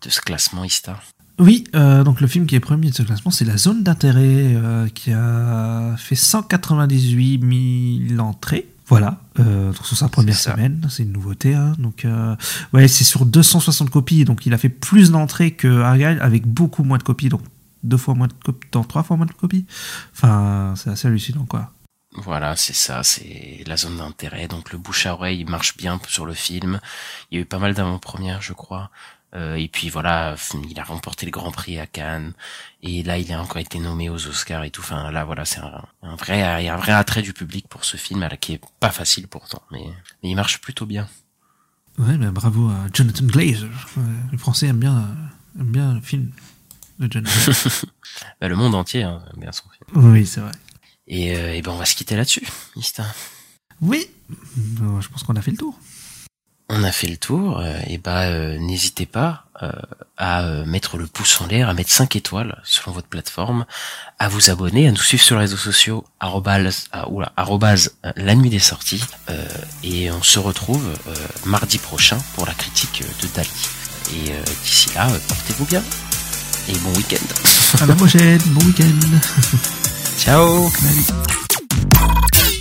de 0.00 0.10
ce 0.10 0.20
classement 0.20 0.64
Ista. 0.64 1.00
Oui, 1.38 1.64
euh, 1.74 2.04
donc 2.04 2.20
le 2.20 2.26
film 2.26 2.46
qui 2.46 2.54
est 2.54 2.60
premier 2.60 2.90
de 2.90 2.94
ce 2.94 3.02
classement, 3.02 3.30
c'est 3.30 3.46
La 3.46 3.56
Zone 3.56 3.82
d'intérêt, 3.82 4.20
euh, 4.54 4.88
qui 4.88 5.10
a 5.12 5.96
fait 5.96 6.14
198 6.14 8.06
000 8.08 8.20
entrées. 8.20 8.68
Voilà, 8.90 9.18
euh, 9.38 9.72
donc 9.72 9.86
sur 9.86 9.96
sa 9.96 10.08
première 10.08 10.36
semaine, 10.36 10.86
c'est 10.90 11.04
une 11.04 11.12
nouveauté. 11.12 11.54
hein. 11.54 11.74
Donc, 11.78 12.04
euh, 12.04 12.34
ouais, 12.72 12.88
c'est 12.88 13.04
sur 13.04 13.24
260 13.24 13.88
copies, 13.88 14.24
donc 14.24 14.46
il 14.46 14.52
a 14.52 14.58
fait 14.58 14.68
plus 14.68 15.12
d'entrées 15.12 15.52
que 15.52 15.80
Argyle 15.82 16.18
avec 16.20 16.44
beaucoup 16.46 16.82
moins 16.82 16.98
de 16.98 17.04
copies, 17.04 17.28
donc 17.28 17.42
deux 17.84 17.96
fois 17.96 18.14
moins 18.14 18.26
de 18.26 18.32
copies, 18.44 18.68
dans 18.72 18.82
trois 18.84 19.04
fois 19.04 19.16
moins 19.16 19.26
de 19.26 19.32
copies. 19.32 19.64
Enfin, 20.12 20.74
c'est 20.76 20.90
assez 20.90 21.06
hallucinant, 21.06 21.46
quoi. 21.46 21.70
Voilà, 22.12 22.56
c'est 22.56 22.74
ça, 22.74 23.04
c'est 23.04 23.62
la 23.66 23.76
zone 23.76 23.98
d'intérêt. 23.98 24.48
Donc 24.48 24.72
le 24.72 24.78
bouche 24.78 25.06
à 25.06 25.12
oreille 25.14 25.38
il 25.40 25.48
marche 25.48 25.76
bien 25.76 26.00
sur 26.08 26.26
le 26.26 26.34
film. 26.34 26.80
Il 27.30 27.36
y 27.36 27.38
a 27.38 27.42
eu 27.42 27.46
pas 27.46 27.60
mal 27.60 27.72
d'avant-premières, 27.74 28.42
je 28.42 28.52
crois. 28.52 28.90
Euh, 29.34 29.54
et 29.54 29.68
puis 29.68 29.90
voilà, 29.90 30.34
il 30.68 30.78
a 30.80 30.84
remporté 30.84 31.24
le 31.26 31.30
Grand 31.32 31.52
Prix 31.52 31.78
à 31.78 31.86
Cannes. 31.86 32.32
Et 32.82 33.02
là, 33.02 33.18
il 33.18 33.32
a 33.32 33.40
encore 33.40 33.58
été 33.58 33.78
nommé 33.78 34.08
aux 34.08 34.26
Oscars 34.26 34.64
et 34.64 34.70
tout. 34.70 34.80
Enfin, 34.82 35.10
là, 35.12 35.24
voilà, 35.24 35.44
c'est 35.44 35.60
un, 35.60 35.82
un 36.02 36.16
vrai, 36.16 36.38
il 36.62 36.64
y 36.66 36.68
a 36.68 36.74
un 36.74 36.78
vrai 36.78 36.92
attrait 36.92 37.22
du 37.22 37.32
public 37.32 37.68
pour 37.68 37.84
ce 37.84 37.96
film, 37.96 38.28
qui 38.40 38.54
est 38.54 38.60
pas 38.80 38.90
facile 38.90 39.28
pourtant, 39.28 39.62
mais, 39.70 39.84
mais 40.22 40.30
il 40.30 40.34
marche 40.34 40.60
plutôt 40.60 40.86
bien. 40.86 41.08
Ouais, 41.98 42.16
mais 42.16 42.30
bravo 42.30 42.68
à 42.70 42.86
Jonathan 42.92 43.24
Glazer. 43.26 43.68
Ouais, 43.96 44.02
les 44.32 44.38
Français 44.38 44.66
aiment 44.68 44.78
bien, 44.78 45.08
aiment 45.58 45.72
bien 45.72 45.94
le 45.94 46.00
film 46.00 46.30
de 46.98 47.10
Jonathan. 47.10 47.52
Bah, 48.40 48.48
le 48.48 48.56
monde 48.56 48.74
entier 48.74 49.04
hein, 49.04 49.22
aime 49.32 49.40
bien 49.40 49.52
son 49.52 49.64
film. 49.70 50.12
oui, 50.12 50.26
c'est 50.26 50.40
vrai. 50.40 50.50
Et, 51.06 51.36
euh, 51.36 51.54
et 51.54 51.62
ben, 51.62 51.70
on 51.72 51.76
va 51.76 51.84
se 51.84 51.94
quitter 51.94 52.16
là-dessus, 52.16 52.46
Ista. 52.76 53.04
Oui, 53.80 54.06
Euh, 54.82 55.00
je 55.00 55.08
pense 55.08 55.22
qu'on 55.22 55.36
a 55.36 55.42
fait 55.42 55.52
le 55.52 55.56
tour. 55.56 55.78
On 56.72 56.84
a 56.84 56.92
fait 56.92 57.08
le 57.08 57.16
tour, 57.16 57.58
euh, 57.58 57.76
et 57.88 57.98
bah 57.98 58.22
euh, 58.26 58.56
n'hésitez 58.58 59.04
pas 59.04 59.44
euh, 59.60 59.72
à 60.16 60.42
mettre 60.66 60.98
le 60.98 61.08
pouce 61.08 61.40
en 61.40 61.46
l'air, 61.48 61.68
à 61.68 61.74
mettre 61.74 61.90
5 61.90 62.14
étoiles 62.14 62.60
selon 62.62 62.92
votre 62.92 63.08
plateforme, 63.08 63.66
à 64.20 64.28
vous 64.28 64.50
abonner, 64.50 64.86
à 64.86 64.92
nous 64.92 64.96
suivre 64.96 65.22
sur 65.22 65.34
les 65.34 65.42
réseaux 65.42 65.56
sociaux 65.56 66.04
arrobase, 66.20 66.86
ah, 66.92 67.08
arrobase, 67.36 67.96
la 68.14 68.36
nuit 68.36 68.50
des 68.50 68.60
sorties, 68.60 69.02
euh, 69.30 69.44
et 69.82 70.12
on 70.12 70.22
se 70.22 70.38
retrouve 70.38 70.86
euh, 71.08 71.14
mardi 71.44 71.78
prochain 71.78 72.18
pour 72.34 72.46
la 72.46 72.54
critique 72.54 73.02
de 73.20 73.26
Dali. 73.34 73.50
Et 74.12 74.30
euh, 74.30 74.42
d'ici 74.62 74.90
là, 74.94 75.08
portez-vous 75.26 75.64
bien 75.64 75.82
et 76.68 76.78
bon 76.78 76.92
week-end. 76.96 77.82
À 77.82 77.86
la 77.86 77.96
prochaine, 77.96 78.40
bon 78.46 78.64
week-end. 78.64 78.84
Ciao 80.18 80.70
Salut. 80.70 82.59